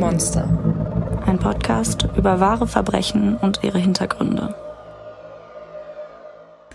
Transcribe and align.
Monster. 0.00 0.48
Ein 1.26 1.38
Podcast 1.38 2.08
über 2.16 2.40
wahre 2.40 2.66
Verbrechen 2.66 3.36
und 3.36 3.60
ihre 3.62 3.78
Hintergründe. 3.78 4.54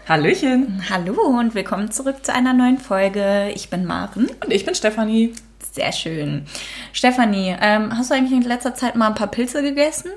Hallöchen. 0.07 0.83
Hallo 0.91 1.19
und 1.39 1.55
willkommen 1.55 1.89
zurück 1.89 2.23
zu 2.23 2.31
einer 2.31 2.53
neuen 2.53 2.77
Folge. 2.77 3.51
Ich 3.55 3.71
bin 3.71 3.83
Maren. 3.83 4.29
Und 4.43 4.53
ich 4.53 4.63
bin 4.63 4.75
Stefanie. 4.75 5.33
Sehr 5.71 5.91
schön. 5.91 6.45
Stefanie, 6.93 7.57
ähm, 7.59 7.97
hast 7.97 8.11
du 8.11 8.13
eigentlich 8.15 8.31
in 8.31 8.43
letzter 8.43 8.75
Zeit 8.75 8.95
mal 8.95 9.07
ein 9.07 9.15
paar 9.15 9.31
Pilze 9.31 9.63
gegessen? 9.63 10.11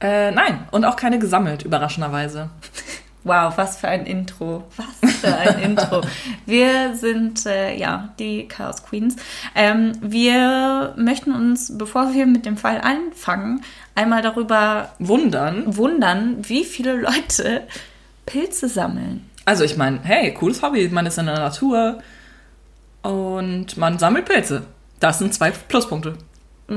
Äh, 0.00 0.30
nein, 0.30 0.68
und 0.70 0.84
auch 0.84 0.94
keine 0.94 1.18
gesammelt, 1.18 1.64
überraschenderweise. 1.64 2.50
Wow, 3.22 3.58
was 3.58 3.76
für 3.76 3.86
ein 3.86 4.06
Intro. 4.06 4.64
Was 4.78 5.09
für 5.20 5.36
ein 5.36 5.58
Intro. 5.60 6.02
Wir 6.46 6.94
sind, 6.96 7.46
äh, 7.46 7.76
ja, 7.76 8.10
die 8.18 8.48
Chaos 8.48 8.82
Queens. 8.82 9.16
Ähm, 9.54 9.92
wir 10.00 10.94
möchten 10.96 11.32
uns, 11.32 11.76
bevor 11.76 12.12
wir 12.12 12.26
mit 12.26 12.46
dem 12.46 12.56
Fall 12.56 12.80
anfangen, 12.80 13.62
einmal 13.94 14.22
darüber 14.22 14.92
wundern, 14.98 15.76
wundern 15.76 16.36
wie 16.48 16.64
viele 16.64 16.94
Leute 17.00 17.62
Pilze 18.26 18.68
sammeln. 18.68 19.28
Also 19.44 19.64
ich 19.64 19.76
meine, 19.76 20.00
hey, 20.02 20.32
cooles 20.34 20.62
Hobby. 20.62 20.88
Man 20.88 21.06
ist 21.06 21.18
in 21.18 21.26
der 21.26 21.38
Natur 21.38 21.98
und 23.02 23.76
man 23.76 23.98
sammelt 23.98 24.26
Pilze. 24.26 24.62
Das 25.00 25.18
sind 25.18 25.34
zwei 25.34 25.50
Pluspunkte. 25.50 26.16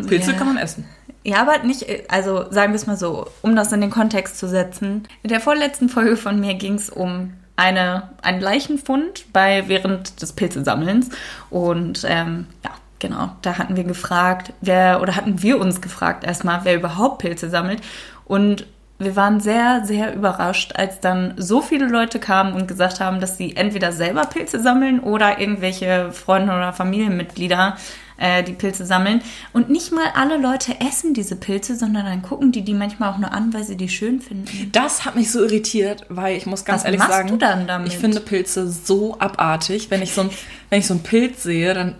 Pilze 0.07 0.31
ja. 0.31 0.37
kann 0.37 0.47
man 0.47 0.57
essen. 0.57 0.85
Ja, 1.23 1.41
aber 1.41 1.59
nicht, 1.59 1.85
also 2.09 2.51
sagen 2.51 2.73
wir 2.73 2.77
es 2.77 2.87
mal 2.87 2.97
so, 2.97 3.27
um 3.41 3.55
das 3.55 3.71
in 3.71 3.81
den 3.81 3.89
Kontext 3.89 4.37
zu 4.37 4.47
setzen. 4.47 5.07
In 5.21 5.29
der 5.29 5.39
vorletzten 5.39 5.87
Folge 5.87 6.17
von 6.17 6.39
mir 6.39 6.55
ging 6.55 6.75
es 6.75 6.89
um 6.89 7.33
eine, 7.55 8.09
einen 8.21 8.41
Leichenfund 8.41 9.25
bei 9.33 9.67
während 9.67 10.21
des 10.21 10.33
Pilzesammelns. 10.33 11.09
Und 11.49 12.05
ähm, 12.07 12.47
ja, 12.63 12.71
genau, 12.99 13.31
da 13.41 13.57
hatten 13.57 13.75
wir 13.75 13.83
gefragt, 13.83 14.53
wer, 14.61 15.01
oder 15.01 15.15
hatten 15.15 15.41
wir 15.41 15.59
uns 15.59 15.81
gefragt 15.81 16.23
erstmal, 16.23 16.61
wer 16.63 16.75
überhaupt 16.75 17.19
Pilze 17.19 17.49
sammelt. 17.49 17.81
Und 18.25 18.65
wir 18.99 19.15
waren 19.15 19.39
sehr, 19.39 19.81
sehr 19.85 20.13
überrascht, 20.15 20.73
als 20.75 20.99
dann 20.99 21.33
so 21.37 21.61
viele 21.61 21.87
Leute 21.87 22.19
kamen 22.19 22.53
und 22.53 22.67
gesagt 22.67 22.99
haben, 22.99 23.19
dass 23.19 23.37
sie 23.37 23.55
entweder 23.55 23.91
selber 23.91 24.21
Pilze 24.21 24.59
sammeln 24.59 24.99
oder 24.99 25.39
irgendwelche 25.39 26.11
Freunde 26.11 26.53
oder 26.53 26.73
Familienmitglieder 26.73 27.75
äh, 28.17 28.43
die 28.43 28.53
Pilze 28.53 28.85
sammeln. 28.85 29.21
Und 29.51 29.69
nicht 29.69 29.91
mal 29.91 30.07
alle 30.15 30.37
Leute 30.37 30.79
essen 30.79 31.13
diese 31.13 31.35
Pilze, 31.35 31.75
sondern 31.75 32.05
dann 32.05 32.21
gucken 32.21 32.51
die 32.51 32.61
die 32.61 32.73
manchmal 32.73 33.11
auch 33.11 33.17
nur 33.17 33.31
an, 33.31 33.53
weil 33.53 33.63
sie 33.63 33.77
die 33.77 33.89
schön 33.89 34.21
finden. 34.21 34.69
Das 34.71 35.05
hat 35.05 35.15
mich 35.15 35.31
so 35.31 35.41
irritiert, 35.41 36.05
weil 36.09 36.37
ich 36.37 36.45
muss 36.45 36.65
ganz 36.65 36.81
Was 36.81 36.85
ehrlich 36.85 36.99
machst 36.99 37.13
sagen, 37.13 37.29
du 37.29 37.37
dann 37.37 37.67
damit? 37.67 37.87
ich 37.87 37.97
finde 37.97 38.19
Pilze 38.19 38.69
so 38.69 39.17
abartig. 39.19 39.89
Wenn 39.89 40.01
ich 40.01 40.13
so 40.13 40.21
ein, 40.21 40.29
wenn 40.69 40.79
ich 40.79 40.87
so 40.87 40.93
einen 40.93 41.03
Pilz 41.03 41.43
sehe, 41.43 41.73
dann 41.73 41.95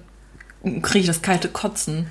kriege 0.81 1.00
ich 1.00 1.08
das 1.08 1.22
kalte 1.22 1.50
Kotzen. 1.50 2.08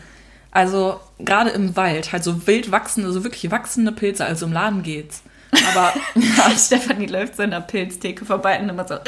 Also 0.50 1.00
gerade 1.18 1.50
im 1.50 1.76
Wald, 1.76 2.12
halt 2.12 2.24
so 2.24 2.46
wild 2.46 2.70
wachsende, 2.70 3.10
so 3.10 3.24
wirklich 3.24 3.50
wachsende 3.50 3.90
Pilze, 3.90 4.26
also 4.26 4.46
im 4.46 4.52
Laden 4.52 4.82
geht's. 4.82 5.22
Aber. 5.70 5.92
Stefanie 6.56 7.06
läuft 7.06 7.36
so 7.36 7.42
in 7.42 7.50
der 7.50 7.60
Pilztheke 7.60 8.24
vorbei 8.24 8.58
und 8.60 8.68
immer 8.68 8.86
so. 8.86 8.94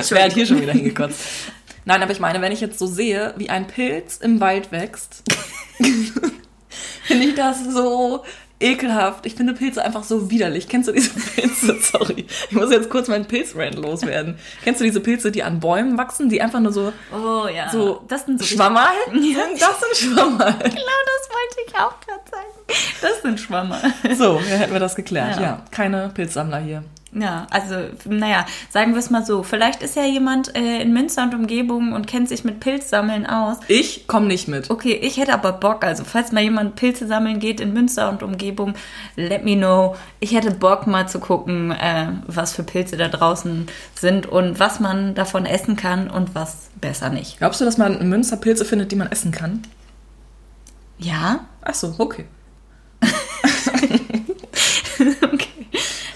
ich 0.00 0.10
werde 0.10 0.34
hier 0.34 0.46
schon 0.46 0.60
wieder 0.60 0.72
hingekotzt. 0.72 1.20
Nein, 1.86 2.02
aber 2.02 2.10
ich 2.10 2.20
meine, 2.20 2.42
wenn 2.42 2.52
ich 2.52 2.60
jetzt 2.60 2.78
so 2.80 2.86
sehe, 2.86 3.32
wie 3.36 3.48
ein 3.48 3.68
Pilz 3.68 4.18
im 4.18 4.40
Wald 4.40 4.72
wächst, 4.72 5.22
finde 7.04 7.26
ich 7.26 7.34
das 7.36 7.64
so 7.64 8.24
ekelhaft. 8.58 9.24
Ich 9.24 9.36
finde 9.36 9.54
Pilze 9.54 9.84
einfach 9.84 10.02
so 10.02 10.28
widerlich. 10.28 10.68
Kennst 10.68 10.88
du 10.88 10.92
diese 10.92 11.10
Pilze? 11.10 11.76
Sorry. 11.80 12.26
Ich 12.50 12.56
muss 12.56 12.72
jetzt 12.72 12.90
kurz 12.90 13.06
meinen 13.06 13.26
Pilzrand 13.26 13.76
loswerden. 13.76 14.36
Kennst 14.64 14.80
du 14.80 14.84
diese 14.84 15.00
Pilze, 15.00 15.30
die 15.30 15.44
an 15.44 15.60
Bäumen 15.60 15.96
wachsen, 15.96 16.28
die 16.28 16.42
einfach 16.42 16.58
nur 16.58 16.72
so, 16.72 16.92
oh, 17.12 17.46
ja. 17.46 17.70
so, 17.70 18.02
das 18.08 18.26
sind 18.26 18.40
so 18.40 18.44
Schwammerl? 18.46 18.92
Ja. 19.12 19.44
Das 19.58 19.80
sind 19.80 20.12
Schwammerl. 20.12 20.54
Genau 20.58 20.72
das 20.72 21.28
wollte 21.30 21.66
ich 21.66 21.74
auch 21.74 22.00
gerade 22.00 22.30
sagen. 22.30 23.00
Das 23.00 23.22
sind 23.22 23.38
Schwammerl. 23.38 23.92
So, 24.16 24.40
ja, 24.50 24.56
hätten 24.56 24.72
wir 24.72 24.80
das 24.80 24.96
geklärt. 24.96 25.36
Ja, 25.36 25.42
ja 25.42 25.64
keine 25.70 26.10
Pilzsammler 26.12 26.58
hier. 26.58 26.82
Ja, 27.18 27.46
also, 27.48 27.76
naja, 28.04 28.44
sagen 28.68 28.92
wir 28.92 28.98
es 28.98 29.08
mal 29.08 29.24
so. 29.24 29.42
Vielleicht 29.42 29.82
ist 29.82 29.96
ja 29.96 30.04
jemand 30.04 30.54
äh, 30.54 30.82
in 30.82 30.92
Münster 30.92 31.22
und 31.22 31.34
Umgebung 31.34 31.94
und 31.94 32.06
kennt 32.06 32.28
sich 32.28 32.44
mit 32.44 32.60
Pilzsammeln 32.60 33.24
aus. 33.24 33.56
Ich 33.68 34.06
komme 34.06 34.26
nicht 34.26 34.48
mit. 34.48 34.68
Okay, 34.68 34.92
ich 35.00 35.16
hätte 35.16 35.32
aber 35.32 35.52
Bock. 35.52 35.82
Also, 35.82 36.04
falls 36.04 36.30
mal 36.32 36.42
jemand 36.42 36.76
Pilze 36.76 37.06
sammeln 37.06 37.38
geht 37.38 37.60
in 37.60 37.72
Münster 37.72 38.10
und 38.10 38.22
Umgebung, 38.22 38.74
let 39.16 39.46
me 39.46 39.56
know. 39.56 39.96
Ich 40.20 40.34
hätte 40.34 40.50
Bock 40.50 40.86
mal 40.86 41.08
zu 41.08 41.18
gucken, 41.18 41.70
äh, 41.70 42.08
was 42.26 42.52
für 42.52 42.64
Pilze 42.64 42.98
da 42.98 43.08
draußen 43.08 43.66
sind 43.98 44.26
und 44.26 44.60
was 44.60 44.78
man 44.78 45.14
davon 45.14 45.46
essen 45.46 45.76
kann 45.76 46.10
und 46.10 46.34
was 46.34 46.68
besser 46.82 47.08
nicht. 47.08 47.38
Glaubst 47.38 47.62
du, 47.62 47.64
dass 47.64 47.78
man 47.78 47.98
in 47.98 48.10
Münster 48.10 48.36
Pilze 48.36 48.66
findet, 48.66 48.92
die 48.92 48.96
man 48.96 49.10
essen 49.10 49.32
kann? 49.32 49.62
Ja. 50.98 51.46
Ach 51.62 51.74
so, 51.74 51.94
okay. 51.96 52.26
okay 55.32 55.45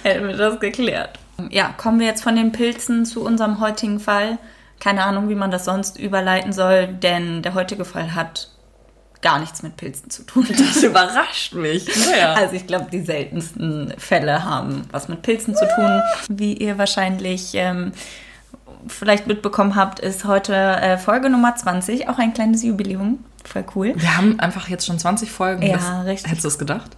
hätten 0.08 0.28
wir 0.28 0.36
das 0.36 0.60
geklärt. 0.60 1.18
Ja, 1.50 1.74
kommen 1.76 2.00
wir 2.00 2.06
jetzt 2.06 2.22
von 2.22 2.36
den 2.36 2.52
Pilzen 2.52 3.04
zu 3.04 3.24
unserem 3.24 3.60
heutigen 3.60 4.00
Fall. 4.00 4.38
Keine 4.78 5.04
Ahnung, 5.04 5.28
wie 5.28 5.34
man 5.34 5.50
das 5.50 5.64
sonst 5.64 5.98
überleiten 5.98 6.52
soll, 6.52 6.88
denn 6.88 7.42
der 7.42 7.54
heutige 7.54 7.84
Fall 7.84 8.14
hat 8.14 8.50
gar 9.22 9.38
nichts 9.38 9.62
mit 9.62 9.76
Pilzen 9.76 10.10
zu 10.10 10.24
tun. 10.24 10.46
Das 10.58 10.82
überrascht 10.82 11.54
mich. 11.54 11.86
Naja. 12.06 12.34
Also 12.34 12.54
ich 12.54 12.66
glaube, 12.66 12.86
die 12.90 13.00
seltensten 13.02 13.92
Fälle 13.98 14.44
haben 14.44 14.82
was 14.90 15.08
mit 15.08 15.22
Pilzen 15.22 15.54
zu 15.54 15.66
tun. 15.74 16.00
Wie 16.28 16.54
ihr 16.54 16.78
wahrscheinlich 16.78 17.52
ähm, 17.54 17.92
vielleicht 18.86 19.26
mitbekommen 19.26 19.76
habt, 19.76 20.00
ist 20.00 20.24
heute 20.24 20.54
äh, 20.54 20.98
Folge 20.98 21.28
Nummer 21.28 21.54
20, 21.54 22.08
auch 22.08 22.18
ein 22.18 22.32
kleines 22.32 22.62
Jubiläum. 22.62 23.24
Voll 23.44 23.64
cool. 23.74 23.92
Wir 23.96 24.16
haben 24.16 24.38
einfach 24.40 24.68
jetzt 24.68 24.86
schon 24.86 24.98
20 24.98 25.30
Folgen. 25.30 25.62
Ja, 25.62 25.76
das, 25.76 26.06
richtig. 26.06 26.30
Hättest 26.30 26.44
du 26.44 26.48
es 26.48 26.58
gedacht? 26.58 26.96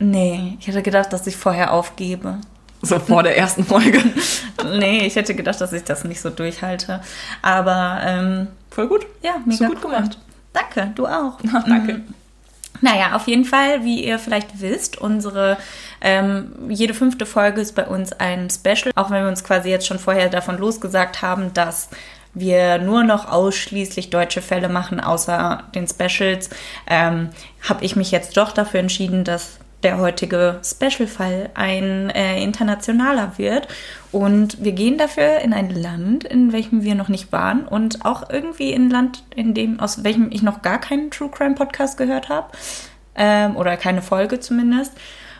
Nee, 0.00 0.56
ich 0.58 0.66
hätte 0.66 0.82
gedacht, 0.82 1.12
dass 1.12 1.26
ich 1.26 1.36
vorher 1.36 1.72
aufgebe. 1.72 2.38
So 2.82 2.98
vor 2.98 3.22
der 3.22 3.36
ersten 3.36 3.64
Folge? 3.64 4.02
nee, 4.78 5.06
ich 5.06 5.14
hätte 5.14 5.34
gedacht, 5.34 5.60
dass 5.60 5.74
ich 5.74 5.84
das 5.84 6.04
nicht 6.04 6.22
so 6.22 6.30
durchhalte. 6.30 7.00
Aber 7.42 8.00
ähm, 8.02 8.48
voll 8.70 8.88
gut. 8.88 9.06
Ja, 9.22 9.34
mega 9.44 9.66
gut 9.66 9.76
cool. 9.84 9.90
gemacht. 9.90 10.18
Danke, 10.54 10.90
du 10.94 11.06
auch. 11.06 11.38
Ach, 11.54 11.64
danke. 11.64 11.94
Mhm. 11.94 12.14
Naja, 12.80 13.14
auf 13.14 13.28
jeden 13.28 13.44
Fall, 13.44 13.84
wie 13.84 14.02
ihr 14.02 14.18
vielleicht 14.18 14.62
wisst, 14.62 14.96
unsere 14.96 15.58
ähm, 16.00 16.52
jede 16.70 16.94
fünfte 16.94 17.26
Folge 17.26 17.60
ist 17.60 17.74
bei 17.74 17.86
uns 17.86 18.12
ein 18.14 18.48
Special, 18.48 18.92
auch 18.94 19.10
wenn 19.10 19.22
wir 19.22 19.28
uns 19.28 19.44
quasi 19.44 19.68
jetzt 19.68 19.86
schon 19.86 19.98
vorher 19.98 20.30
davon 20.30 20.56
losgesagt 20.56 21.20
haben, 21.20 21.52
dass 21.52 21.90
wir 22.32 22.78
nur 22.78 23.04
noch 23.04 23.30
ausschließlich 23.30 24.08
deutsche 24.08 24.40
Fälle 24.40 24.70
machen, 24.70 24.98
außer 24.98 25.64
den 25.74 25.86
Specials, 25.86 26.48
ähm, 26.86 27.28
habe 27.68 27.84
ich 27.84 27.96
mich 27.96 28.12
jetzt 28.12 28.38
doch 28.38 28.52
dafür 28.52 28.80
entschieden, 28.80 29.24
dass 29.24 29.58
der 29.82 29.98
heutige 29.98 30.60
Special-Fall 30.62 31.50
ein 31.54 32.10
äh, 32.10 32.42
internationaler 32.42 33.32
wird. 33.36 33.68
Und 34.12 34.62
wir 34.62 34.72
gehen 34.72 34.98
dafür 34.98 35.38
in 35.38 35.52
ein 35.52 35.70
Land, 35.70 36.24
in 36.24 36.52
welchem 36.52 36.82
wir 36.82 36.94
noch 36.94 37.08
nicht 37.08 37.32
waren 37.32 37.66
und 37.66 38.04
auch 38.04 38.28
irgendwie 38.28 38.72
in 38.72 38.86
ein 38.86 38.90
Land, 38.90 39.24
in 39.34 39.54
dem, 39.54 39.80
aus 39.80 40.04
welchem 40.04 40.30
ich 40.30 40.42
noch 40.42 40.62
gar 40.62 40.78
keinen 40.78 41.10
True 41.10 41.30
Crime 41.30 41.54
Podcast 41.54 41.96
gehört 41.96 42.28
habe. 42.28 42.48
Ähm, 43.14 43.56
oder 43.56 43.76
keine 43.76 44.02
Folge 44.02 44.40
zumindest. 44.40 44.92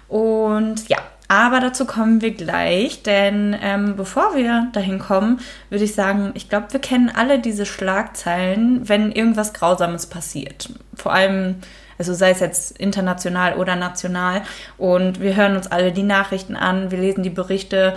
Und 0.08 0.88
ja, 0.88 0.98
aber 1.30 1.60
dazu 1.60 1.84
kommen 1.84 2.22
wir 2.22 2.32
gleich, 2.32 3.04
denn 3.04 3.56
ähm, 3.62 3.94
bevor 3.94 4.34
wir 4.34 4.66
dahin 4.72 4.98
kommen, 4.98 5.38
würde 5.68 5.84
ich 5.84 5.94
sagen, 5.94 6.32
ich 6.34 6.48
glaube, 6.48 6.72
wir 6.72 6.80
kennen 6.80 7.08
alle 7.08 7.38
diese 7.38 7.66
Schlagzeilen, 7.66 8.88
wenn 8.88 9.12
irgendwas 9.12 9.52
Grausames 9.54 10.06
passiert. 10.06 10.70
Vor 10.92 11.12
allem 11.12 11.56
also 12.00 12.14
sei 12.14 12.30
es 12.30 12.40
jetzt 12.40 12.78
international 12.78 13.58
oder 13.58 13.76
national. 13.76 14.40
Und 14.78 15.20
wir 15.20 15.36
hören 15.36 15.54
uns 15.54 15.66
alle 15.66 15.92
die 15.92 16.02
Nachrichten 16.02 16.56
an, 16.56 16.90
wir 16.90 16.96
lesen 16.96 17.22
die 17.22 17.28
Berichte 17.28 17.94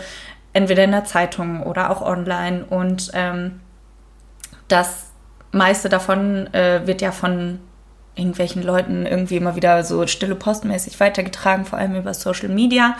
entweder 0.51 0.83
in 0.83 0.91
der 0.91 1.05
Zeitung 1.05 1.63
oder 1.63 1.89
auch 1.89 2.01
online. 2.01 2.65
Und 2.65 3.11
ähm, 3.13 3.61
das 4.67 5.05
meiste 5.53 5.87
davon 5.87 6.53
äh, 6.53 6.85
wird 6.85 7.01
ja 7.01 7.13
von 7.13 7.61
irgendwelchen 8.15 8.61
Leuten 8.61 9.05
irgendwie 9.05 9.37
immer 9.37 9.55
wieder 9.55 9.85
so 9.85 10.05
stille 10.05 10.35
postmäßig 10.35 10.99
weitergetragen, 10.99 11.63
vor 11.63 11.79
allem 11.79 11.95
über 11.95 12.13
Social 12.13 12.49
Media. 12.49 12.97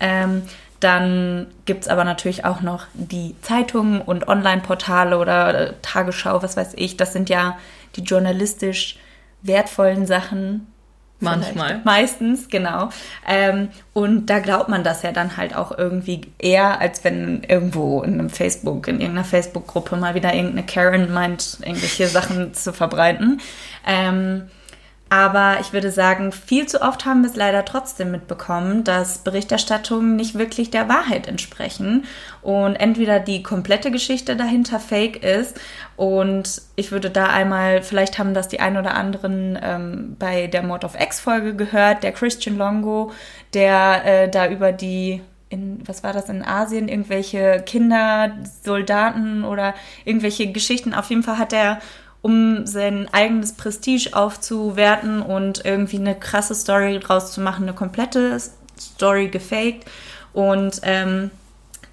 Ähm, 0.00 0.42
dann 0.80 1.46
gibt 1.64 1.84
es 1.84 1.88
aber 1.88 2.04
natürlich 2.04 2.44
auch 2.44 2.60
noch 2.60 2.84
die 2.92 3.36
Zeitungen 3.40 4.02
und 4.02 4.28
Online-Portale 4.28 5.18
oder 5.18 5.68
äh, 5.68 5.72
Tagesschau, 5.80 6.42
was 6.42 6.58
weiß 6.58 6.74
ich. 6.76 6.98
Das 6.98 7.14
sind 7.14 7.30
ja 7.30 7.56
die 7.96 8.02
journalistisch 8.02 8.98
wertvollen 9.42 10.06
Sachen. 10.06 10.66
Manchmal. 11.20 11.80
Meistens, 11.84 12.48
genau. 12.48 12.88
Ähm, 13.28 13.68
und 13.92 14.26
da 14.26 14.40
glaubt 14.40 14.68
man 14.68 14.82
das 14.82 15.02
ja 15.02 15.12
dann 15.12 15.36
halt 15.36 15.54
auch 15.54 15.76
irgendwie 15.76 16.22
eher, 16.38 16.80
als 16.80 17.04
wenn 17.04 17.44
irgendwo 17.44 18.02
in 18.02 18.14
einem 18.14 18.28
Facebook, 18.28 18.88
in 18.88 19.00
irgendeiner 19.00 19.24
Facebook-Gruppe 19.24 19.96
mal 19.96 20.16
wieder 20.16 20.34
irgendeine 20.34 20.66
Karen 20.66 21.12
meint, 21.12 21.58
irgendwelche 21.60 22.08
Sachen 22.08 22.54
zu 22.54 22.72
verbreiten. 22.72 23.40
Ähm, 23.86 24.48
Aber 25.12 25.58
ich 25.60 25.74
würde 25.74 25.90
sagen, 25.90 26.32
viel 26.32 26.64
zu 26.64 26.80
oft 26.80 27.04
haben 27.04 27.20
wir 27.20 27.28
es 27.28 27.36
leider 27.36 27.66
trotzdem 27.66 28.12
mitbekommen, 28.12 28.82
dass 28.82 29.18
Berichterstattungen 29.18 30.16
nicht 30.16 30.38
wirklich 30.38 30.70
der 30.70 30.88
Wahrheit 30.88 31.28
entsprechen 31.28 32.06
und 32.40 32.76
entweder 32.76 33.20
die 33.20 33.42
komplette 33.42 33.90
Geschichte 33.90 34.36
dahinter 34.36 34.80
fake 34.80 35.22
ist. 35.22 35.60
Und 35.96 36.62
ich 36.76 36.92
würde 36.92 37.10
da 37.10 37.26
einmal, 37.26 37.82
vielleicht 37.82 38.18
haben 38.18 38.32
das 38.32 38.48
die 38.48 38.60
ein 38.60 38.78
oder 38.78 38.94
anderen 38.94 39.58
ähm, 39.62 40.16
bei 40.18 40.46
der 40.46 40.62
Mord 40.62 40.82
of 40.82 40.98
X-Folge 40.98 41.56
gehört, 41.56 42.02
der 42.04 42.12
Christian 42.12 42.56
Longo, 42.56 43.12
der 43.52 44.04
äh, 44.06 44.30
da 44.30 44.48
über 44.48 44.72
die 44.72 45.20
in, 45.50 45.86
was 45.86 46.02
war 46.02 46.14
das, 46.14 46.30
in 46.30 46.42
Asien, 46.42 46.88
irgendwelche 46.88 47.62
Kinder, 47.66 48.32
Soldaten 48.64 49.44
oder 49.44 49.74
irgendwelche 50.06 50.50
Geschichten. 50.50 50.94
Auf 50.94 51.10
jeden 51.10 51.22
Fall 51.22 51.36
hat 51.36 51.52
er 51.52 51.80
um 52.22 52.66
sein 52.66 53.08
eigenes 53.12 53.52
Prestige 53.52 54.10
aufzuwerten 54.12 55.22
und 55.22 55.64
irgendwie 55.64 55.98
eine 55.98 56.14
krasse 56.14 56.54
Story 56.54 56.98
draus 57.00 57.32
zu 57.32 57.40
machen, 57.40 57.64
eine 57.64 57.74
komplette 57.74 58.38
Story 58.80 59.28
gefaked. 59.28 59.84
Und 60.32 60.80
ähm, 60.84 61.30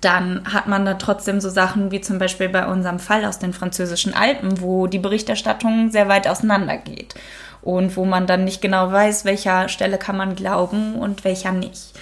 dann 0.01 0.53
hat 0.53 0.67
man 0.67 0.85
da 0.85 0.93
trotzdem 0.93 1.41
so 1.41 1.49
Sachen 1.49 1.91
wie 1.91 1.99
zum 1.99 2.19
Beispiel 2.19 2.47
bei 2.47 2.67
unserem 2.67 2.99
Fall 2.99 3.25
aus 3.25 3.39
den 3.39 3.53
französischen 3.53 4.13
Alpen, 4.13 4.61
wo 4.61 4.87
die 4.87 4.99
Berichterstattung 4.99 5.91
sehr 5.91 6.07
weit 6.07 6.27
auseinander 6.27 6.77
geht 6.77 7.15
und 7.61 7.97
wo 7.97 8.05
man 8.05 8.25
dann 8.25 8.45
nicht 8.45 8.61
genau 8.61 8.91
weiß, 8.91 9.25
welcher 9.25 9.67
Stelle 9.67 9.97
kann 9.97 10.15
man 10.15 10.35
glauben 10.35 10.95
und 10.95 11.23
welcher 11.25 11.51
nicht. 11.51 11.93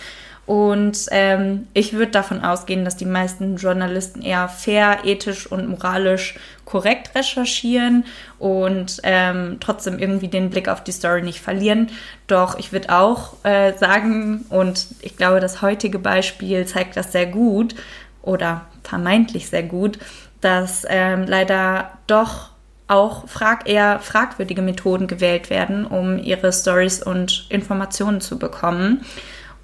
Und 0.48 1.08
ähm, 1.12 1.68
ich 1.74 1.92
würde 1.92 2.14
davon 2.14 2.42
ausgehen, 2.42 2.86
dass 2.86 2.96
die 2.96 3.06
meisten 3.06 3.58
Journalisten 3.58 4.22
eher 4.22 4.48
fair, 4.48 5.00
ethisch 5.04 5.46
und 5.46 5.68
moralisch 5.68 6.36
korrekt 6.64 7.14
recherchieren 7.16 8.06
und 8.40 9.02
ähm, 9.04 9.58
trotzdem 9.60 10.00
irgendwie 10.00 10.30
den 10.30 10.50
Blick 10.50 10.70
auf 10.70 10.82
die 10.82 10.94
Story 10.94 11.22
nicht 11.22 11.42
verlieren. 11.42 11.90
Doch 12.28 12.58
ich 12.58 12.72
würde 12.72 12.96
auch 12.96 13.34
äh, 13.44 13.74
sagen, 13.78 14.46
und 14.50 14.88
ich 15.02 15.18
glaube, 15.18 15.42
das 15.42 15.62
heutige 15.62 16.00
Beispiel 16.00 16.66
zeigt 16.66 16.96
das 16.96 17.12
sehr 17.12 17.26
gut 17.26 17.76
oder 18.22 18.68
vermeintlich 18.84 19.50
sehr 19.50 19.64
gut, 19.64 20.00
dass 20.40 20.86
ähm, 20.88 21.26
leider 21.28 21.92
doch 22.08 22.52
auch 22.88 23.28
frag 23.28 23.68
eher 23.68 24.00
fragwürdige 24.00 24.62
Methoden 24.62 25.08
gewählt 25.08 25.50
werden, 25.50 25.86
um 25.86 26.18
ihre 26.18 26.54
Stories 26.54 27.04
und 27.04 27.48
Informationen 27.50 28.22
zu 28.22 28.40
bekommen. 28.40 29.02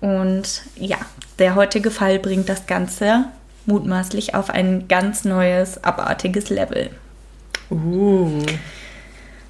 Und 0.04 0.64
ja, 0.76 0.98
der 1.40 1.56
heutige 1.56 1.90
Fall 1.90 2.20
bringt 2.20 2.50
das 2.50 2.68
Ganze 2.68 3.24
mutmaßlich 3.66 4.36
auf 4.36 4.50
ein 4.50 4.90
ganz 4.90 5.24
neues, 5.24 5.82
abartiges 5.82 6.50
Level. 6.50 6.90
Uh. 7.72 8.44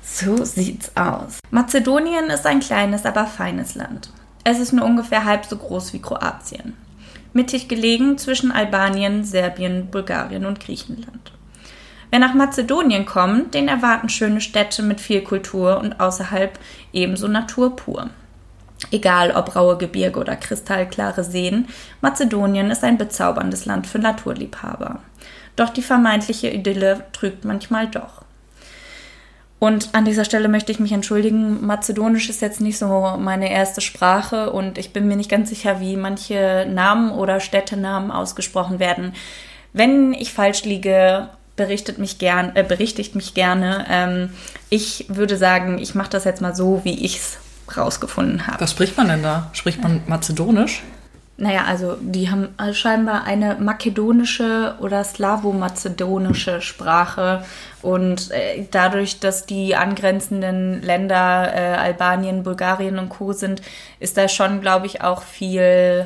So 0.03 0.45
sieht's 0.45 0.91
aus. 0.95 1.39
Mazedonien 1.49 2.25
ist 2.25 2.45
ein 2.45 2.59
kleines, 2.59 3.03
aber 3.03 3.25
feines 3.25 3.73
Land. 3.73 4.11
Es 4.43 4.59
ist 4.59 4.73
nur 4.73 4.85
ungefähr 4.85 5.25
halb 5.25 5.45
so 5.45 5.57
groß 5.57 5.91
wie 5.93 6.01
Kroatien. 6.03 6.77
Mittig 7.33 7.67
gelegen 7.67 8.19
zwischen 8.19 8.51
Albanien, 8.51 9.23
Serbien, 9.23 9.87
Bulgarien 9.89 10.45
und 10.45 10.59
Griechenland. 10.59 11.31
Wer 12.11 12.19
nach 12.19 12.35
Mazedonien 12.35 13.07
kommt, 13.07 13.55
den 13.55 13.67
erwarten 13.67 14.07
schöne 14.07 14.39
Städte 14.39 14.83
mit 14.83 15.01
viel 15.01 15.23
Kultur 15.23 15.79
und 15.79 15.99
außerhalb 15.99 16.59
ebenso 16.91 17.27
Natur 17.27 17.75
pur. 17.75 18.11
Egal 18.91 19.31
ob 19.31 19.55
raue 19.55 19.77
Gebirge 19.77 20.19
oder 20.19 20.35
kristallklare 20.35 21.23
Seen, 21.23 21.67
Mazedonien 22.01 22.71
ist 22.71 22.83
ein 22.83 22.97
bezauberndes 22.97 23.65
Land 23.65 23.87
für 23.87 23.99
Naturliebhaber. 23.99 24.99
Doch 25.55 25.69
die 25.69 25.81
vermeintliche 25.81 26.49
Idylle 26.49 27.05
trügt 27.13 27.45
manchmal 27.45 27.87
doch. 27.87 28.23
Und 29.59 29.95
an 29.95 30.03
dieser 30.03 30.25
Stelle 30.25 30.49
möchte 30.49 30.73
ich 30.73 30.81
mich 30.81 30.91
entschuldigen. 30.91 31.65
Mazedonisch 31.65 32.29
ist 32.29 32.41
jetzt 32.41 32.59
nicht 32.59 32.77
so 32.77 33.15
meine 33.17 33.49
erste 33.49 33.79
Sprache 33.79 34.51
und 34.51 34.77
ich 34.77 34.91
bin 34.91 35.07
mir 35.07 35.15
nicht 35.15 35.29
ganz 35.29 35.49
sicher, 35.49 35.79
wie 35.79 35.95
manche 35.95 36.67
Namen 36.69 37.11
oder 37.11 37.39
Städtenamen 37.39 38.11
ausgesprochen 38.11 38.79
werden. 38.79 39.13
Wenn 39.71 40.11
ich 40.11 40.33
falsch 40.33 40.65
liege, 40.65 41.29
berichtet 41.55 41.97
mich 41.97 42.17
gern, 42.17 42.51
äh, 42.55 42.63
berichtigt 42.63 43.15
mich 43.15 43.35
gerne. 43.35 43.85
Ähm, 43.89 44.31
ich 44.69 45.05
würde 45.07 45.37
sagen, 45.37 45.77
ich 45.79 45.95
mache 45.95 46.09
das 46.09 46.25
jetzt 46.25 46.41
mal 46.41 46.55
so, 46.55 46.81
wie 46.83 47.05
ich 47.05 47.17
es 47.17 47.37
rausgefunden 47.77 48.47
habe. 48.47 48.61
Was 48.61 48.71
spricht 48.71 48.97
man 48.97 49.07
denn 49.07 49.23
da? 49.23 49.49
Spricht 49.53 49.81
man 49.81 50.01
Mazedonisch? 50.07 50.83
Naja, 51.35 51.63
also 51.65 51.97
die 51.99 52.29
haben 52.29 52.49
scheinbar 52.73 53.23
eine 53.23 53.55
makedonische 53.55 54.75
oder 54.79 55.03
slavomazedonische 55.03 56.61
Sprache 56.61 57.43
und 57.81 58.29
äh, 58.29 58.67
dadurch, 58.69 59.19
dass 59.19 59.47
die 59.47 59.75
angrenzenden 59.75 60.83
Länder 60.83 61.51
äh, 61.53 61.75
Albanien, 61.75 62.43
Bulgarien 62.43 62.99
und 62.99 63.09
Co. 63.09 63.33
sind, 63.33 63.63
ist 63.99 64.15
da 64.15 64.27
schon, 64.27 64.61
glaube 64.61 64.85
ich, 64.85 65.01
auch 65.01 65.23
viel 65.23 66.05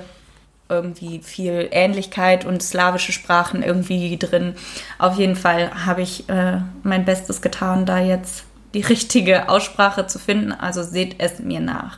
irgendwie 0.70 1.20
viel 1.20 1.70
Ähnlichkeit 1.72 2.46
und 2.46 2.62
slawische 2.62 3.12
Sprachen 3.12 3.64
irgendwie 3.64 4.18
drin. 4.18 4.56
Auf 4.98 5.18
jeden 5.18 5.36
Fall 5.36 5.86
habe 5.86 6.02
ich 6.02 6.28
äh, 6.30 6.60
mein 6.84 7.06
Bestes 7.06 7.42
getan, 7.42 7.86
da 7.86 8.00
jetzt 8.00 8.47
die 8.78 8.84
richtige 8.84 9.50
Aussprache 9.50 10.06
zu 10.06 10.20
finden, 10.20 10.52
also 10.52 10.84
seht 10.84 11.16
es 11.18 11.40
mir 11.40 11.60
nach. 11.60 11.98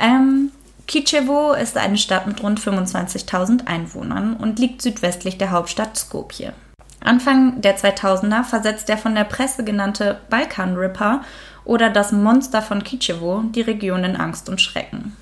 Ähm, 0.00 0.50
Kicevo 0.88 1.52
ist 1.52 1.76
eine 1.76 1.96
Stadt 1.96 2.26
mit 2.26 2.42
rund 2.42 2.58
25.000 2.58 3.68
Einwohnern 3.68 4.34
und 4.34 4.58
liegt 4.58 4.82
südwestlich 4.82 5.38
der 5.38 5.52
Hauptstadt 5.52 5.96
Skopje. 5.96 6.54
Anfang 6.98 7.60
der 7.60 7.78
2000er 7.78 8.42
versetzt 8.42 8.88
der 8.88 8.98
von 8.98 9.14
der 9.14 9.22
Presse 9.22 9.62
genannte 9.62 10.18
Balkan 10.28 10.74
Ripper 10.74 11.22
oder 11.64 11.88
das 11.88 12.10
Monster 12.10 12.62
von 12.62 12.82
Kicevo 12.82 13.44
die 13.54 13.60
Region 13.60 14.02
in 14.02 14.16
Angst 14.16 14.48
und 14.48 14.60
Schrecken. 14.60 15.16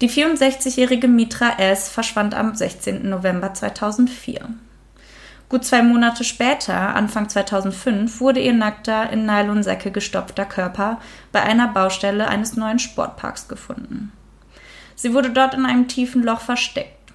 Die 0.00 0.08
64-jährige 0.08 1.08
Mitra 1.08 1.58
S. 1.58 1.88
verschwand 1.88 2.36
am 2.36 2.54
16. 2.54 3.08
November 3.08 3.52
2004. 3.52 4.48
Gut 5.52 5.66
zwei 5.66 5.82
Monate 5.82 6.24
später, 6.24 6.94
Anfang 6.94 7.28
2005, 7.28 8.20
wurde 8.20 8.40
ihr 8.40 8.54
nackter, 8.54 9.10
in 9.10 9.26
Nylonsäcke 9.26 9.90
gestopfter 9.90 10.46
Körper 10.46 10.98
bei 11.30 11.42
einer 11.42 11.68
Baustelle 11.68 12.26
eines 12.26 12.56
neuen 12.56 12.78
Sportparks 12.78 13.48
gefunden. 13.48 14.12
Sie 14.94 15.12
wurde 15.12 15.28
dort 15.28 15.52
in 15.52 15.66
einem 15.66 15.88
tiefen 15.88 16.22
Loch 16.22 16.40
versteckt, 16.40 17.12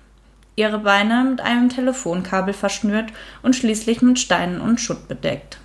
ihre 0.56 0.78
Beine 0.78 1.24
mit 1.24 1.42
einem 1.42 1.70
Telefonkabel 1.70 2.54
verschnürt 2.54 3.12
und 3.42 3.56
schließlich 3.56 4.04
mit 4.04 4.20
Steinen 4.20 4.62
und 4.62 4.80
Schutt 4.80 5.08
bedeckt. 5.08 5.58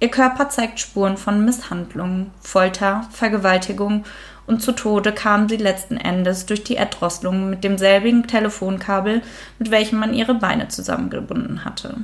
Ihr 0.00 0.10
Körper 0.10 0.48
zeigt 0.48 0.80
Spuren 0.80 1.16
von 1.16 1.44
Misshandlungen, 1.44 2.32
Folter, 2.40 3.06
Vergewaltigung 3.12 4.04
und 4.50 4.60
zu 4.60 4.72
Tode 4.72 5.12
kam 5.12 5.48
sie 5.48 5.56
letzten 5.56 5.96
Endes 5.96 6.44
durch 6.44 6.64
die 6.64 6.74
Erdrosselung 6.74 7.48
mit 7.50 7.62
demselbigen 7.62 8.26
Telefonkabel, 8.26 9.22
mit 9.60 9.70
welchem 9.70 10.00
man 10.00 10.12
ihre 10.12 10.34
Beine 10.34 10.66
zusammengebunden 10.66 11.64
hatte. 11.64 11.98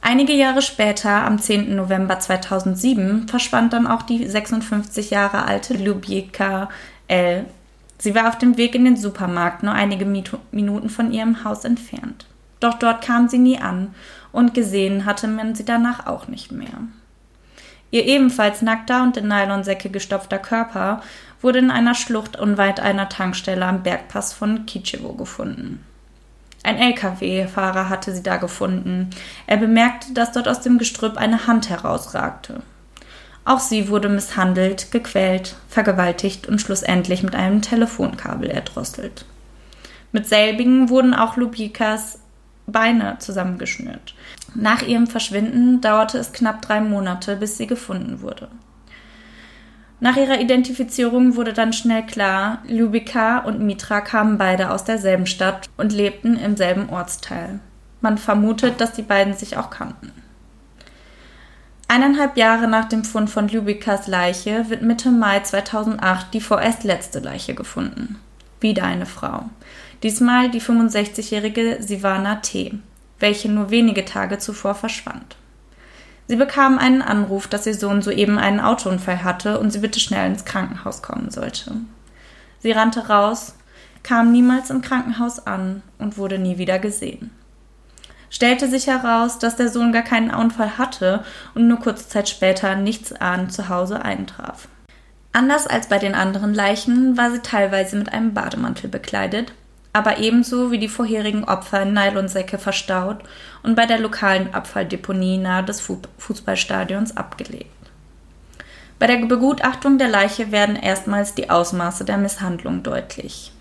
Einige 0.00 0.32
Jahre 0.32 0.62
später, 0.62 1.24
am 1.24 1.38
10. 1.38 1.76
November 1.76 2.18
2007, 2.18 3.28
verschwand 3.28 3.74
dann 3.74 3.86
auch 3.86 4.02
die 4.02 4.26
56 4.26 5.10
Jahre 5.10 5.44
alte 5.44 5.74
Ljubljka 5.74 6.70
L. 7.08 7.44
Sie 7.98 8.14
war 8.14 8.28
auf 8.28 8.38
dem 8.38 8.56
Weg 8.56 8.74
in 8.74 8.86
den 8.86 8.96
Supermarkt, 8.96 9.62
nur 9.62 9.74
einige 9.74 10.06
Minuten 10.06 10.88
von 10.88 11.12
ihrem 11.12 11.44
Haus 11.44 11.66
entfernt. 11.66 12.26
Doch 12.60 12.74
dort 12.74 13.04
kam 13.04 13.28
sie 13.28 13.38
nie 13.38 13.58
an 13.58 13.94
und 14.32 14.54
gesehen 14.54 15.04
hatte 15.04 15.28
man 15.28 15.54
sie 15.54 15.66
danach 15.66 16.06
auch 16.06 16.28
nicht 16.28 16.50
mehr. 16.50 16.88
Ihr 17.94 18.06
ebenfalls 18.06 18.60
nackter 18.60 19.04
und 19.04 19.16
in 19.16 19.28
Nylonsäcke 19.28 19.88
gestopfter 19.88 20.40
Körper 20.40 21.00
wurde 21.40 21.60
in 21.60 21.70
einer 21.70 21.94
Schlucht 21.94 22.36
unweit 22.36 22.80
einer 22.80 23.08
Tankstelle 23.08 23.64
am 23.64 23.84
Bergpass 23.84 24.32
von 24.32 24.66
Kicevo 24.66 25.12
gefunden. 25.12 25.86
Ein 26.64 26.78
LKW-Fahrer 26.78 27.88
hatte 27.88 28.12
sie 28.12 28.24
da 28.24 28.38
gefunden. 28.38 29.10
Er 29.46 29.58
bemerkte, 29.58 30.12
dass 30.12 30.32
dort 30.32 30.48
aus 30.48 30.60
dem 30.60 30.78
Gestrüpp 30.78 31.16
eine 31.16 31.46
Hand 31.46 31.70
herausragte. 31.70 32.62
Auch 33.44 33.60
sie 33.60 33.88
wurde 33.88 34.08
misshandelt, 34.08 34.90
gequält, 34.90 35.54
vergewaltigt 35.68 36.48
und 36.48 36.60
schlussendlich 36.60 37.22
mit 37.22 37.36
einem 37.36 37.62
Telefonkabel 37.62 38.50
erdrosselt. 38.50 39.24
Mit 40.10 40.26
selbigen 40.26 40.88
wurden 40.88 41.14
auch 41.14 41.36
Lubikas 41.36 42.18
Beine 42.66 43.18
zusammengeschnürt. 43.20 44.14
Nach 44.54 44.82
ihrem 44.82 45.06
Verschwinden 45.06 45.80
dauerte 45.80 46.18
es 46.18 46.32
knapp 46.32 46.62
drei 46.62 46.80
Monate, 46.80 47.36
bis 47.36 47.58
sie 47.58 47.66
gefunden 47.66 48.20
wurde. 48.20 48.48
Nach 50.00 50.16
ihrer 50.16 50.40
Identifizierung 50.40 51.36
wurde 51.36 51.52
dann 51.52 51.72
schnell 51.72 52.04
klar, 52.04 52.58
Ljubika 52.66 53.38
und 53.38 53.60
Mitra 53.60 54.00
kamen 54.00 54.38
beide 54.38 54.70
aus 54.70 54.84
derselben 54.84 55.26
Stadt 55.26 55.68
und 55.76 55.92
lebten 55.92 56.36
im 56.36 56.56
selben 56.56 56.90
Ortsteil. 56.90 57.60
Man 58.00 58.18
vermutet, 58.18 58.80
dass 58.80 58.92
die 58.92 59.02
beiden 59.02 59.34
sich 59.34 59.56
auch 59.56 59.70
kannten. 59.70 60.12
Eineinhalb 61.88 62.36
Jahre 62.36 62.66
nach 62.66 62.86
dem 62.86 63.04
Fund 63.04 63.30
von 63.30 63.48
Ljubikas 63.48 64.06
Leiche 64.06 64.68
wird 64.68 64.82
Mitte 64.82 65.10
Mai 65.10 65.40
2008 65.40 66.34
die 66.34 66.40
vorerst 66.40 66.84
letzte 66.84 67.20
Leiche 67.20 67.54
gefunden. 67.54 68.18
Wieder 68.60 68.84
eine 68.84 69.06
Frau. 69.06 69.44
Diesmal 70.02 70.50
die 70.50 70.60
65-jährige 70.60 71.78
Sivana 71.80 72.36
T., 72.36 72.78
welche 73.18 73.50
nur 73.50 73.70
wenige 73.70 74.04
Tage 74.04 74.38
zuvor 74.38 74.74
verschwand. 74.74 75.36
Sie 76.26 76.36
bekam 76.36 76.78
einen 76.78 77.02
Anruf, 77.02 77.48
dass 77.48 77.66
ihr 77.66 77.74
Sohn 77.74 78.00
soeben 78.00 78.38
einen 78.38 78.60
Autounfall 78.60 79.24
hatte 79.24 79.58
und 79.60 79.70
sie 79.70 79.80
bitte 79.80 80.00
schnell 80.00 80.30
ins 80.30 80.44
Krankenhaus 80.44 81.02
kommen 81.02 81.30
sollte. 81.30 81.72
Sie 82.60 82.72
rannte 82.72 83.08
raus, 83.08 83.56
kam 84.02 84.32
niemals 84.32 84.70
im 84.70 84.80
Krankenhaus 84.80 85.46
an 85.46 85.82
und 85.98 86.16
wurde 86.16 86.38
nie 86.38 86.56
wieder 86.56 86.78
gesehen. 86.78 87.30
Stellte 88.30 88.68
sich 88.68 88.86
heraus, 88.86 89.38
dass 89.38 89.56
der 89.56 89.68
Sohn 89.68 89.92
gar 89.92 90.02
keinen 90.02 90.34
Unfall 90.34 90.78
hatte 90.78 91.24
und 91.54 91.68
nur 91.68 91.78
kurze 91.78 92.08
Zeit 92.08 92.28
später 92.28 92.74
nichts 92.74 93.12
an 93.12 93.50
zu 93.50 93.68
Hause 93.68 94.02
eintraf. 94.02 94.68
Anders 95.32 95.66
als 95.66 95.88
bei 95.88 95.98
den 95.98 96.14
anderen 96.14 96.54
Leichen 96.54 97.16
war 97.16 97.30
sie 97.30 97.40
teilweise 97.40 97.96
mit 97.96 98.12
einem 98.12 98.34
Bademantel 98.34 98.88
bekleidet, 98.88 99.52
aber 99.94 100.18
ebenso 100.18 100.72
wie 100.72 100.78
die 100.78 100.88
vorherigen 100.88 101.44
Opfer 101.44 101.82
in 101.82 101.94
Nylonsäcke 101.94 102.58
verstaut 102.58 103.18
und 103.62 103.76
bei 103.76 103.86
der 103.86 104.00
lokalen 104.00 104.52
Abfalldeponie 104.52 105.38
nahe 105.38 105.62
des 105.62 105.80
Fußballstadions 106.18 107.16
abgelegt. 107.16 107.70
Bei 108.98 109.06
der 109.06 109.24
Begutachtung 109.24 109.96
der 109.96 110.08
Leiche 110.08 110.50
werden 110.50 110.74
erstmals 110.74 111.34
die 111.34 111.48
Ausmaße 111.48 112.04
der 112.04 112.18
Misshandlung 112.18 112.82
deutlich. 112.82 113.52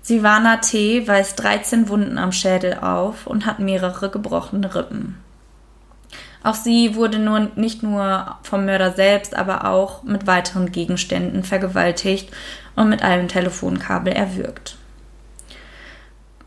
Sivana 0.00 0.56
T. 0.56 1.06
weist 1.06 1.40
13 1.42 1.88
Wunden 1.90 2.16
am 2.16 2.32
Schädel 2.32 2.78
auf 2.78 3.26
und 3.26 3.44
hat 3.44 3.58
mehrere 3.58 4.08
gebrochene 4.08 4.74
Rippen. 4.74 5.18
Auch 6.42 6.54
sie 6.54 6.94
wurde 6.94 7.18
nur, 7.18 7.50
nicht 7.56 7.82
nur 7.82 8.38
vom 8.42 8.64
Mörder 8.64 8.92
selbst, 8.92 9.36
aber 9.36 9.66
auch 9.66 10.02
mit 10.02 10.26
weiteren 10.26 10.72
Gegenständen 10.72 11.44
vergewaltigt 11.44 12.30
und 12.74 12.88
mit 12.88 13.02
einem 13.02 13.28
Telefonkabel 13.28 14.14
erwürgt. 14.14 14.78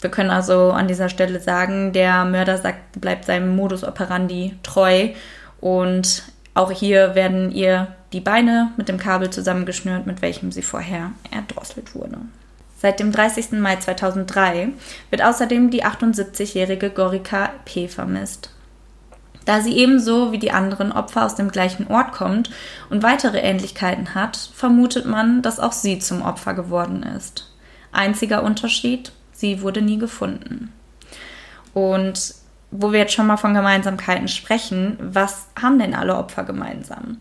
Wir 0.06 0.12
können 0.12 0.30
also 0.30 0.70
an 0.70 0.88
dieser 0.88 1.10
Stelle 1.10 1.40
sagen, 1.40 1.92
der 1.92 2.26
Mörder 2.26 2.60
sagt, 2.60 3.02
bleibt 3.02 3.26
seinem 3.26 3.56
Modus 3.56 3.84
operandi 3.84 4.54
treu 4.62 5.10
und 5.60 6.22
auch 6.54 6.70
hier 6.70 7.16
werden 7.16 7.52
ihr 7.52 7.88
die 8.14 8.20
Beine 8.20 8.72
mit 8.78 8.88
dem 8.88 9.00
Kabel 9.00 9.32
zusammengeschnürt, 9.32 10.06
mit 10.06 10.22
welchem 10.22 10.52
sie 10.52 10.62
vorher 10.62 11.10
erdrosselt 11.32 11.96
wurde. 11.96 12.20
Seit 12.78 13.00
dem 13.00 13.12
30. 13.12 13.54
Mai 13.54 13.78
2003 13.78 14.74
wird 15.10 15.24
außerdem 15.24 15.72
die 15.72 15.84
78-jährige 15.84 16.92
Gorika 16.92 17.50
P. 17.66 17.88
vermisst. 17.88 18.52
Da 19.46 19.62
sie 19.62 19.76
ebenso 19.76 20.32
wie 20.32 20.38
die 20.38 20.52
anderen 20.52 20.92
Opfer 20.92 21.26
aus 21.26 21.34
dem 21.34 21.50
gleichen 21.50 21.88
Ort 21.88 22.12
kommt 22.12 22.52
und 22.92 23.02
weitere 23.02 23.40
Ähnlichkeiten 23.40 24.14
hat, 24.14 24.52
vermutet 24.54 25.08
man, 25.08 25.42
dass 25.42 25.60
auch 25.60 25.72
sie 25.72 25.98
zum 25.98 26.22
Opfer 26.22 26.54
geworden 26.54 27.02
ist. 27.02 27.52
Einziger 27.92 28.44
Unterschied, 28.44 29.12
sie 29.36 29.62
wurde 29.62 29.82
nie 29.82 29.98
gefunden. 29.98 30.74
Und 31.74 32.36
wo 32.72 32.92
wir 32.92 33.00
jetzt 33.00 33.14
schon 33.14 33.28
mal 33.28 33.38
von 33.38 33.54
Gemeinsamkeiten 33.54 34.28
sprechen, 34.28 34.98
was 35.00 35.48
haben 35.62 35.80
denn 35.80 35.94
alle 35.94 36.18
Opfer 36.18 36.44
gemeinsam? 36.44 37.20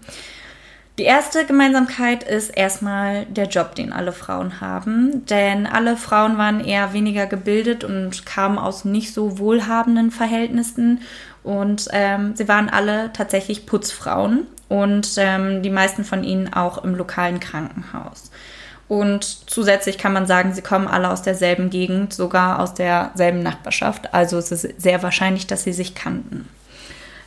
Die 0.96 1.02
erste 1.02 1.44
Gemeinsamkeit 1.44 2.22
ist 2.22 2.50
erstmal 2.50 3.26
der 3.26 3.46
Job, 3.46 3.74
den 3.74 3.92
alle 3.92 4.12
Frauen 4.12 4.60
haben, 4.60 5.26
denn 5.26 5.66
alle 5.66 5.96
Frauen 5.96 6.38
waren 6.38 6.64
eher 6.64 6.92
weniger 6.92 7.26
gebildet 7.26 7.82
und 7.82 8.24
kamen 8.26 8.58
aus 8.58 8.84
nicht 8.84 9.12
so 9.12 9.38
wohlhabenden 9.38 10.12
Verhältnissen 10.12 11.00
und 11.42 11.88
ähm, 11.90 12.36
sie 12.36 12.46
waren 12.46 12.70
alle 12.70 13.12
tatsächlich 13.12 13.66
Putzfrauen 13.66 14.46
und 14.68 15.14
ähm, 15.16 15.64
die 15.64 15.70
meisten 15.70 16.04
von 16.04 16.22
ihnen 16.22 16.52
auch 16.52 16.84
im 16.84 16.94
lokalen 16.94 17.40
Krankenhaus. 17.40 18.30
Und 18.86 19.50
zusätzlich 19.50 19.98
kann 19.98 20.12
man 20.12 20.26
sagen, 20.26 20.52
sie 20.52 20.62
kommen 20.62 20.88
alle 20.88 21.10
aus 21.10 21.22
derselben 21.22 21.70
Gegend, 21.70 22.12
sogar 22.12 22.60
aus 22.60 22.74
derselben 22.74 23.42
Nachbarschaft. 23.42 24.12
Also 24.12 24.36
es 24.38 24.52
ist 24.52 24.80
sehr 24.80 25.02
wahrscheinlich, 25.02 25.46
dass 25.46 25.64
sie 25.64 25.72
sich 25.72 25.94
kannten. 25.94 26.48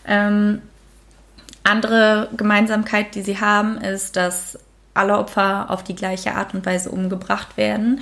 Ähm, 0.06 0.62
andere 1.64 2.30
Gemeinsamkeit, 2.38 3.16
die 3.16 3.24
sie 3.24 3.40
haben, 3.40 3.78
ist, 3.80 4.16
dass 4.16 4.58
alle 4.94 5.18
Opfer 5.18 5.70
auf 5.70 5.84
die 5.84 5.96
gleiche 5.96 6.34
Art 6.36 6.54
und 6.54 6.66
Weise 6.66 6.90
umgebracht 6.90 7.56
werden 7.56 8.02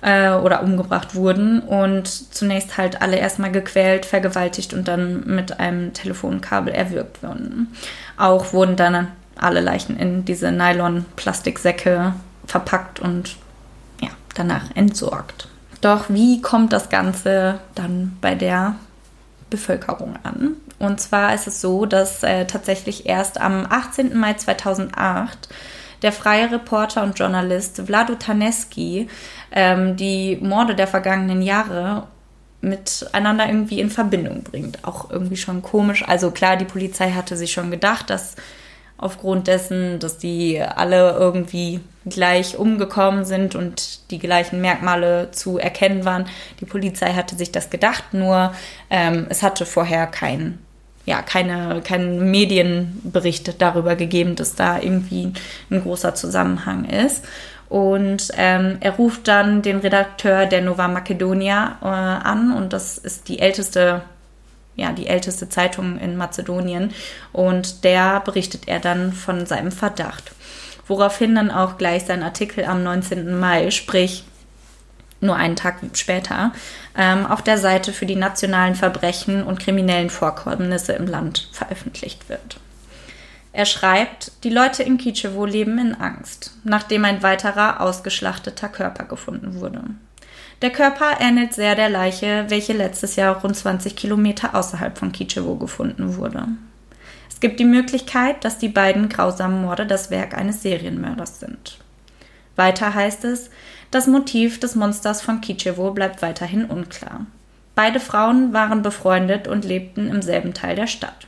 äh, 0.00 0.30
oder 0.30 0.62
umgebracht 0.62 1.14
wurden 1.14 1.60
und 1.60 2.06
zunächst 2.06 2.78
halt 2.78 3.02
alle 3.02 3.16
erstmal 3.16 3.50
gequält, 3.50 4.06
vergewaltigt 4.06 4.72
und 4.72 4.86
dann 4.86 5.26
mit 5.26 5.58
einem 5.58 5.92
Telefonkabel 5.92 6.72
erwürgt 6.72 7.22
wurden. 7.22 7.74
Auch 8.16 8.52
wurden 8.52 8.76
dann 8.76 9.08
alle 9.38 9.60
Leichen 9.60 9.96
in 9.96 10.24
diese 10.24 10.52
Nylon-Plastiksäcke 10.52 12.14
verpackt 12.46 13.00
und 13.00 13.36
ja, 14.00 14.10
danach 14.34 14.74
entsorgt. 14.74 15.48
Doch 15.80 16.06
wie 16.08 16.40
kommt 16.40 16.72
das 16.72 16.88
Ganze 16.88 17.60
dann 17.74 18.16
bei 18.20 18.34
der 18.34 18.76
Bevölkerung 19.50 20.16
an? 20.22 20.56
Und 20.78 21.00
zwar 21.00 21.34
ist 21.34 21.46
es 21.46 21.60
so, 21.60 21.86
dass 21.86 22.22
äh, 22.22 22.46
tatsächlich 22.46 23.06
erst 23.06 23.40
am 23.40 23.66
18. 23.68 24.16
Mai 24.16 24.34
2008 24.34 25.48
der 26.02 26.12
freie 26.12 26.50
Reporter 26.50 27.02
und 27.02 27.18
Journalist 27.18 27.82
Vlado 27.86 28.14
Taneski 28.16 29.08
ähm, 29.52 29.96
die 29.96 30.36
Morde 30.42 30.74
der 30.74 30.86
vergangenen 30.86 31.40
Jahre 31.40 32.06
miteinander 32.60 33.46
irgendwie 33.46 33.80
in 33.80 33.90
Verbindung 33.90 34.42
bringt. 34.42 34.84
Auch 34.84 35.10
irgendwie 35.10 35.36
schon 35.36 35.62
komisch. 35.62 36.06
Also 36.06 36.30
klar, 36.30 36.56
die 36.56 36.64
Polizei 36.64 37.12
hatte 37.12 37.36
sich 37.36 37.52
schon 37.52 37.70
gedacht, 37.70 38.10
dass 38.10 38.36
aufgrund 38.98 39.46
dessen, 39.46 39.98
dass 39.98 40.18
die 40.18 40.60
alle 40.60 41.12
irgendwie 41.12 41.80
gleich 42.06 42.56
umgekommen 42.56 43.24
sind 43.24 43.54
und 43.54 44.10
die 44.10 44.18
gleichen 44.18 44.60
Merkmale 44.60 45.30
zu 45.32 45.58
erkennen 45.58 46.04
waren. 46.04 46.26
Die 46.60 46.64
Polizei 46.64 47.12
hatte 47.12 47.36
sich 47.36 47.52
das 47.52 47.68
gedacht, 47.68 48.14
nur 48.14 48.54
ähm, 48.90 49.26
es 49.28 49.42
hatte 49.42 49.66
vorher 49.66 50.06
kein, 50.06 50.58
ja, 51.04 51.20
keine, 51.22 51.82
keinen 51.82 52.30
Medienbericht 52.30 53.60
darüber 53.60 53.96
gegeben, 53.96 54.36
dass 54.36 54.54
da 54.54 54.78
irgendwie 54.80 55.32
ein 55.70 55.82
großer 55.82 56.14
Zusammenhang 56.14 56.84
ist. 56.84 57.24
Und 57.68 58.28
ähm, 58.36 58.76
er 58.80 58.92
ruft 58.92 59.26
dann 59.26 59.60
den 59.60 59.78
Redakteur 59.78 60.46
der 60.46 60.62
Nova 60.62 60.86
Macedonia 60.86 61.78
äh, 61.82 61.86
an 61.86 62.52
und 62.52 62.72
das 62.72 62.96
ist 62.96 63.28
die 63.28 63.40
älteste 63.40 64.02
ja, 64.76 64.92
die 64.92 65.08
älteste 65.08 65.48
Zeitung 65.48 65.98
in 65.98 66.16
Mazedonien. 66.16 66.92
Und 67.32 67.84
der 67.84 68.20
berichtet 68.20 68.68
er 68.68 68.78
dann 68.78 69.12
von 69.12 69.46
seinem 69.46 69.72
Verdacht. 69.72 70.32
Woraufhin 70.86 71.34
dann 71.34 71.50
auch 71.50 71.78
gleich 71.78 72.04
sein 72.04 72.22
Artikel 72.22 72.64
am 72.64 72.82
19. 72.84 73.38
Mai, 73.38 73.70
sprich 73.70 74.24
nur 75.20 75.34
einen 75.34 75.56
Tag 75.56 75.78
später, 75.94 76.52
ähm, 76.96 77.26
auf 77.26 77.42
der 77.42 77.58
Seite 77.58 77.92
für 77.92 78.06
die 78.06 78.16
nationalen 78.16 78.74
Verbrechen 78.74 79.42
und 79.42 79.58
kriminellen 79.58 80.10
Vorkommnisse 80.10 80.92
im 80.92 81.06
Land 81.06 81.48
veröffentlicht 81.52 82.28
wird. 82.28 82.60
Er 83.52 83.64
schreibt, 83.64 84.44
die 84.44 84.50
Leute 84.50 84.82
in 84.82 84.98
Kicewo 84.98 85.46
leben 85.46 85.78
in 85.78 85.94
Angst, 85.94 86.52
nachdem 86.62 87.06
ein 87.06 87.22
weiterer 87.22 87.80
ausgeschlachteter 87.80 88.68
Körper 88.68 89.04
gefunden 89.04 89.58
wurde. 89.58 89.82
Der 90.62 90.70
Körper 90.70 91.20
ähnelt 91.20 91.52
sehr 91.52 91.74
der 91.74 91.90
Leiche, 91.90 92.46
welche 92.48 92.72
letztes 92.72 93.16
Jahr 93.16 93.40
rund 93.40 93.56
20 93.56 93.94
Kilometer 93.94 94.54
außerhalb 94.54 94.96
von 94.96 95.12
Kicewo 95.12 95.56
gefunden 95.56 96.16
wurde. 96.16 96.48
Es 97.28 97.40
gibt 97.40 97.60
die 97.60 97.66
Möglichkeit, 97.66 98.44
dass 98.44 98.56
die 98.56 98.70
beiden 98.70 99.10
grausamen 99.10 99.60
Morde 99.60 99.86
das 99.86 100.10
Werk 100.10 100.36
eines 100.36 100.62
Serienmörders 100.62 101.40
sind. 101.40 101.78
Weiter 102.56 102.94
heißt 102.94 103.24
es, 103.24 103.50
das 103.90 104.06
Motiv 104.06 104.58
des 104.58 104.74
Monsters 104.74 105.20
von 105.20 105.42
Kicewo 105.42 105.90
bleibt 105.90 106.22
weiterhin 106.22 106.64
unklar. 106.64 107.26
Beide 107.74 108.00
Frauen 108.00 108.54
waren 108.54 108.80
befreundet 108.80 109.48
und 109.48 109.66
lebten 109.66 110.08
im 110.08 110.22
selben 110.22 110.54
Teil 110.54 110.76
der 110.76 110.86
Stadt. 110.86 111.26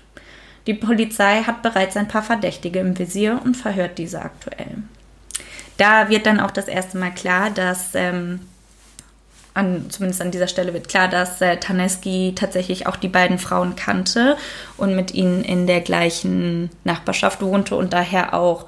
Die 0.66 0.72
Polizei 0.72 1.42
hat 1.42 1.60
bereits 1.60 1.98
ein 1.98 2.08
paar 2.08 2.22
Verdächtige 2.22 2.78
im 2.78 2.98
Visier 2.98 3.40
und 3.44 3.56
verhört 3.56 3.98
diese 3.98 4.22
aktuell. 4.22 4.78
Da 5.76 6.08
wird 6.08 6.24
dann 6.24 6.40
auch 6.40 6.50
das 6.50 6.68
erste 6.68 6.96
Mal 6.96 7.12
klar, 7.12 7.50
dass 7.50 7.94
ähm, 7.94 8.40
an, 9.58 9.90
zumindest 9.90 10.22
an 10.22 10.30
dieser 10.30 10.46
Stelle 10.46 10.72
wird 10.72 10.88
klar, 10.88 11.08
dass 11.08 11.40
äh, 11.40 11.56
Taneski 11.58 12.32
tatsächlich 12.34 12.86
auch 12.86 12.96
die 12.96 13.08
beiden 13.08 13.38
Frauen 13.38 13.76
kannte 13.76 14.36
und 14.76 14.94
mit 14.94 15.12
ihnen 15.12 15.42
in 15.42 15.66
der 15.66 15.80
gleichen 15.80 16.70
Nachbarschaft 16.84 17.42
wohnte 17.42 17.74
und 17.74 17.92
daher 17.92 18.34
auch, 18.34 18.66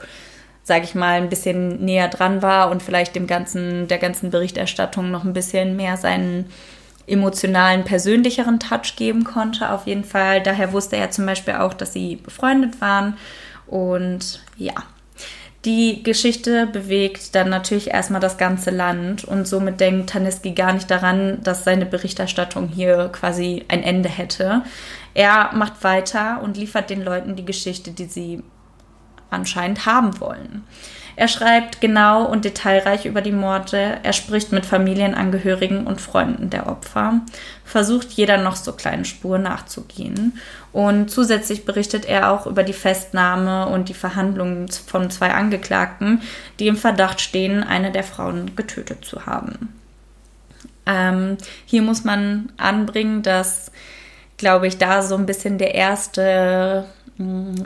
sage 0.65 0.85
ich 0.85 0.95
mal, 0.95 1.13
ein 1.13 1.31
bisschen 1.31 1.85
näher 1.85 2.09
dran 2.09 2.43
war 2.43 2.71
und 2.71 2.83
vielleicht 2.83 3.15
dem 3.15 3.27
ganzen, 3.27 3.89
der 3.89 3.99
ganzen 3.99 4.31
Berichterstattung 4.31 5.11
noch 5.11 5.25
ein 5.25 5.33
bisschen 5.33 5.77
mehr 5.77 5.97
seinen 5.97 6.47
emotionalen, 7.07 7.85
persönlicheren 7.85 8.61
Touch 8.61 8.97
geben 8.97 9.25
konnte. 9.25 9.71
Auf 9.71 9.87
jeden 9.87 10.05
Fall. 10.05 10.43
Daher 10.43 10.73
wusste 10.73 10.97
er 10.97 11.11
zum 11.11 11.27
Beispiel 11.27 11.55
auch, 11.55 11.75
dass 11.75 11.93
sie 11.93 12.17
befreundet 12.17 12.81
waren. 12.81 13.17
Und 13.67 14.43
ja, 14.57 14.75
die 15.65 16.03
Geschichte 16.03 16.67
bewegt 16.67 17.35
dann 17.35 17.51
natürlich 17.51 17.89
erstmal 17.89 18.21
das 18.21 18.39
ganze 18.39 18.71
Land 18.71 19.25
und 19.25 19.47
somit 19.47 19.79
denkt 19.79 20.11
Taneski 20.11 20.53
gar 20.53 20.73
nicht 20.73 20.91
daran, 20.91 21.43
dass 21.43 21.65
seine 21.65 21.85
Berichterstattung 21.85 22.69
hier 22.69 23.11
quasi 23.13 23.65
ein 23.69 23.83
Ende 23.83 24.09
hätte. 24.09 24.63
Er 25.13 25.51
macht 25.53 25.85
weiter 25.85 26.41
und 26.43 26.57
liefert 26.57 26.89
den 26.89 27.03
Leuten 27.03 27.37
die 27.37 27.45
Geschichte, 27.45 27.91
die 27.91 28.07
sie 28.07 28.43
anscheinend 29.29 29.85
haben 29.85 30.19
wollen. 30.19 30.65
Er 31.17 31.29
schreibt 31.29 31.81
genau 31.81 32.25
und 32.25 32.45
detailreich 32.45 33.07
über 33.07 33.21
die 33.21 33.33
Morde. 33.33 33.99
Er 34.03 34.13
spricht 34.13 34.53
mit 34.53 34.67
Familienangehörigen 34.67 35.87
und 35.87 36.01
Freunden 36.01 36.51
der 36.51 36.67
Opfer, 36.67 37.21
versucht 37.65 38.11
jeder 38.13 38.37
noch 38.37 38.57
so 38.57 38.73
kleinen 38.73 39.05
Spur 39.05 39.39
nachzugehen. 39.39 40.39
Und 40.73 41.11
zusätzlich 41.11 41.65
berichtet 41.65 42.05
er 42.05 42.33
auch 42.33 42.47
über 42.47 42.63
die 42.63 42.73
Festnahme 42.73 43.67
und 43.67 43.89
die 43.89 43.95
Verhandlungen 43.95 44.69
von 44.69 45.11
zwei 45.11 45.33
Angeklagten, 45.33 46.23
die 46.59 46.69
im 46.69 46.77
Verdacht 46.77 47.21
stehen, 47.21 47.63
eine 47.63 47.91
der 47.91 48.05
Frauen 48.05 48.55
getötet 48.57 49.05
zu 49.05 49.27
haben. 49.27 49.75
Ähm, 50.87 51.39
hier 51.67 51.83
muss 51.83 52.05
man 52.05 52.53
anbringen, 52.57 53.23
dass, 53.23 53.71
glaube 54.37 54.67
ich, 54.67 54.79
da 54.79 55.03
so 55.03 55.17
ein 55.17 55.27
bisschen 55.27 55.59
der 55.59 55.75
erste 55.75 56.87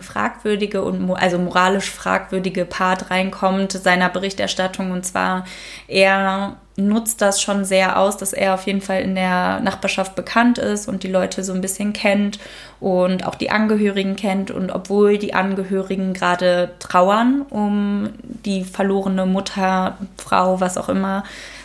fragwürdige 0.01 0.83
und 0.83 1.11
also 1.15 1.39
moralisch 1.39 1.91
fragwürdige 1.91 2.65
Part 2.65 3.11
reinkommt 3.11 3.73
seiner 3.73 4.09
Berichterstattung. 4.09 4.91
Und 4.91 5.05
zwar 5.05 5.45
er 5.89 6.57
nutzt 6.77 7.21
das 7.21 7.41
schon 7.41 7.65
sehr 7.65 7.99
aus, 7.99 8.17
dass 8.17 8.33
er 8.33 8.55
auf 8.55 8.67
jeden 8.67 8.81
Fall 8.81 9.03
in 9.03 9.15
der 9.15 9.61
Nachbarschaft 9.61 10.17
bekannt 10.17 10.59
ist 10.59 10.89
und 10.89 11.05
die 11.05 11.09
Leute 11.09 11.45
so 11.45 11.53
ein 11.53 11.61
bisschen 11.61 11.93
kennt 11.93 12.41
und 12.81 13.27
auch 13.27 13.37
die 13.37 13.51
Angehörigen 13.51 14.17
kennt. 14.17 14.51
Und 14.51 14.71
obwohl 14.71 15.19
die 15.19 15.35
Angehörigen 15.35 16.15
gerade 16.15 16.73
trauern 16.81 17.43
um 17.49 18.11
die 18.23 18.65
verlorene 18.65 19.27
Mutter, 19.27 19.99
Frau, 20.19 20.61
was 20.61 20.77
auch 20.77 20.89
immer 20.89 21.23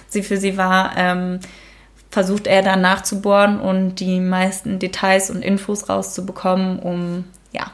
sie 0.07 0.21
für 0.21 0.37
sie 0.37 0.57
war, 0.57 0.91
ähm, 0.95 1.39
versucht 2.11 2.47
er 2.47 2.61
dann 2.61 2.81
nachzubohren 2.81 3.59
und 3.59 3.95
die 3.95 4.19
meisten 4.19 4.79
Details 4.79 5.29
und 5.29 5.43
Infos 5.43 5.89
rauszubekommen, 5.89 6.79
um 6.79 7.25
ja 7.51 7.71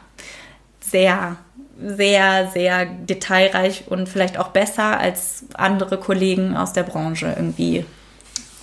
sehr, 0.90 1.36
sehr, 1.78 2.50
sehr 2.52 2.86
detailreich 2.86 3.84
und 3.88 4.08
vielleicht 4.08 4.38
auch 4.38 4.48
besser 4.48 4.98
als 4.98 5.44
andere 5.54 5.98
Kollegen 5.98 6.56
aus 6.56 6.72
der 6.72 6.82
Branche 6.84 7.34
irgendwie. 7.36 7.84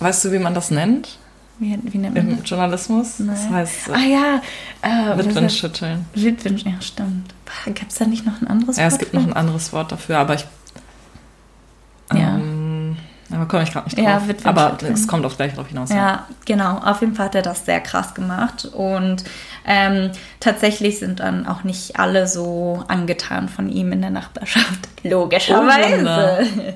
Weißt 0.00 0.24
du, 0.24 0.32
wie 0.32 0.38
man 0.38 0.54
das 0.54 0.70
nennt? 0.70 1.18
Wie, 1.58 1.78
wie 1.82 1.98
nennt 1.98 2.16
man 2.16 2.28
Im 2.30 2.40
das? 2.40 2.50
Journalismus? 2.50 3.20
Nein. 3.20 3.36
Das 3.36 3.48
heißt. 3.48 3.90
Ah 3.92 3.98
ja. 3.98 4.42
Äh, 4.82 5.18
Witwenschütteln. 5.18 6.04
Witwen, 6.14 6.56
ja, 6.58 6.80
stimmt. 6.80 7.32
Gibt 7.66 7.92
es 7.92 7.98
da 7.98 8.06
nicht 8.06 8.26
noch 8.26 8.40
ein 8.42 8.48
anderes 8.48 8.76
Wort? 8.76 8.78
Ja, 8.78 8.86
es 8.88 8.98
gibt 8.98 9.12
für? 9.12 9.18
noch 9.18 9.26
ein 9.26 9.32
anderes 9.32 9.72
Wort 9.72 9.92
dafür, 9.92 10.18
aber 10.18 10.34
ich. 10.34 10.46
Ja. 12.12 12.36
Ähm, 12.36 12.96
aber 13.30 13.46
komme 13.46 13.62
ich 13.62 13.72
gerade 13.72 13.86
nicht 13.86 13.98
drauf. 13.98 14.04
Ja, 14.04 14.26
wird 14.26 14.46
Aber 14.46 14.76
es 14.82 15.08
kommt 15.08 15.24
auch 15.24 15.36
gleich 15.36 15.54
drauf 15.54 15.68
hinaus. 15.68 15.90
Ja, 15.90 15.96
ja, 15.96 16.28
genau. 16.44 16.78
Auf 16.78 17.00
jeden 17.00 17.14
Fall 17.14 17.26
hat 17.26 17.34
er 17.34 17.42
das 17.42 17.64
sehr 17.64 17.80
krass 17.80 18.14
gemacht. 18.14 18.66
Und 18.66 19.24
ähm, 19.66 20.10
tatsächlich 20.40 20.98
sind 20.98 21.20
dann 21.20 21.46
auch 21.46 21.64
nicht 21.64 21.98
alle 21.98 22.26
so 22.26 22.84
angetan 22.88 23.48
von 23.48 23.70
ihm 23.70 23.92
in 23.92 24.00
der 24.00 24.10
Nachbarschaft. 24.10 24.88
Logischerweise. 25.02 26.38
Oh, 26.40 26.72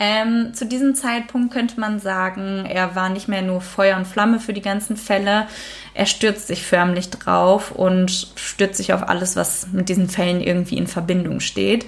ähm, 0.00 0.54
zu 0.54 0.64
diesem 0.66 0.94
Zeitpunkt 0.94 1.52
könnte 1.52 1.80
man 1.80 1.98
sagen, 1.98 2.64
er 2.66 2.94
war 2.94 3.08
nicht 3.08 3.26
mehr 3.26 3.42
nur 3.42 3.60
Feuer 3.60 3.96
und 3.96 4.06
Flamme 4.06 4.38
für 4.38 4.52
die 4.52 4.62
ganzen 4.62 4.96
Fälle. 4.96 5.48
Er 5.94 6.06
stürzt 6.06 6.46
sich 6.46 6.64
förmlich 6.64 7.10
drauf 7.10 7.72
und 7.72 8.10
stürzt 8.36 8.76
sich 8.76 8.92
auf 8.92 9.08
alles, 9.08 9.34
was 9.34 9.68
mit 9.72 9.88
diesen 9.88 10.08
Fällen 10.08 10.40
irgendwie 10.40 10.78
in 10.78 10.86
Verbindung 10.86 11.40
steht. 11.40 11.86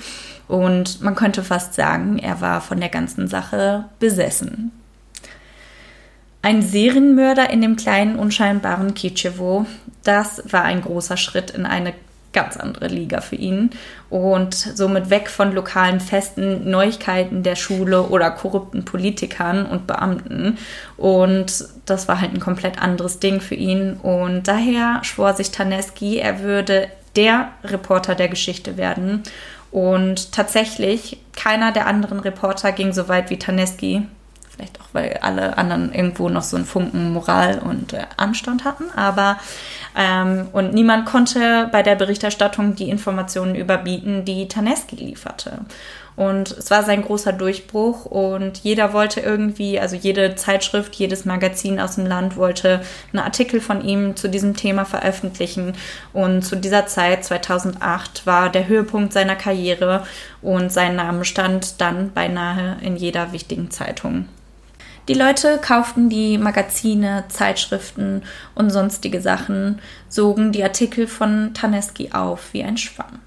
Und 0.48 1.00
man 1.00 1.14
könnte 1.14 1.44
fast 1.44 1.74
sagen, 1.74 2.18
er 2.18 2.40
war 2.40 2.60
von 2.60 2.80
der 2.80 2.88
ganzen 2.88 3.28
Sache 3.28 3.84
besessen. 4.00 4.72
Ein 6.42 6.62
Serienmörder 6.62 7.50
in 7.50 7.60
dem 7.60 7.76
kleinen, 7.76 8.16
unscheinbaren 8.16 8.94
Kitschewo, 8.94 9.66
das 10.04 10.42
war 10.50 10.62
ein 10.62 10.80
großer 10.80 11.16
Schritt 11.16 11.50
in 11.50 11.66
eine 11.66 11.92
ganz 12.32 12.56
andere 12.56 12.86
Liga 12.86 13.20
für 13.20 13.36
ihn 13.36 13.70
und 14.08 14.54
somit 14.54 15.10
weg 15.10 15.28
von 15.28 15.52
lokalen 15.52 16.00
Festen, 16.00 16.70
Neuigkeiten 16.70 17.42
der 17.42 17.56
Schule 17.56 18.04
oder 18.04 18.30
korrupten 18.30 18.84
Politikern 18.84 19.66
und 19.66 19.86
Beamten. 19.86 20.56
Und 20.96 21.64
das 21.86 22.06
war 22.08 22.20
halt 22.20 22.32
ein 22.32 22.40
komplett 22.40 22.80
anderes 22.80 23.18
Ding 23.18 23.40
für 23.40 23.56
ihn. 23.56 23.94
Und 23.94 24.46
daher 24.46 25.00
schwor 25.02 25.34
sich 25.34 25.50
Taneski, 25.50 26.18
er 26.18 26.40
würde 26.40 26.88
der 27.16 27.48
Reporter 27.64 28.14
der 28.14 28.28
Geschichte 28.28 28.76
werden 28.76 29.24
und 29.70 30.32
tatsächlich, 30.32 31.18
keiner 31.36 31.72
der 31.72 31.86
anderen 31.86 32.20
Reporter 32.20 32.72
ging 32.72 32.92
so 32.92 33.08
weit 33.08 33.30
wie 33.30 33.38
Taneski. 33.38 34.02
Vielleicht 34.60 34.78
auch, 34.78 34.88
weil 34.92 35.18
alle 35.22 35.56
anderen 35.56 35.90
irgendwo 35.94 36.28
noch 36.28 36.42
so 36.42 36.56
einen 36.56 36.66
Funken 36.66 37.14
Moral 37.14 37.60
und 37.60 37.94
äh, 37.94 38.04
Anstand 38.18 38.64
hatten. 38.64 38.84
Aber 38.94 39.38
ähm, 39.96 40.48
und 40.52 40.74
niemand 40.74 41.06
konnte 41.06 41.70
bei 41.72 41.82
der 41.82 41.94
Berichterstattung 41.94 42.74
die 42.74 42.90
Informationen 42.90 43.54
überbieten, 43.54 44.26
die 44.26 44.48
Taneski 44.48 44.96
lieferte. 44.96 45.60
Und 46.14 46.50
es 46.50 46.70
war 46.70 46.82
sein 46.82 47.00
großer 47.00 47.32
Durchbruch 47.32 48.04
und 48.04 48.58
jeder 48.58 48.92
wollte 48.92 49.20
irgendwie, 49.20 49.80
also 49.80 49.96
jede 49.96 50.34
Zeitschrift, 50.34 50.94
jedes 50.96 51.24
Magazin 51.24 51.80
aus 51.80 51.94
dem 51.94 52.04
Land 52.04 52.36
wollte 52.36 52.82
einen 53.14 53.22
Artikel 53.22 53.62
von 53.62 53.82
ihm 53.82 54.14
zu 54.16 54.28
diesem 54.28 54.54
Thema 54.54 54.84
veröffentlichen. 54.84 55.72
Und 56.12 56.42
zu 56.42 56.56
dieser 56.56 56.86
Zeit, 56.86 57.24
2008, 57.24 58.26
war 58.26 58.50
der 58.50 58.68
Höhepunkt 58.68 59.14
seiner 59.14 59.36
Karriere 59.36 60.04
und 60.42 60.70
sein 60.70 60.96
Name 60.96 61.24
stand 61.24 61.80
dann 61.80 62.12
beinahe 62.12 62.76
in 62.82 62.96
jeder 62.96 63.32
wichtigen 63.32 63.70
Zeitung. 63.70 64.28
Die 65.10 65.16
Leute 65.16 65.58
kauften 65.58 66.08
die 66.08 66.38
Magazine, 66.38 67.24
Zeitschriften 67.26 68.22
und 68.54 68.70
sonstige 68.70 69.20
Sachen, 69.20 69.80
sogen 70.08 70.52
die 70.52 70.62
Artikel 70.62 71.08
von 71.08 71.52
Taneski 71.52 72.12
auf 72.12 72.52
wie 72.52 72.62
ein 72.62 72.76
Schwamm. 72.76 73.18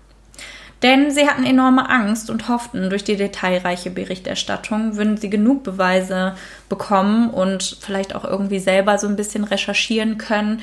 Denn 0.81 1.11
sie 1.11 1.27
hatten 1.27 1.43
enorme 1.43 1.89
Angst 1.89 2.29
und 2.29 2.47
hofften, 2.47 2.89
durch 2.89 3.03
die 3.03 3.17
detailreiche 3.17 3.89
Berichterstattung 3.89 4.95
würden 4.95 5.17
sie 5.17 5.29
genug 5.29 5.63
Beweise 5.63 6.37
bekommen 6.69 7.29
und 7.29 7.75
vielleicht 7.81 8.15
auch 8.15 8.23
irgendwie 8.23 8.59
selber 8.59 8.97
so 8.97 9.07
ein 9.07 9.17
bisschen 9.17 9.43
recherchieren 9.43 10.17
können, 10.17 10.61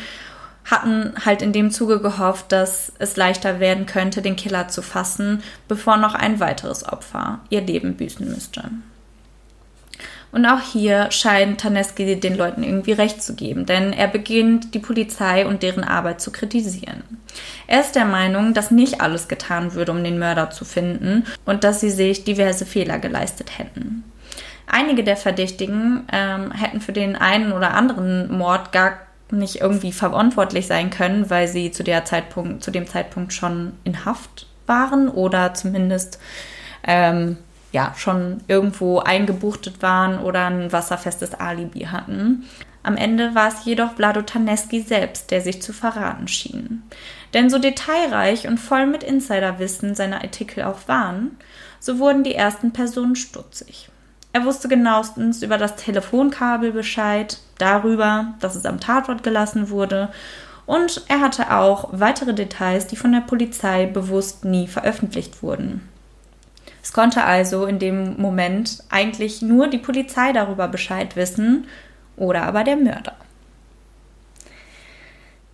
hatten 0.64 1.12
halt 1.22 1.42
in 1.42 1.52
dem 1.52 1.70
Zuge 1.70 2.00
gehofft, 2.00 2.50
dass 2.50 2.94
es 2.98 3.18
leichter 3.18 3.60
werden 3.60 3.84
könnte, 3.84 4.22
den 4.22 4.36
Killer 4.36 4.68
zu 4.68 4.80
fassen, 4.80 5.42
bevor 5.68 5.98
noch 5.98 6.14
ein 6.14 6.40
weiteres 6.40 6.88
Opfer 6.88 7.40
ihr 7.50 7.60
Leben 7.60 7.96
büßen 7.96 8.26
müsste. 8.26 8.70
Und 10.32 10.46
auch 10.46 10.60
hier 10.60 11.10
scheint 11.10 11.60
Taneski 11.60 12.16
den 12.16 12.36
Leuten 12.36 12.62
irgendwie 12.62 12.92
recht 12.92 13.22
zu 13.22 13.34
geben, 13.34 13.66
denn 13.66 13.92
er 13.92 14.06
beginnt 14.06 14.74
die 14.74 14.78
Polizei 14.78 15.44
und 15.44 15.62
deren 15.62 15.82
Arbeit 15.82 16.20
zu 16.20 16.30
kritisieren. 16.30 17.02
Er 17.66 17.80
ist 17.80 17.96
der 17.96 18.04
Meinung, 18.04 18.54
dass 18.54 18.70
nicht 18.70 19.00
alles 19.00 19.28
getan 19.28 19.74
würde, 19.74 19.92
um 19.92 20.04
den 20.04 20.18
Mörder 20.18 20.50
zu 20.50 20.64
finden 20.64 21.24
und 21.44 21.64
dass 21.64 21.80
sie 21.80 21.90
sich 21.90 22.24
diverse 22.24 22.64
Fehler 22.64 22.98
geleistet 22.98 23.58
hätten. 23.58 24.04
Einige 24.66 25.02
der 25.02 25.16
Verdächtigen 25.16 26.06
ähm, 26.12 26.52
hätten 26.52 26.80
für 26.80 26.92
den 26.92 27.16
einen 27.16 27.52
oder 27.52 27.74
anderen 27.74 28.30
Mord 28.36 28.70
gar 28.70 28.98
nicht 29.32 29.56
irgendwie 29.56 29.92
verantwortlich 29.92 30.66
sein 30.66 30.90
können, 30.90 31.28
weil 31.28 31.48
sie 31.48 31.72
zu, 31.72 31.82
der 31.82 32.04
Zeitpunkt, 32.04 32.62
zu 32.62 32.70
dem 32.70 32.86
Zeitpunkt 32.86 33.32
schon 33.32 33.72
in 33.84 34.04
Haft 34.04 34.46
waren 34.66 35.08
oder 35.08 35.54
zumindest 35.54 36.20
ähm, 36.86 37.36
ja, 37.72 37.94
schon 37.96 38.40
irgendwo 38.48 38.98
eingebuchtet 38.98 39.82
waren 39.82 40.18
oder 40.18 40.46
ein 40.46 40.72
wasserfestes 40.72 41.34
Alibi 41.34 41.80
hatten. 41.90 42.44
Am 42.82 42.96
Ende 42.96 43.34
war 43.34 43.48
es 43.48 43.64
jedoch 43.64 43.92
Vlado 43.94 44.22
Taneski 44.22 44.80
selbst, 44.80 45.30
der 45.30 45.40
sich 45.40 45.60
zu 45.60 45.72
verraten 45.72 46.28
schien. 46.28 46.82
Denn 47.34 47.50
so 47.50 47.58
detailreich 47.58 48.48
und 48.48 48.58
voll 48.58 48.86
mit 48.86 49.02
Insiderwissen 49.02 49.94
seine 49.94 50.22
Artikel 50.22 50.64
auch 50.64 50.88
waren, 50.88 51.36
so 51.78 51.98
wurden 51.98 52.24
die 52.24 52.34
ersten 52.34 52.72
Personen 52.72 53.16
stutzig. 53.16 53.90
Er 54.32 54.44
wusste 54.44 54.68
genauestens 54.68 55.42
über 55.42 55.58
das 55.58 55.76
Telefonkabel 55.76 56.72
Bescheid, 56.72 57.38
darüber, 57.58 58.34
dass 58.40 58.56
es 58.56 58.64
am 58.64 58.80
Tatort 58.80 59.22
gelassen 59.22 59.70
wurde 59.70 60.10
und 60.66 61.02
er 61.08 61.20
hatte 61.20 61.52
auch 61.52 61.88
weitere 61.90 62.32
Details, 62.32 62.86
die 62.86 62.94
von 62.96 63.10
der 63.10 63.22
Polizei 63.22 63.86
bewusst 63.86 64.44
nie 64.44 64.68
veröffentlicht 64.68 65.42
wurden. 65.42 65.89
Es 66.82 66.92
konnte 66.92 67.24
also 67.24 67.66
in 67.66 67.78
dem 67.78 68.20
Moment 68.20 68.82
eigentlich 68.90 69.42
nur 69.42 69.68
die 69.68 69.78
Polizei 69.78 70.32
darüber 70.32 70.68
Bescheid 70.68 71.16
wissen 71.16 71.66
oder 72.16 72.42
aber 72.42 72.64
der 72.64 72.76
Mörder. 72.76 73.14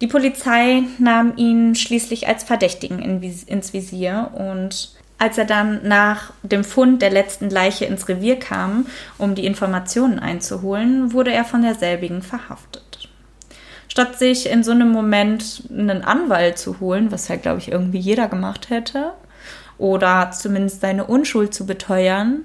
Die 0.01 0.07
Polizei 0.07 0.83
nahm 0.99 1.33
ihn 1.37 1.75
schließlich 1.75 2.29
als 2.29 2.45
Verdächtigen 2.45 3.01
ins 3.01 3.73
Visier 3.73 4.31
und 4.35 4.91
als 5.19 5.39
er 5.39 5.47
dann 5.47 5.81
nach 5.89 6.33
dem 6.43 6.63
Fund 6.63 7.01
der 7.01 7.11
letzten 7.11 7.49
Leiche 7.49 7.87
ins 7.87 8.07
Revier 8.07 8.39
kam, 8.39 8.87
um 9.17 9.35
die 9.35 9.47
Informationen 9.47 10.19
einzuholen, 10.19 11.15
wurde 11.15 11.33
er 11.33 11.45
von 11.45 11.63
derselbigen 11.63 12.21
verhaftet. 12.21 13.09
Statt 13.89 14.19
sich 14.19 14.51
in 14.51 14.63
so 14.63 14.73
einem 14.73 14.91
Moment 14.91 15.63
einen 15.71 16.05
Anwalt 16.05 16.59
zu 16.59 16.81
holen, 16.81 17.11
was 17.11 17.29
ja, 17.29 17.37
glaube 17.37 17.61
ich, 17.61 17.73
irgendwie 17.73 17.99
jeder 17.99 18.29
gemacht 18.29 18.69
hätte, 18.69 19.13
oder 19.79 20.31
zumindest 20.31 20.81
seine 20.81 21.05
Unschuld 21.05 21.55
zu 21.55 21.67
beteuern 21.67 22.45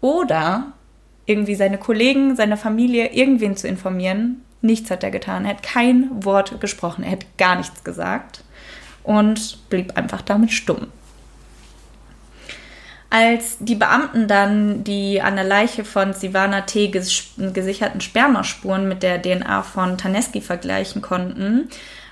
oder 0.00 0.72
irgendwie 1.26 1.54
seine 1.54 1.78
Kollegen, 1.78 2.36
seine 2.36 2.56
Familie, 2.56 3.12
irgendwen 3.12 3.56
zu 3.56 3.66
informieren. 3.66 4.42
Nichts 4.60 4.90
hat 4.90 5.02
er 5.02 5.10
getan. 5.10 5.44
Er 5.44 5.52
hat 5.52 5.62
kein 5.62 6.24
Wort 6.24 6.60
gesprochen. 6.60 7.04
Er 7.04 7.12
hat 7.12 7.26
gar 7.38 7.56
nichts 7.56 7.84
gesagt 7.84 8.44
und 9.02 9.68
blieb 9.70 9.96
einfach 9.96 10.22
damit 10.22 10.52
stumm. 10.52 10.88
Als 13.10 13.58
die 13.60 13.76
Beamten 13.76 14.26
dann 14.26 14.82
die 14.82 15.22
an 15.22 15.36
der 15.36 15.44
Leiche 15.44 15.84
von 15.84 16.14
Sivana 16.14 16.62
T. 16.62 16.88
gesicherten 16.88 18.00
Spermaspuren 18.00 18.88
mit 18.88 19.04
der 19.04 19.22
DNA 19.22 19.62
von 19.62 19.96
Taneski 19.96 20.40
vergleichen 20.40 21.00
konnten, 21.00 21.68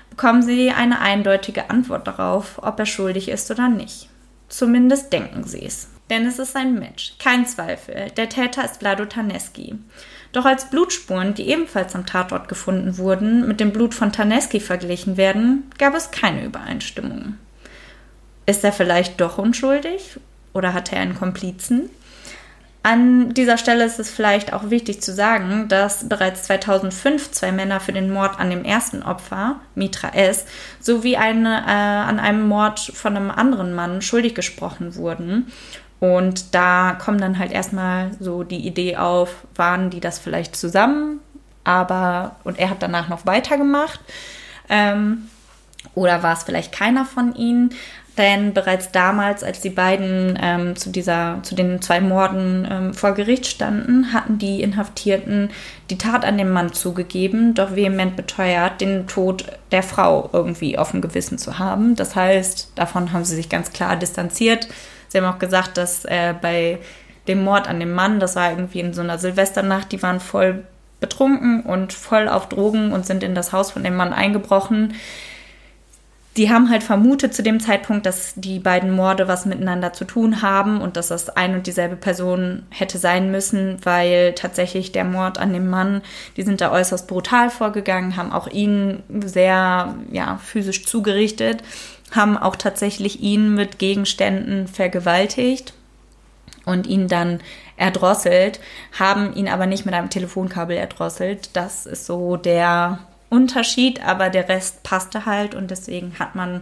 bekommen 0.09 0.43
sie 0.43 0.71
eine 0.71 1.01
eindeutige 1.01 1.69
Antwort 1.69 2.07
darauf, 2.07 2.59
ob 2.63 2.79
er 2.79 2.85
schuldig 2.85 3.27
ist 3.27 3.51
oder 3.51 3.67
nicht. 3.67 4.07
Zumindest 4.53 5.11
denken 5.11 5.45
sie 5.45 5.65
es. 5.65 5.87
Denn 6.11 6.27
es 6.27 6.37
ist 6.37 6.55
ein 6.55 6.75
Mensch, 6.75 7.15
kein 7.17 7.47
Zweifel. 7.47 8.11
Der 8.15 8.29
Täter 8.29 8.63
ist 8.63 8.77
Vlado 8.77 9.05
Taneski. 9.05 9.73
Doch 10.31 10.45
als 10.45 10.69
Blutspuren, 10.69 11.33
die 11.33 11.49
ebenfalls 11.49 11.95
am 11.95 12.05
Tatort 12.05 12.47
gefunden 12.47 12.99
wurden, 12.99 13.47
mit 13.47 13.59
dem 13.59 13.71
Blut 13.71 13.95
von 13.95 14.11
Taneski 14.11 14.59
verglichen 14.59 15.17
werden, 15.17 15.71
gab 15.79 15.95
es 15.95 16.11
keine 16.11 16.45
Übereinstimmung. 16.45 17.39
Ist 18.45 18.63
er 18.63 18.73
vielleicht 18.73 19.19
doch 19.21 19.39
unschuldig 19.39 20.19
oder 20.53 20.75
hatte 20.75 20.97
er 20.97 21.01
einen 21.01 21.15
Komplizen? 21.15 21.89
An 22.85 23.33
dieser 23.33 23.57
Stelle 23.57 23.85
ist 23.85 23.97
es 23.97 24.09
vielleicht 24.09 24.51
auch 24.51 24.69
wichtig 24.69 25.01
zu 25.01 25.13
sagen, 25.13 25.69
dass 25.69 26.09
bereits 26.09 26.43
2005 26.43 27.31
zwei 27.31 27.53
Männer 27.53 27.79
für 27.79 27.93
den 27.93 28.11
Mord 28.11 28.37
an 28.37 28.49
dem 28.49 28.65
ersten 28.65 29.03
Opfer, 29.03 29.61
Mitra 29.73 30.09
S., 30.09 30.45
sowie 30.81 31.15
eine, 31.15 31.61
äh, 31.65 31.69
an 32.09 32.19
einem 32.19 32.45
Mord 32.45 32.79
von 32.79 33.15
einem 33.15 33.31
anderen 33.31 33.73
Mann 33.73 34.01
schuldig 34.01 34.35
gesprochen 34.35 34.95
wurden. 34.95 35.49
Und 36.01 36.53
da 36.53 36.97
kommt 37.01 37.21
dann 37.21 37.39
halt 37.39 37.53
erstmal 37.53 38.11
so 38.19 38.43
die 38.43 38.67
Idee 38.67 38.97
auf, 38.97 39.33
waren 39.55 39.89
die 39.89 40.01
das 40.01 40.19
vielleicht 40.19 40.57
zusammen, 40.57 41.21
aber 41.63 42.35
und 42.43 42.59
er 42.59 42.69
hat 42.69 42.81
danach 42.81 43.07
noch 43.07 43.25
weitergemacht. 43.25 44.01
Ähm, 44.67 45.29
oder 45.95 46.21
war 46.21 46.33
es 46.33 46.43
vielleicht 46.43 46.73
keiner 46.73 47.05
von 47.05 47.33
ihnen? 47.35 47.73
Denn 48.17 48.53
bereits 48.53 48.91
damals, 48.91 49.43
als 49.43 49.61
die 49.61 49.71
beiden 49.71 50.37
ähm, 50.39 50.75
zu, 50.75 50.91
dieser, 50.91 51.39
zu 51.41 51.55
den 51.55 51.81
zwei 51.81 51.99
Morden 51.99 52.67
ähm, 52.69 52.93
vor 52.93 53.13
Gericht 53.13 53.47
standen, 53.47 54.13
hatten 54.13 54.37
die 54.37 54.61
Inhaftierten 54.61 55.49
die 55.89 55.97
Tat 55.97 56.23
an 56.23 56.37
dem 56.37 56.51
Mann 56.51 56.73
zugegeben, 56.73 57.55
doch 57.55 57.75
vehement 57.75 58.15
beteuert, 58.15 58.81
den 58.81 59.07
Tod 59.07 59.45
der 59.71 59.81
Frau 59.81 60.29
irgendwie 60.31 60.77
auf 60.77 60.91
dem 60.91 61.01
Gewissen 61.01 61.39
zu 61.39 61.57
haben. 61.57 61.95
Das 61.95 62.15
heißt, 62.15 62.73
davon 62.75 63.13
haben 63.13 63.25
sie 63.25 63.35
sich 63.35 63.49
ganz 63.49 63.73
klar 63.73 63.95
distanziert. 63.95 64.67
Sie 65.07 65.17
haben 65.17 65.33
auch 65.33 65.39
gesagt, 65.39 65.77
dass 65.77 66.05
äh, 66.05 66.35
bei 66.39 66.77
dem 67.27 67.43
Mord 67.43 67.67
an 67.67 67.79
dem 67.79 67.93
Mann, 67.93 68.19
das 68.19 68.35
war 68.35 68.51
irgendwie 68.51 68.81
in 68.81 68.93
so 68.93 69.01
einer 69.01 69.17
Silvesternacht, 69.17 69.91
die 69.91 70.03
waren 70.03 70.19
voll 70.19 70.63
betrunken 70.99 71.61
und 71.61 71.93
voll 71.93 72.29
auf 72.29 72.47
Drogen 72.47 72.91
und 72.91 73.07
sind 73.07 73.23
in 73.23 73.33
das 73.33 73.51
Haus 73.53 73.71
von 73.71 73.83
dem 73.83 73.95
Mann 73.95 74.13
eingebrochen 74.13 74.93
die 76.37 76.49
haben 76.49 76.69
halt 76.69 76.81
vermutet 76.81 77.33
zu 77.33 77.43
dem 77.43 77.59
Zeitpunkt, 77.59 78.05
dass 78.05 78.33
die 78.35 78.59
beiden 78.59 78.91
Morde 78.91 79.27
was 79.27 79.45
miteinander 79.45 79.93
zu 79.93 80.03
tun 80.03 80.41
haben 80.41 80.81
und 80.81 80.97
dass 80.97 81.09
das 81.09 81.29
ein 81.29 81.53
und 81.53 81.67
dieselbe 81.67 81.95
Person 81.95 82.63
hätte 82.69 82.97
sein 82.97 83.29
müssen, 83.29 83.77
weil 83.83 84.33
tatsächlich 84.33 84.91
der 84.91 85.03
Mord 85.03 85.37
an 85.37 85.53
dem 85.53 85.69
Mann, 85.69 86.01
die 86.35 86.41
sind 86.41 86.59
da 86.61 86.71
äußerst 86.71 87.07
brutal 87.07 87.51
vorgegangen, 87.51 88.15
haben 88.15 88.31
auch 88.31 88.47
ihn 88.47 89.03
sehr 89.23 89.95
ja, 90.11 90.39
physisch 90.43 90.85
zugerichtet, 90.85 91.61
haben 92.11 92.35
auch 92.35 92.55
tatsächlich 92.55 93.21
ihn 93.21 93.53
mit 93.53 93.77
Gegenständen 93.77 94.67
vergewaltigt 94.67 95.73
und 96.65 96.87
ihn 96.87 97.07
dann 97.07 97.41
erdrosselt, 97.77 98.59
haben 98.97 99.35
ihn 99.35 99.47
aber 99.47 99.67
nicht 99.67 99.85
mit 99.85 99.93
einem 99.93 100.09
Telefonkabel 100.09 100.77
erdrosselt. 100.77 101.51
Das 101.53 101.85
ist 101.85 102.05
so 102.05 102.37
der 102.37 102.99
Unterschied, 103.33 104.05
aber 104.05 104.29
der 104.29 104.47
Rest 104.47 104.83
passte 104.83 105.25
halt 105.25 105.55
und 105.55 105.71
deswegen 105.71 106.17
hat 106.19 106.35
man, 106.35 106.61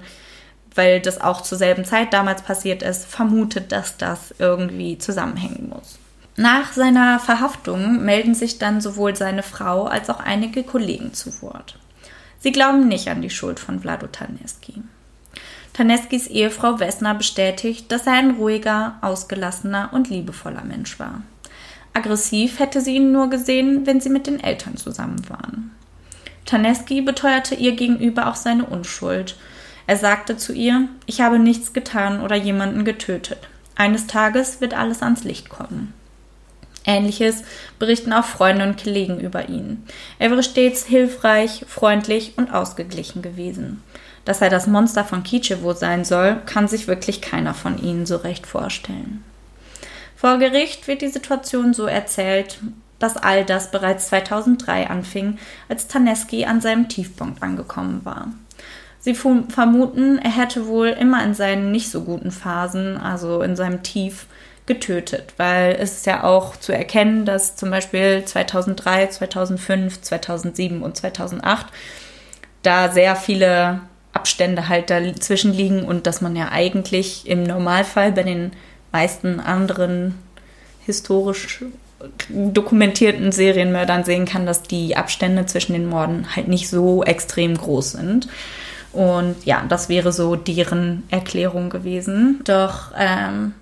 weil 0.73 1.01
das 1.01 1.19
auch 1.19 1.41
zur 1.41 1.57
selben 1.57 1.85
Zeit 1.85 2.13
damals 2.13 2.41
passiert 2.41 2.81
ist, 2.81 3.05
vermutet, 3.05 3.71
dass 3.71 3.97
das 3.97 4.33
irgendwie 4.39 4.97
zusammenhängen 4.97 5.69
muss. 5.69 5.99
Nach 6.37 6.71
seiner 6.71 7.19
Verhaftung 7.19 8.03
melden 8.03 8.33
sich 8.33 8.57
dann 8.57 8.79
sowohl 8.79 9.15
seine 9.15 9.43
Frau 9.43 9.83
als 9.83 10.09
auch 10.09 10.19
einige 10.21 10.63
Kollegen 10.63 11.13
zu 11.13 11.41
Wort. 11.41 11.77
Sie 12.39 12.51
glauben 12.51 12.87
nicht 12.87 13.09
an 13.09 13.21
die 13.21 13.29
Schuld 13.29 13.59
von 13.59 13.81
Vlado 13.81 14.07
Taneski. 14.07 14.81
Taneskis 15.73 16.27
Ehefrau 16.27 16.79
Wessner 16.79 17.15
bestätigt, 17.15 17.91
dass 17.91 18.07
er 18.07 18.13
ein 18.13 18.31
ruhiger, 18.31 18.95
ausgelassener 19.01 19.89
und 19.93 20.09
liebevoller 20.09 20.63
Mensch 20.63 20.99
war. 20.99 21.21
Aggressiv 21.93 22.59
hätte 22.59 22.81
sie 22.81 22.95
ihn 22.95 23.11
nur 23.11 23.29
gesehen, 23.29 23.85
wenn 23.85 23.99
sie 23.99 24.09
mit 24.09 24.27
den 24.27 24.39
Eltern 24.39 24.77
zusammen 24.77 25.29
waren. 25.29 25.71
Taneski 26.45 27.01
beteuerte 27.01 27.55
ihr 27.55 27.73
gegenüber 27.73 28.27
auch 28.27 28.35
seine 28.35 28.65
Unschuld. 28.65 29.37
Er 29.87 29.97
sagte 29.97 30.37
zu 30.37 30.53
ihr, 30.53 30.87
ich 31.05 31.21
habe 31.21 31.39
nichts 31.39 31.73
getan 31.73 32.21
oder 32.21 32.35
jemanden 32.35 32.85
getötet. 32.85 33.39
Eines 33.75 34.07
Tages 34.07 34.61
wird 34.61 34.73
alles 34.73 35.01
ans 35.01 35.23
Licht 35.23 35.49
kommen. 35.49 35.93
Ähnliches 36.85 37.43
berichten 37.77 38.11
auch 38.11 38.25
Freunde 38.25 38.65
und 38.65 38.81
Kollegen 38.81 39.19
über 39.19 39.49
ihn. 39.49 39.83
Er 40.17 40.31
wäre 40.31 40.43
stets 40.43 40.85
hilfreich, 40.85 41.65
freundlich 41.67 42.33
und 42.37 42.53
ausgeglichen 42.53 43.21
gewesen. 43.21 43.83
Dass 44.25 44.41
er 44.41 44.49
das 44.49 44.67
Monster 44.67 45.03
von 45.03 45.23
Kichewo 45.23 45.73
sein 45.73 46.05
soll, 46.05 46.37
kann 46.45 46.67
sich 46.67 46.87
wirklich 46.87 47.21
keiner 47.21 47.53
von 47.53 47.81
ihnen 47.81 48.05
so 48.05 48.17
recht 48.17 48.45
vorstellen. 48.45 49.23
Vor 50.15 50.37
Gericht 50.37 50.87
wird 50.87 51.01
die 51.01 51.07
Situation 51.07 51.73
so 51.73 51.85
erzählt, 51.85 52.59
dass 53.01 53.17
all 53.17 53.43
das 53.45 53.71
bereits 53.71 54.07
2003 54.07 54.89
anfing, 54.89 55.37
als 55.69 55.87
Taneski 55.87 56.45
an 56.45 56.61
seinem 56.61 56.89
Tiefpunkt 56.89 57.41
angekommen 57.43 58.01
war. 58.03 58.27
Sie 58.99 59.15
vermuten, 59.15 60.19
er 60.19 60.37
hätte 60.37 60.67
wohl 60.67 60.89
immer 60.89 61.23
in 61.23 61.33
seinen 61.33 61.71
nicht 61.71 61.89
so 61.89 62.03
guten 62.03 62.29
Phasen, 62.29 62.97
also 62.97 63.41
in 63.41 63.55
seinem 63.55 63.81
Tief, 63.81 64.27
getötet, 64.67 65.33
weil 65.37 65.75
es 65.79 65.97
ist 65.97 66.05
ja 66.05 66.23
auch 66.23 66.55
zu 66.55 66.71
erkennen, 66.71 67.25
dass 67.25 67.55
zum 67.55 67.71
Beispiel 67.71 68.23
2003, 68.23 69.07
2005, 69.07 70.01
2007 70.01 70.81
und 70.81 70.95
2008 70.95 71.65
da 72.61 72.91
sehr 72.91 73.15
viele 73.15 73.81
Abstände 74.13 74.69
halt 74.69 74.89
dazwischen 74.89 75.53
liegen 75.53 75.83
und 75.83 76.05
dass 76.05 76.21
man 76.21 76.35
ja 76.35 76.49
eigentlich 76.51 77.27
im 77.27 77.43
Normalfall 77.43 78.11
bei 78.11 78.23
den 78.23 78.51
meisten 78.91 79.39
anderen 79.39 80.17
historisch 80.85 81.65
dokumentierten 82.29 83.31
Serienmördern 83.31 84.03
sehen 84.03 84.25
kann, 84.25 84.45
dass 84.45 84.63
die 84.63 84.95
Abstände 84.95 85.45
zwischen 85.45 85.73
den 85.73 85.87
Morden 85.87 86.35
halt 86.35 86.47
nicht 86.47 86.69
so 86.69 87.03
extrem 87.03 87.57
groß 87.57 87.93
sind. 87.93 88.27
Und 88.93 89.35
ja, 89.45 89.63
das 89.69 89.89
wäre 89.89 90.11
so 90.11 90.35
deren 90.35 91.03
Erklärung 91.09 91.69
gewesen. 91.69 92.41
Doch 92.43 92.91
ähm, 92.97 93.53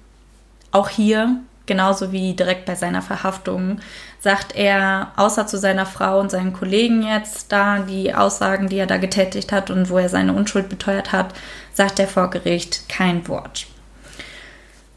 auch 0.72 0.90
hier, 0.90 1.38
genauso 1.66 2.12
wie 2.12 2.34
direkt 2.34 2.66
bei 2.66 2.76
seiner 2.76 3.02
Verhaftung, 3.02 3.80
sagt 4.20 4.56
er, 4.56 5.12
außer 5.16 5.48
zu 5.48 5.58
seiner 5.58 5.86
Frau 5.86 6.20
und 6.20 6.32
seinen 6.32 6.54
Kollegen 6.54 7.04
jetzt 7.04 7.52
da, 7.52 7.80
die 7.80 8.14
Aussagen, 8.14 8.68
die 8.70 8.78
er 8.78 8.88
da 8.88 8.98
getätigt 8.98 9.52
hat 9.52 9.70
und 9.70 9.90
wo 9.90 9.98
er 9.98 10.10
seine 10.10 10.34
Unschuld 10.34 10.68
beteuert 10.68 11.12
hat, 11.12 11.34
sagt 11.74 12.00
er 12.00 12.08
vor 12.08 12.30
Gericht 12.30 12.90
kein 12.90 13.28
Wort. 13.28 13.68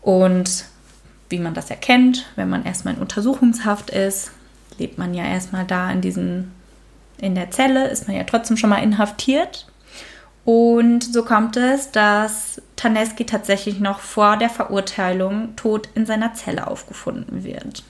Und 0.01 0.65
wie 1.33 1.41
man 1.41 1.55
das 1.55 1.71
erkennt, 1.71 2.27
wenn 2.37 2.49
man 2.49 2.65
erstmal 2.65 2.95
in 2.95 3.01
Untersuchungshaft 3.01 3.91
ist, 3.91 4.31
lebt 4.79 4.99
man 4.99 5.15
ja 5.15 5.25
erstmal 5.25 5.65
da 5.65 5.91
in 5.91 6.01
diesen, 6.01 6.53
in 7.19 7.35
der 7.35 7.51
Zelle, 7.51 7.89
ist 7.89 8.07
man 8.07 8.17
ja 8.17 8.23
trotzdem 8.23 8.57
schon 8.57 8.71
mal 8.71 8.83
inhaftiert. 8.83 9.67
Und 10.45 11.03
so 11.05 11.25
kommt 11.25 11.57
es, 11.57 11.91
dass 11.91 12.61
Taneski 12.77 13.27
tatsächlich 13.27 13.81
noch 13.81 14.01
vor 14.01 14.37
der 14.37 14.51
Verurteilung 14.51 15.57
tot 15.57 15.89
in 15.95 16.07
seiner 16.07 16.35
Zelle 16.35 16.67
aufgefunden 16.67 17.45
wird. 17.45 17.85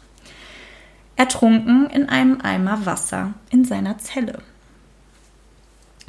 Ertrunken 1.16 1.88
in 1.90 2.08
einem 2.08 2.40
Eimer 2.42 2.86
Wasser 2.86 3.34
in 3.50 3.64
seiner 3.64 3.98
Zelle. 3.98 4.38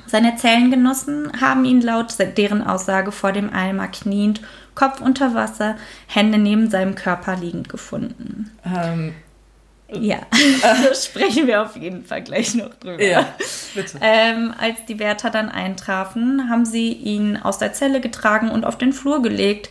Seine 0.05 0.35
Zellengenossen 0.35 1.41
haben 1.41 1.65
ihn 1.65 1.81
laut 1.81 2.15
deren 2.19 2.61
Aussage 2.61 3.11
vor 3.11 3.31
dem 3.31 3.51
Eimer 3.51 3.87
kniend 3.87 4.41
Kopf 4.75 5.01
unter 5.01 5.33
Wasser, 5.36 5.75
Hände 6.07 6.38
neben 6.38 6.69
seinem 6.69 6.95
Körper 6.95 7.36
liegend 7.36 7.69
gefunden. 7.69 8.51
Ähm, 8.65 9.13
ja, 9.91 10.17
äh, 10.31 10.95
sprechen 10.95 11.47
wir 11.47 11.62
auf 11.62 11.75
jeden 11.75 12.03
Fall 12.03 12.23
gleich 12.23 12.55
noch 12.55 12.73
drüber. 12.75 13.03
Ja, 13.03 13.27
bitte. 13.75 13.99
Ähm, 14.01 14.53
als 14.57 14.86
die 14.88 14.99
Wärter 14.99 15.29
dann 15.29 15.49
eintrafen, 15.49 16.49
haben 16.49 16.65
sie 16.65 16.91
ihn 16.91 17.38
aus 17.38 17.57
der 17.57 17.73
Zelle 17.73 18.01
getragen 18.01 18.49
und 18.49 18.65
auf 18.65 18.77
den 18.77 18.93
Flur 18.93 19.21
gelegt. 19.21 19.69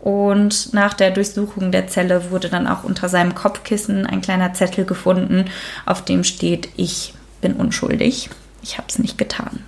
Und 0.00 0.74
nach 0.74 0.94
der 0.94 1.12
Durchsuchung 1.12 1.70
der 1.70 1.86
Zelle 1.86 2.32
wurde 2.32 2.48
dann 2.48 2.66
auch 2.66 2.82
unter 2.82 3.08
seinem 3.08 3.36
Kopfkissen 3.36 4.04
ein 4.04 4.20
kleiner 4.20 4.52
Zettel 4.52 4.84
gefunden, 4.84 5.44
auf 5.86 6.04
dem 6.04 6.24
steht, 6.24 6.70
ich 6.76 7.14
bin 7.40 7.54
unschuldig. 7.54 8.28
Ich 8.62 8.78
habe 8.78 8.88
es 8.88 8.98
nicht 8.98 9.16
getan. 9.16 9.64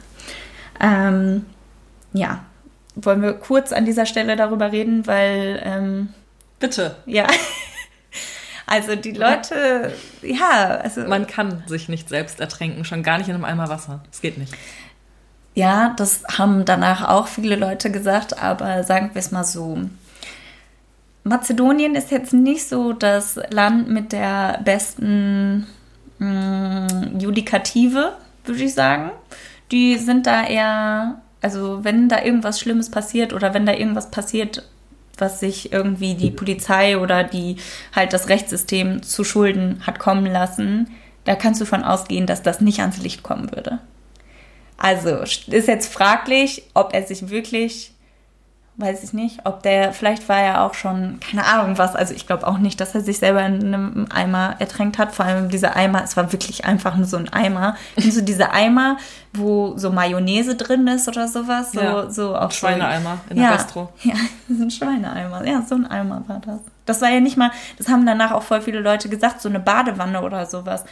Ähm, 0.81 1.47
ja, 2.13 2.45
wollen 2.95 3.23
wir 3.23 3.35
kurz 3.35 3.73
an 3.73 3.85
dieser 3.85 4.07
Stelle 4.07 4.37
darüber 4.37 4.73
reden, 4.73 5.07
weil. 5.07 5.61
Ähm, 5.65 6.09
Bitte. 6.59 6.97
Ja. 7.07 7.27
Also 8.67 8.97
die 8.97 9.13
Leute, 9.13 9.93
ja, 10.23 10.79
also. 10.83 11.03
Man 11.03 11.27
kann 11.27 11.63
sich 11.67 11.91
nicht 11.91 12.09
selbst 12.09 12.41
ertränken, 12.41 12.87
schon 12.87 13.03
gar 13.03 13.19
nicht 13.19 13.29
in 13.29 13.35
einem 13.35 13.45
Eimer 13.45 13.69
Wasser. 13.69 14.03
Es 14.11 14.23
geht 14.23 14.39
nicht. 14.39 14.55
Ja, 15.55 15.95
das 15.97 16.23
haben 16.39 16.65
danach 16.65 17.09
auch 17.09 17.29
viele 17.29 17.57
Leute 17.57 17.91
gesagt, 17.91 18.43
aber 18.43 18.83
sagen 18.83 19.11
wir 19.13 19.21
es 19.21 19.31
mal 19.31 19.45
so. 19.45 19.79
Mazedonien 21.23 21.95
ist 21.95 22.11
jetzt 22.11 22.33
nicht 22.33 22.69
so 22.69 22.93
das 22.93 23.39
Land 23.51 23.89
mit 23.89 24.13
der 24.13 24.61
besten 24.65 25.67
mh, 26.19 26.87
mm, 26.87 27.21
Judikative, 27.21 28.15
würde 28.45 28.63
ich 28.63 28.75
sagen. 28.75 29.11
Die 29.71 29.97
sind 29.97 30.27
da 30.27 30.45
eher, 30.47 31.23
also 31.45 31.85
wenn 31.85 32.09
da 32.09 32.23
irgendwas 32.23 32.59
Schlimmes 32.59 32.91
passiert 32.91 33.35
oder 33.35 33.53
wenn 33.53 33.67
da 33.67 33.75
irgendwas 33.75 34.11
passiert, 34.11 34.67
was 35.19 35.41
sich 35.41 35.73
irgendwie 35.75 36.15
die 36.15 36.31
Polizei 36.31 36.99
oder 36.99 37.23
die 37.23 37.57
halt 37.95 38.15
das 38.15 38.31
Rechtssystem 38.31 39.03
zu 39.03 39.25
Schulden 39.25 39.83
hat 39.87 39.99
kommen 39.99 40.25
lassen, 40.25 40.91
da 41.25 41.35
kannst 41.35 41.61
du 41.61 41.67
von 41.67 41.85
ausgehen, 41.85 42.27
dass 42.27 42.43
das 42.43 42.63
nicht 42.63 42.81
ans 42.81 42.97
Licht 42.97 43.23
kommen 43.23 43.55
würde. 43.55 43.79
Also 44.79 45.19
ist 45.19 45.69
jetzt 45.69 45.93
fraglich, 45.93 46.63
ob 46.73 46.95
er 46.95 47.03
sich 47.03 47.29
wirklich 47.29 47.93
weiß 48.77 49.05
ich 49.05 49.13
nicht, 49.13 49.41
ob 49.45 49.63
der, 49.63 49.93
vielleicht 49.93 50.29
war 50.29 50.39
er 50.39 50.65
auch 50.65 50.75
schon, 50.75 51.21
keine 51.21 51.45
Ahnung 51.47 51.79
was, 51.79 51.95
also 51.95 52.13
ich 52.13 52.27
glaube 52.27 52.47
auch 52.47 52.59
nicht, 52.59 52.81
dass 52.81 52.95
er 52.95 53.03
sich 53.03 53.19
selber 53.19 53.45
in 53.47 53.63
einem 53.63 54.07
Eimer 54.13 54.57
ertränkt 54.59 54.99
hat, 54.99 55.15
vor 55.15 55.25
allem 55.25 55.49
dieser 55.49 55.77
Eimer, 55.77 56.03
es 56.03 56.17
war 56.17 56.33
wirklich 56.33 56.65
einfach 56.65 56.97
nur 56.97 57.07
so 57.07 57.17
ein 57.17 57.29
Eimer. 57.33 57.77
Kennst 57.95 58.17
du 58.17 58.23
diese 58.23 58.51
Eimer, 58.51 58.97
wo 59.33 59.79
so 59.79 59.91
Mayonnaise 59.91 60.57
drin 60.57 60.89
ist 60.89 61.07
oder 61.07 61.29
sowas? 61.29 61.71
So, 61.71 61.81
ja, 61.81 62.11
so 62.11 62.37
auch 62.37 62.51
Schweineeimer 62.51 63.21
so, 63.25 63.31
in 63.31 63.37
der 63.37 63.45
ja, 63.45 63.53
Gastro. 63.53 63.93
Ja, 64.03 64.15
ein 64.49 64.71
Schweineeimer, 64.71 65.47
ja, 65.47 65.63
so 65.63 65.77
ein 65.77 65.87
Eimer 65.87 66.25
war 66.27 66.41
das. 66.41 66.61
Das 66.85 67.01
war 67.01 67.11
ja 67.11 67.21
nicht 67.21 67.37
mal, 67.37 67.53
das 67.79 67.89
haben 67.89 68.05
danach 68.05 68.33
auch 68.33 68.43
voll 68.43 68.61
viele 68.61 68.81
Leute 68.81 69.09
gesagt, 69.09 69.41
so 69.41 69.49
eine 69.49 69.61
Badewanne 69.61 70.21
oder 70.21 70.47
sowas. 70.47 70.85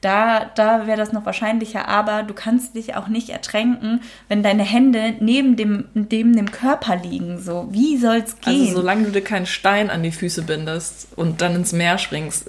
Da, 0.00 0.44
da 0.54 0.86
wäre 0.86 0.96
das 0.96 1.12
noch 1.12 1.26
wahrscheinlicher, 1.26 1.88
aber 1.88 2.22
du 2.22 2.32
kannst 2.32 2.76
dich 2.76 2.94
auch 2.94 3.08
nicht 3.08 3.30
ertränken, 3.30 4.00
wenn 4.28 4.44
deine 4.44 4.62
Hände 4.62 5.14
neben 5.18 5.56
dem, 5.56 5.86
neben 5.94 6.36
dem 6.36 6.52
Körper 6.52 6.94
liegen. 6.96 7.40
So, 7.40 7.68
wie 7.72 7.96
soll's 7.96 8.36
also 8.44 8.50
gehen? 8.50 8.68
Also 8.68 8.80
solange 8.80 9.04
du 9.06 9.10
dir 9.10 9.24
keinen 9.24 9.46
Stein 9.46 9.90
an 9.90 10.04
die 10.04 10.12
Füße 10.12 10.42
bindest 10.42 11.08
und 11.16 11.40
dann 11.40 11.56
ins 11.56 11.72
Meer 11.72 11.98
springst, 11.98 12.48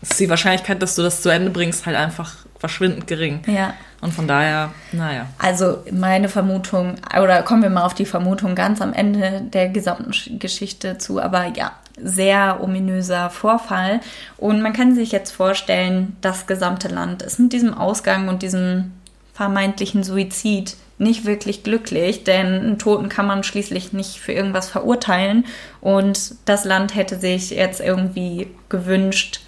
ist 0.00 0.18
die 0.18 0.28
Wahrscheinlichkeit, 0.28 0.82
dass 0.82 0.96
du 0.96 1.02
das 1.02 1.22
zu 1.22 1.28
Ende 1.28 1.50
bringst, 1.50 1.86
halt 1.86 1.96
einfach 1.96 2.34
verschwindend 2.58 3.06
gering. 3.06 3.42
Ja. 3.46 3.74
Und 4.02 4.12
von 4.12 4.26
daher, 4.26 4.72
naja. 4.90 5.26
Also 5.38 5.78
meine 5.92 6.28
Vermutung, 6.28 6.96
oder 7.22 7.42
kommen 7.42 7.62
wir 7.62 7.70
mal 7.70 7.84
auf 7.84 7.94
die 7.94 8.04
Vermutung 8.04 8.56
ganz 8.56 8.82
am 8.82 8.92
Ende 8.92 9.42
der 9.42 9.68
gesamten 9.68 10.40
Geschichte 10.40 10.98
zu, 10.98 11.22
aber 11.22 11.46
ja, 11.54 11.70
sehr 11.96 12.58
ominöser 12.60 13.30
Vorfall. 13.30 14.00
Und 14.38 14.60
man 14.60 14.72
kann 14.72 14.96
sich 14.96 15.12
jetzt 15.12 15.30
vorstellen, 15.30 16.16
das 16.20 16.48
gesamte 16.48 16.88
Land 16.88 17.22
ist 17.22 17.38
mit 17.38 17.52
diesem 17.52 17.74
Ausgang 17.74 18.28
und 18.28 18.42
diesem 18.42 18.90
vermeintlichen 19.34 20.02
Suizid 20.02 20.76
nicht 20.98 21.24
wirklich 21.24 21.62
glücklich, 21.62 22.24
denn 22.24 22.46
einen 22.46 22.78
Toten 22.78 23.08
kann 23.08 23.26
man 23.26 23.44
schließlich 23.44 23.92
nicht 23.92 24.18
für 24.18 24.32
irgendwas 24.32 24.68
verurteilen. 24.68 25.44
Und 25.80 26.34
das 26.44 26.64
Land 26.64 26.96
hätte 26.96 27.18
sich 27.18 27.50
jetzt 27.50 27.80
irgendwie 27.80 28.48
gewünscht, 28.68 29.40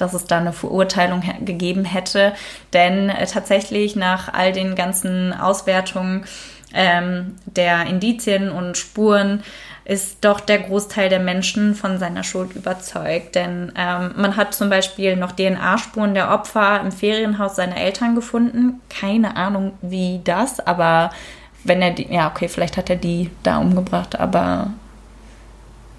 dass 0.00 0.14
es 0.14 0.24
da 0.24 0.38
eine 0.38 0.52
Verurteilung 0.52 1.22
gegeben 1.44 1.84
hätte. 1.84 2.32
Denn 2.72 3.08
äh, 3.08 3.26
tatsächlich 3.26 3.96
nach 3.96 4.32
all 4.32 4.52
den 4.52 4.74
ganzen 4.74 5.32
Auswertungen 5.32 6.24
ähm, 6.72 7.36
der 7.46 7.86
Indizien 7.86 8.50
und 8.50 8.76
Spuren 8.76 9.42
ist 9.84 10.24
doch 10.24 10.38
der 10.38 10.60
Großteil 10.60 11.08
der 11.08 11.18
Menschen 11.18 11.74
von 11.74 11.98
seiner 11.98 12.22
Schuld 12.22 12.54
überzeugt. 12.54 13.34
Denn 13.34 13.72
ähm, 13.76 14.12
man 14.16 14.36
hat 14.36 14.54
zum 14.54 14.70
Beispiel 14.70 15.16
noch 15.16 15.32
DNA-Spuren 15.32 16.14
der 16.14 16.30
Opfer 16.30 16.80
im 16.80 16.92
Ferienhaus 16.92 17.56
seiner 17.56 17.76
Eltern 17.76 18.14
gefunden. 18.14 18.80
Keine 18.88 19.36
Ahnung, 19.36 19.72
wie 19.82 20.20
das, 20.22 20.60
aber 20.60 21.10
wenn 21.64 21.82
er 21.82 21.90
die, 21.90 22.12
ja, 22.12 22.28
okay, 22.28 22.48
vielleicht 22.48 22.76
hat 22.76 22.88
er 22.88 22.96
die 22.96 23.30
da 23.42 23.58
umgebracht, 23.58 24.18
aber 24.18 24.70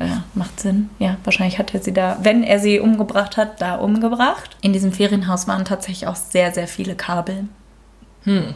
ja, 0.06 0.24
macht 0.34 0.60
Sinn. 0.60 0.90
Ja, 1.00 1.18
wahrscheinlich 1.24 1.60
hat 1.60 1.74
er 1.74 1.82
sie 1.82 1.94
da, 1.94 2.18
wenn 2.22 2.44
er 2.44 2.60
sie 2.60 2.80
umgebracht 2.80 3.38
hat, 3.38 3.62
da 3.62 3.76
umgebracht. 3.76 4.58
In 4.62 4.74
diesem 4.74 4.92
Ferienhaus 4.92 5.48
waren 5.48 5.66
tatsächlich 5.66 6.08
auch 6.08 6.16
sehr, 6.16 6.52
sehr 6.52 6.68
viele 6.68 6.96
Kabel. 6.96 7.46
Hm. 8.24 8.54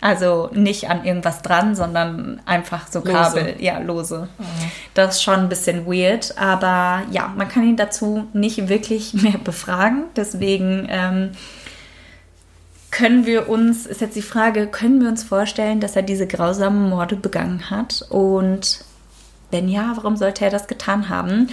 Also 0.00 0.50
nicht 0.52 0.90
an 0.90 1.04
irgendwas 1.04 1.42
dran, 1.42 1.74
sondern 1.74 2.40
einfach 2.44 2.86
so 2.88 3.00
Kabel, 3.00 3.44
lose. 3.44 3.62
ja, 3.62 3.78
lose. 3.78 4.28
Mhm. 4.38 4.44
Das 4.94 5.16
ist 5.16 5.22
schon 5.22 5.40
ein 5.40 5.48
bisschen 5.48 5.86
weird, 5.86 6.36
aber 6.36 7.02
ja, 7.10 7.32
man 7.34 7.48
kann 7.48 7.64
ihn 7.64 7.76
dazu 7.76 8.26
nicht 8.32 8.68
wirklich 8.68 9.14
mehr 9.22 9.38
befragen. 9.42 10.04
Deswegen 10.14 10.86
ähm, 10.90 11.30
können 12.90 13.26
wir 13.26 13.48
uns, 13.48 13.86
ist 13.86 14.00
jetzt 14.00 14.16
die 14.16 14.22
Frage, 14.22 14.66
können 14.66 15.00
wir 15.00 15.08
uns 15.08 15.22
vorstellen, 15.22 15.80
dass 15.80 15.96
er 15.96 16.02
diese 16.02 16.26
grausamen 16.26 16.88
Morde 16.88 17.16
begangen 17.16 17.70
hat? 17.70 18.06
Und 18.10 18.84
wenn 19.50 19.68
ja, 19.68 19.92
warum 19.96 20.16
sollte 20.16 20.44
er 20.44 20.50
das 20.50 20.66
getan 20.66 21.08
haben? 21.08 21.48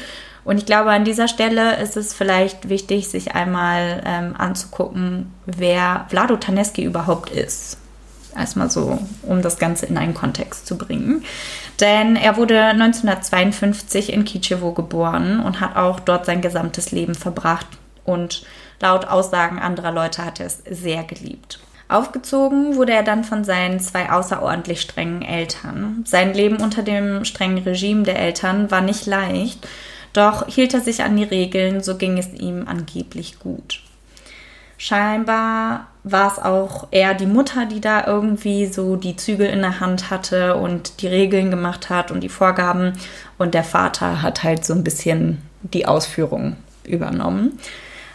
Und 0.46 0.58
ich 0.58 0.66
glaube, 0.66 0.92
an 0.92 1.06
dieser 1.06 1.28
Stelle 1.28 1.78
ist 1.82 1.96
es 1.96 2.14
vielleicht 2.14 2.68
wichtig, 2.70 3.08
sich 3.08 3.34
einmal 3.34 4.04
ähm, 4.06 4.36
anzugucken, 4.38 5.32
wer 5.46 6.06
Vlado 6.10 6.36
Taneski 6.36 6.84
überhaupt 6.84 7.30
ist. 7.30 7.78
Erstmal 8.36 8.70
so, 8.70 9.00
um 9.22 9.42
das 9.42 9.58
Ganze 9.58 9.86
in 9.86 9.98
einen 9.98 10.14
Kontext 10.16 10.66
zu 10.66 10.78
bringen. 10.78 11.24
Denn 11.80 12.16
er 12.16 12.36
wurde 12.36 12.62
1952 12.66 14.12
in 14.12 14.26
Kitschewo 14.26 14.72
geboren 14.72 15.40
und 15.40 15.60
hat 15.60 15.76
auch 15.76 16.00
dort 16.00 16.26
sein 16.26 16.42
gesamtes 16.42 16.92
Leben 16.92 17.16
verbracht. 17.16 17.68
Und 18.06 18.46
laut 18.82 19.06
Aussagen 19.06 19.60
anderer 19.60 19.92
Leute 19.92 20.26
hat 20.26 20.40
er 20.40 20.48
es 20.48 20.62
sehr 20.70 21.04
geliebt. 21.04 21.60
Aufgezogen 21.94 22.76
wurde 22.76 22.94
er 22.94 23.04
dann 23.04 23.24
von 23.24 23.44
seinen 23.44 23.80
zwei 23.80 24.12
außerordentlich 24.12 24.82
strengen 24.82 25.22
Eltern. 25.22 26.04
Sein 26.06 26.34
Leben 26.34 26.58
unter 26.58 26.82
dem 26.82 27.24
strengen 27.26 27.64
Regime 27.64 28.04
der 28.04 28.20
Eltern 28.20 28.72
war 28.72 28.82
nicht 28.82 29.06
leicht, 29.06 29.68
doch 30.12 30.48
hielt 30.48 30.74
er 30.74 30.82
sich 30.82 31.04
an 31.04 31.16
die 31.16 31.24
Regeln, 31.24 31.82
so 31.82 31.98
ging 31.98 32.18
es 32.18 32.34
ihm 32.34 32.68
angeblich 32.68 33.40
gut. 33.40 33.82
Scheinbar 34.78 35.88
war 36.04 36.32
es 36.32 36.40
auch 36.40 36.88
eher 36.92 37.14
die 37.14 37.26
Mutter, 37.26 37.66
die 37.66 37.80
da 37.80 38.06
irgendwie 38.06 38.66
so 38.66 38.96
die 38.96 39.16
Zügel 39.16 39.48
in 39.48 39.62
der 39.62 39.80
Hand 39.80 40.10
hatte 40.10 40.56
und 40.56 41.02
die 41.02 41.08
Regeln 41.08 41.50
gemacht 41.50 41.90
hat 41.90 42.12
und 42.12 42.22
die 42.22 42.30
Vorgaben. 42.30 42.94
Und 43.38 43.54
der 43.54 43.64
Vater 43.64 44.22
hat 44.22 44.44
halt 44.44 44.66
so 44.66 44.74
ein 44.74 44.84
bisschen 44.84 45.42
die 45.62 45.86
Ausführung 45.86 46.58
übernommen. 46.84 47.60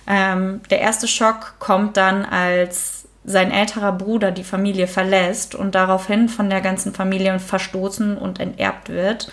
Ähm, 0.06 0.60
der 0.68 0.80
erste 0.80 1.08
Schock 1.08 1.54
kommt 1.58 1.96
dann, 1.96 2.24
als 2.24 2.97
sein 3.28 3.50
älterer 3.50 3.92
Bruder 3.92 4.30
die 4.30 4.44
Familie 4.44 4.86
verlässt 4.86 5.54
und 5.54 5.74
daraufhin 5.74 6.28
von 6.28 6.50
der 6.50 6.60
ganzen 6.60 6.94
Familie 6.94 7.38
verstoßen 7.38 8.16
und 8.16 8.40
enterbt 8.40 8.88
wird 8.88 9.28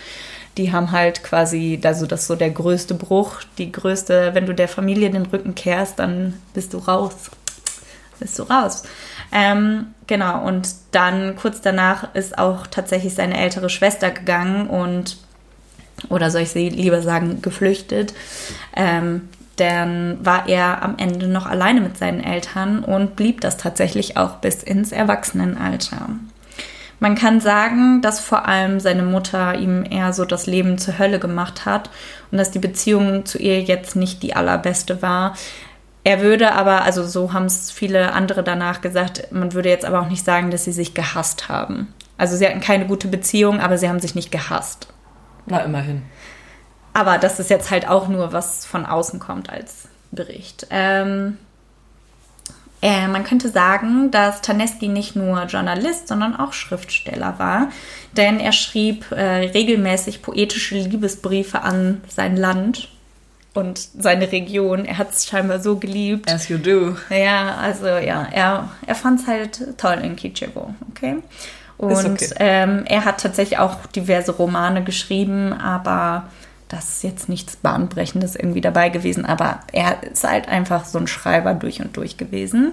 die 0.56 0.72
haben 0.72 0.90
halt 0.92 1.22
quasi, 1.22 1.78
also 1.84 2.06
das 2.06 2.22
ist 2.22 2.26
so 2.28 2.36
der 2.36 2.50
größte 2.50 2.94
Bruch, 2.94 3.42
die 3.58 3.70
größte, 3.72 4.30
wenn 4.34 4.46
du 4.46 4.54
der 4.54 4.68
Familie 4.68 5.10
den 5.10 5.26
Rücken 5.26 5.54
kehrst, 5.54 5.98
dann 5.98 6.34
bist 6.54 6.72
du 6.72 6.78
raus. 6.78 7.30
Bist 8.18 8.38
du 8.38 8.44
raus. 8.44 8.84
Ähm, 9.30 9.88
genau, 10.06 10.46
und 10.46 10.68
dann 10.92 11.36
kurz 11.36 11.60
danach 11.60 12.14
ist 12.14 12.38
auch 12.38 12.66
tatsächlich 12.66 13.14
seine 13.14 13.38
ältere 13.38 13.68
Schwester 13.68 14.10
gegangen 14.10 14.68
und, 14.68 15.18
oder 16.08 16.30
soll 16.30 16.42
ich 16.42 16.50
sie 16.50 16.70
lieber 16.70 17.02
sagen, 17.02 17.42
geflüchtet. 17.42 18.14
Ähm, 18.74 19.28
dann 19.56 20.18
war 20.24 20.48
er 20.48 20.82
am 20.82 20.96
Ende 20.98 21.28
noch 21.28 21.46
alleine 21.46 21.80
mit 21.80 21.96
seinen 21.96 22.22
Eltern 22.22 22.84
und 22.84 23.16
blieb 23.16 23.40
das 23.40 23.56
tatsächlich 23.56 24.16
auch 24.16 24.36
bis 24.36 24.62
ins 24.62 24.92
Erwachsenenalter. 24.92 26.08
Man 26.98 27.14
kann 27.14 27.40
sagen, 27.40 28.00
dass 28.00 28.20
vor 28.20 28.46
allem 28.46 28.80
seine 28.80 29.02
Mutter 29.02 29.58
ihm 29.58 29.84
eher 29.88 30.12
so 30.12 30.24
das 30.24 30.46
Leben 30.46 30.78
zur 30.78 30.98
Hölle 30.98 31.18
gemacht 31.18 31.66
hat 31.66 31.90
und 32.30 32.38
dass 32.38 32.50
die 32.50 32.58
Beziehung 32.58 33.26
zu 33.26 33.38
ihr 33.38 33.60
jetzt 33.62 33.96
nicht 33.96 34.22
die 34.22 34.34
allerbeste 34.34 35.02
war. 35.02 35.34
Er 36.04 36.20
würde 36.20 36.52
aber, 36.52 36.82
also 36.82 37.04
so 37.04 37.32
haben 37.32 37.46
es 37.46 37.70
viele 37.70 38.12
andere 38.12 38.42
danach 38.42 38.80
gesagt, 38.80 39.30
man 39.30 39.52
würde 39.52 39.68
jetzt 39.68 39.84
aber 39.84 40.00
auch 40.00 40.08
nicht 40.08 40.24
sagen, 40.24 40.50
dass 40.50 40.64
sie 40.64 40.72
sich 40.72 40.94
gehasst 40.94 41.48
haben. 41.48 41.92
Also 42.16 42.36
sie 42.36 42.46
hatten 42.46 42.60
keine 42.60 42.86
gute 42.86 43.08
Beziehung, 43.08 43.60
aber 43.60 43.76
sie 43.76 43.88
haben 43.88 44.00
sich 44.00 44.14
nicht 44.14 44.32
gehasst. 44.32 44.88
Na, 45.46 45.58
immerhin. 45.58 46.02
Aber 46.96 47.18
das 47.18 47.38
ist 47.38 47.50
jetzt 47.50 47.70
halt 47.70 47.86
auch 47.86 48.08
nur, 48.08 48.32
was 48.32 48.64
von 48.64 48.86
außen 48.86 49.20
kommt 49.20 49.50
als 49.50 49.86
Bericht. 50.12 50.66
Ähm, 50.70 51.36
äh, 52.80 53.06
man 53.06 53.22
könnte 53.22 53.50
sagen, 53.50 54.10
dass 54.10 54.40
Taneski 54.40 54.88
nicht 54.88 55.14
nur 55.14 55.42
Journalist, 55.42 56.08
sondern 56.08 56.34
auch 56.34 56.54
Schriftsteller 56.54 57.38
war, 57.38 57.68
denn 58.16 58.40
er 58.40 58.52
schrieb 58.52 59.12
äh, 59.12 59.50
regelmäßig 59.50 60.22
poetische 60.22 60.76
Liebesbriefe 60.76 61.60
an 61.60 62.00
sein 62.08 62.34
Land 62.34 62.88
und 63.52 63.78
seine 63.78 64.32
Region. 64.32 64.86
Er 64.86 64.96
hat 64.96 65.12
es 65.12 65.26
scheinbar 65.26 65.60
so 65.60 65.76
geliebt. 65.76 66.32
As 66.32 66.48
you 66.48 66.56
do. 66.56 66.96
Ja, 67.10 67.56
also 67.56 67.88
ja, 67.88 68.26
er, 68.32 68.70
er 68.86 68.94
fand 68.94 69.20
es 69.20 69.26
halt 69.26 69.76
toll 69.76 69.98
in 70.02 70.16
Kichevo, 70.16 70.74
okay? 70.88 71.16
Und 71.76 72.06
okay. 72.06 72.30
Ähm, 72.38 72.84
er 72.86 73.04
hat 73.04 73.20
tatsächlich 73.20 73.58
auch 73.58 73.84
diverse 73.84 74.32
Romane 74.32 74.82
geschrieben, 74.82 75.52
aber 75.52 76.30
das 76.68 76.88
ist 76.88 77.02
jetzt 77.04 77.28
nichts 77.28 77.56
Bahnbrechendes 77.56 78.34
irgendwie 78.34 78.60
dabei 78.60 78.88
gewesen, 78.88 79.24
aber 79.24 79.60
er 79.72 80.02
ist 80.02 80.24
halt 80.24 80.48
einfach 80.48 80.84
so 80.84 80.98
ein 80.98 81.06
Schreiber 81.06 81.54
durch 81.54 81.80
und 81.80 81.96
durch 81.96 82.16
gewesen. 82.16 82.72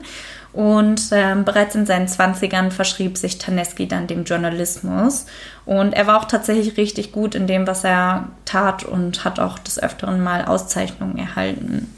Und 0.52 1.10
ähm, 1.12 1.46
bereits 1.46 1.74
in 1.74 1.86
seinen 1.86 2.08
20ern 2.08 2.70
verschrieb 2.70 3.18
sich 3.18 3.40
Taneski 3.40 3.88
dann 3.88 4.06
dem 4.06 4.24
Journalismus. 4.24 5.26
Und 5.66 5.94
er 5.94 6.06
war 6.06 6.20
auch 6.20 6.26
tatsächlich 6.26 6.78
richtig 6.78 7.12
gut 7.12 7.34
in 7.34 7.48
dem, 7.48 7.66
was 7.66 7.84
er 7.84 8.28
tat 8.46 8.84
und 8.84 9.26
hat 9.26 9.40
auch 9.40 9.58
des 9.58 9.82
Öfteren 9.82 10.24
mal 10.24 10.46
Auszeichnungen 10.46 11.18
erhalten. 11.18 11.92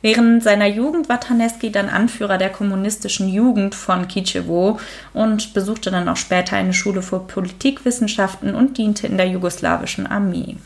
Während 0.00 0.42
seiner 0.42 0.66
Jugend 0.66 1.08
war 1.08 1.20
Taneski 1.20 1.70
dann 1.70 1.88
Anführer 1.88 2.36
der 2.36 2.50
kommunistischen 2.50 3.28
Jugend 3.28 3.74
von 3.74 4.08
Kicewo 4.08 4.80
und 5.14 5.54
besuchte 5.54 5.92
dann 5.92 6.08
auch 6.08 6.16
später 6.16 6.56
eine 6.56 6.74
Schule 6.74 7.02
für 7.02 7.20
Politikwissenschaften 7.20 8.54
und 8.54 8.78
diente 8.78 9.06
in 9.06 9.16
der 9.16 9.28
jugoslawischen 9.28 10.08
Armee. 10.08 10.56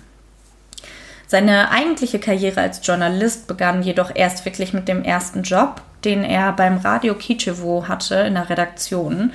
Seine 1.27 1.71
eigentliche 1.71 2.21
Karriere 2.21 2.61
als 2.61 2.87
Journalist 2.87 3.49
begann 3.49 3.83
jedoch 3.83 4.13
erst 4.15 4.45
wirklich 4.45 4.73
mit 4.73 4.87
dem 4.87 5.03
ersten 5.03 5.43
Job, 5.43 5.83
den 6.05 6.23
er 6.23 6.53
beim 6.53 6.79
Radio 6.79 7.15
Kicewo 7.15 7.89
hatte 7.89 8.15
in 8.17 8.35
der 8.35 8.49
Redaktion. 8.49 9.33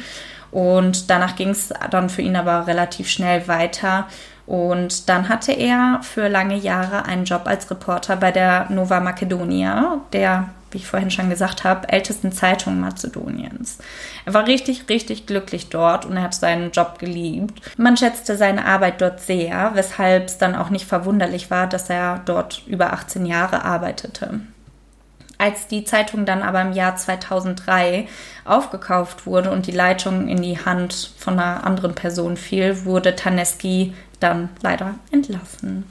Und 0.52 1.10
danach 1.10 1.36
ging 1.36 1.50
es 1.50 1.74
dann 1.90 2.10
für 2.10 2.22
ihn 2.22 2.36
aber 2.36 2.68
relativ 2.68 3.10
schnell 3.10 3.48
weiter. 3.48 4.08
Und 4.46 5.10
dann 5.10 5.30
hatte 5.30 5.52
er 5.52 6.00
für 6.02 6.28
lange 6.28 6.56
Jahre 6.56 7.06
einen 7.06 7.26
Job 7.26 7.44
als 7.46 7.70
Reporter 7.70 8.16
bei 8.18 8.32
der 8.32 8.68
Nova 8.70 9.00
Macedonia, 9.00 10.02
der, 10.14 10.50
wie 10.72 10.78
ich 10.78 10.88
vorhin 10.88 11.12
schon 11.12 11.30
gesagt 11.30 11.64
habe, 11.64 11.90
ältesten 11.90 12.32
Zeitung 12.32 12.80
Mazedoniens. 12.80 13.80
Er 14.26 14.34
war 14.34 14.48
richtig, 14.48 14.90
richtig 14.90 15.26
glücklich 15.26 15.70
dort 15.70 16.06
und 16.06 16.18
er 16.18 16.24
hat 16.24 16.34
seinen 16.34 16.72
Job 16.72 17.00
geliebt. 17.00 17.62
Man 17.78 17.98
schätzte 17.98 18.38
seine 18.38 18.66
Arbeit 18.66 19.02
dort 19.02 19.22
sehr, 19.22 19.72
weshalb 19.74 20.28
es 20.28 20.38
dann 20.38 20.56
auch 20.56 20.70
nicht 20.70 20.86
verwunderlich 20.86 21.52
war, 21.52 21.68
dass 21.68 21.90
er 21.90 22.22
dort 22.26 22.64
über 22.68 22.94
18 22.94 23.26
Jahre 23.26 23.64
arbeitete. 23.64 24.42
Als 25.38 25.66
die 25.66 25.84
Zeitung 25.86 26.26
dann 26.26 26.44
aber 26.44 26.62
im 26.62 26.72
Jahr 26.74 26.96
2003 26.96 28.08
aufgekauft 28.46 29.26
wurde 29.26 29.50
und 29.50 29.66
die 29.66 29.72
Leitung 29.72 30.28
in 30.28 30.44
die 30.44 30.64
Hand 30.64 31.14
von 31.18 31.40
einer 31.40 31.66
anderen 31.66 31.96
Person 31.96 32.38
fiel, 32.38 32.86
wurde 32.86 33.16
Taneski 33.16 33.96
dann 34.20 34.50
leider 34.62 34.94
entlassen. 35.12 35.86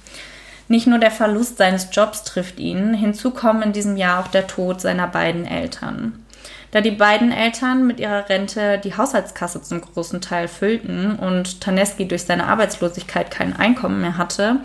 Nicht 0.71 0.87
nur 0.87 1.01
der 1.01 1.11
Verlust 1.11 1.59
seines 1.59 1.89
Jobs 1.91 2.23
trifft 2.23 2.61
ihn, 2.61 2.95
hinzu 2.95 3.33
kommen 3.33 3.61
in 3.61 3.73
diesem 3.73 3.97
Jahr 3.97 4.21
auch 4.21 4.29
der 4.29 4.47
Tod 4.47 4.81
seiner 4.81 5.09
beiden 5.09 5.45
Eltern. 5.45 6.25
Da 6.71 6.81
die 6.81 6.93
beiden 6.93 7.33
Eltern 7.33 7.89
mit 7.89 7.99
ihrer 7.99 8.29
Rente 8.29 8.79
die 8.79 8.97
Haushaltskasse 8.97 9.61
zum 9.63 9.81
großen 9.81 10.21
Teil 10.21 10.47
füllten 10.47 11.17
und 11.17 11.61
Taneski 11.61 12.07
durch 12.07 12.23
seine 12.23 12.47
Arbeitslosigkeit 12.47 13.33
kein 13.33 13.57
Einkommen 13.57 14.01
mehr 14.01 14.17
hatte, 14.17 14.61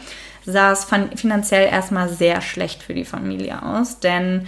sah 0.46 0.72
es 0.72 0.86
finanziell 1.16 1.70
erstmal 1.70 2.08
sehr 2.08 2.40
schlecht 2.42 2.84
für 2.84 2.94
die 2.94 3.04
Familie 3.04 3.64
aus, 3.64 4.00
denn 4.00 4.46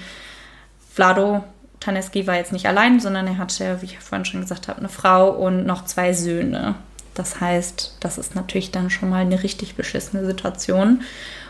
Vlado 0.94 1.44
Taneski 1.80 2.28
war 2.28 2.36
jetzt 2.36 2.54
nicht 2.54 2.68
allein, 2.68 3.00
sondern 3.00 3.26
er 3.26 3.40
hatte, 3.40 3.82
wie 3.82 3.86
ich 3.86 3.98
vorhin 3.98 4.26
schon 4.26 4.42
gesagt 4.42 4.68
habe, 4.68 4.78
eine 4.78 4.90
Frau 4.90 5.32
und 5.32 5.66
noch 5.66 5.86
zwei 5.86 6.14
Söhne. 6.14 6.76
Das 7.16 7.42
heißt, 7.42 7.98
das 8.00 8.20
ist 8.20 8.36
natürlich 8.36 8.70
dann 8.70 8.92
schon 8.92 9.10
mal 9.10 9.22
eine 9.22 9.42
richtig 9.42 9.74
beschissene 9.74 10.24
Situation. 10.24 11.02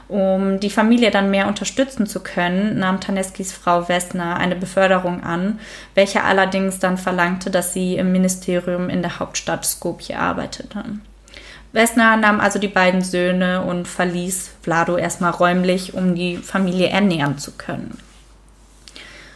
Um 0.08 0.62
die 0.62 0.70
Familie 0.70 1.12
dann 1.12 1.32
mehr 1.32 1.48
unterstützen 1.48 2.08
zu 2.08 2.22
können, 2.22 2.80
nahm 2.80 3.02
Taneskis 3.02 3.52
Frau 3.52 3.89
Wessner 3.89 4.38
eine 4.38 4.56
Beförderung 4.56 5.22
an, 5.22 5.60
welche 5.96 6.24
allerdings 6.24 6.80
dann 6.80 6.98
verlangte, 6.98 7.52
dass 7.52 7.74
sie 7.74 7.96
im 7.96 8.13
Ministerium 8.13 8.89
in 8.89 9.02
der 9.02 9.20
Hauptstadt 9.20 9.65
Skopje 9.65 10.17
arbeitete. 10.17 10.84
Wessner 11.74 12.15
nahm 12.15 12.39
also 12.39 12.58
die 12.58 12.70
beiden 12.70 13.02
Söhne 13.02 13.62
und 13.63 13.88
verließ 13.88 14.52
Vlado 14.62 14.96
erstmal 14.96 15.32
räumlich, 15.32 15.93
um 15.93 16.15
die 16.15 16.38
Familie 16.38 16.88
ernähren 16.88 17.38
zu 17.38 17.52
können. 17.52 18.00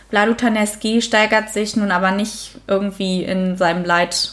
Vlado 0.10 0.34
Taneski 0.34 1.02
steigert 1.02 1.50
sich 1.50 1.76
nun 1.76 1.92
aber 1.92 2.12
nicht 2.12 2.60
irgendwie 2.68 3.24
in 3.24 3.58
seinem 3.58 3.84
Leid 3.84 4.32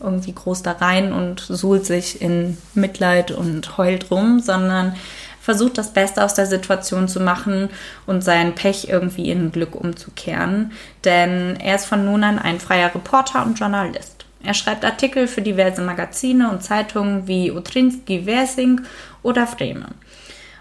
irgendwie 0.00 0.32
groß 0.32 0.62
da 0.62 0.72
rein 0.72 1.12
und 1.12 1.40
suhlt 1.40 1.86
sich 1.86 2.20
in 2.20 2.58
Mitleid 2.74 3.30
und 3.30 3.78
heult 3.78 4.10
rum, 4.10 4.40
sondern 4.40 4.96
versucht 5.42 5.76
das 5.76 5.92
Beste 5.92 6.24
aus 6.24 6.34
der 6.34 6.46
Situation 6.46 7.08
zu 7.08 7.20
machen 7.20 7.68
und 8.06 8.22
sein 8.22 8.54
Pech 8.54 8.88
irgendwie 8.88 9.30
in 9.30 9.50
Glück 9.50 9.74
umzukehren. 9.74 10.70
Denn 11.04 11.56
er 11.56 11.74
ist 11.74 11.86
von 11.86 12.04
nun 12.04 12.22
an 12.22 12.38
ein 12.38 12.60
freier 12.60 12.94
Reporter 12.94 13.44
und 13.44 13.58
Journalist. 13.58 14.24
Er 14.44 14.54
schreibt 14.54 14.84
Artikel 14.84 15.26
für 15.26 15.42
diverse 15.42 15.82
Magazine 15.82 16.50
und 16.50 16.62
Zeitungen 16.62 17.26
wie 17.26 17.50
Utrinski 17.50 18.22
Versing 18.22 18.82
oder 19.22 19.46
Vreme. 19.46 19.86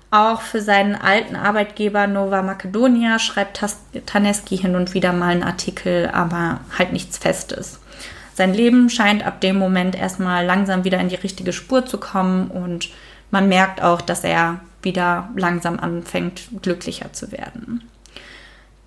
Auch 0.09 0.41
für 0.41 0.61
seinen 0.61 0.95
alten 0.95 1.35
Arbeitgeber 1.35 2.05
Nova 2.07 2.41
Macedonia 2.41 3.17
schreibt 3.19 3.63
Taneski 4.07 4.57
hin 4.57 4.75
und 4.75 4.93
wieder 4.93 5.13
mal 5.13 5.29
einen 5.29 5.43
Artikel, 5.43 6.09
aber 6.11 6.59
halt 6.77 6.91
nichts 6.91 7.17
Festes. 7.17 7.79
Sein 8.33 8.53
Leben 8.53 8.89
scheint 8.89 9.25
ab 9.25 9.41
dem 9.41 9.57
Moment 9.57 9.95
erstmal 9.95 10.45
langsam 10.45 10.83
wieder 10.83 10.99
in 10.99 11.09
die 11.09 11.15
richtige 11.15 11.53
Spur 11.53 11.85
zu 11.85 11.97
kommen 11.97 12.49
und 12.49 12.89
man 13.29 13.47
merkt 13.47 13.81
auch, 13.81 14.01
dass 14.01 14.23
er 14.23 14.59
wieder 14.81 15.29
langsam 15.35 15.79
anfängt, 15.79 16.49
glücklicher 16.61 17.13
zu 17.13 17.31
werden. 17.31 17.83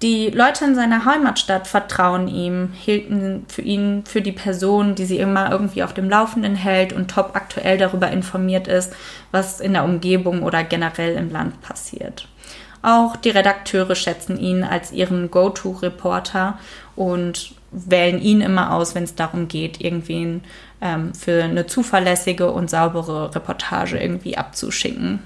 Die 0.03 0.29
Leute 0.29 0.67
in 0.67 0.75
seiner 0.75 1.07
Heimatstadt 1.07 1.67
vertrauen 1.67 2.29
ihm, 2.29 2.73
hielten 2.75 3.47
für 3.49 3.63
ihn 3.63 4.05
für 4.05 4.21
die 4.21 4.33
Person, 4.33 4.95
die 4.95 5.07
sie 5.07 5.19
immer 5.19 5.51
irgendwie 5.51 5.83
auf 5.83 5.95
dem 5.95 6.11
Laufenden 6.11 6.57
hält 6.57 6.93
und 6.93 7.11
top 7.11 7.31
aktuell 7.35 7.79
darüber 7.79 8.11
informiert 8.11 8.69
ist, 8.69 8.93
was 9.31 9.61
in 9.61 9.73
der 9.73 9.85
Umgebung 9.85 10.43
oder 10.43 10.63
generell 10.63 11.17
im 11.17 11.31
Land 11.31 11.63
passiert. 11.63 12.29
Auch 12.83 13.17
die 13.17 13.31
Redakteure 13.31 13.95
schätzen 13.95 14.39
ihn 14.39 14.63
als 14.63 14.93
ihren 14.93 15.31
Go-To-Reporter 15.31 16.59
und 16.97 17.55
wählen 17.71 18.21
ihn 18.21 18.43
immer 18.43 18.75
aus, 18.75 18.95
wenn 18.95 19.05
es 19.05 19.15
darum 19.15 19.49
geht, 19.49 19.81
irgendwie 19.81 20.43
ähm, 20.83 21.15
für 21.15 21.43
eine 21.45 21.67
zuverlässige 21.67 22.51
und 22.51 22.69
saubere 22.69 23.35
Reportage 23.35 23.99
irgendwie 23.99 24.37
abzuschicken. 24.37 25.21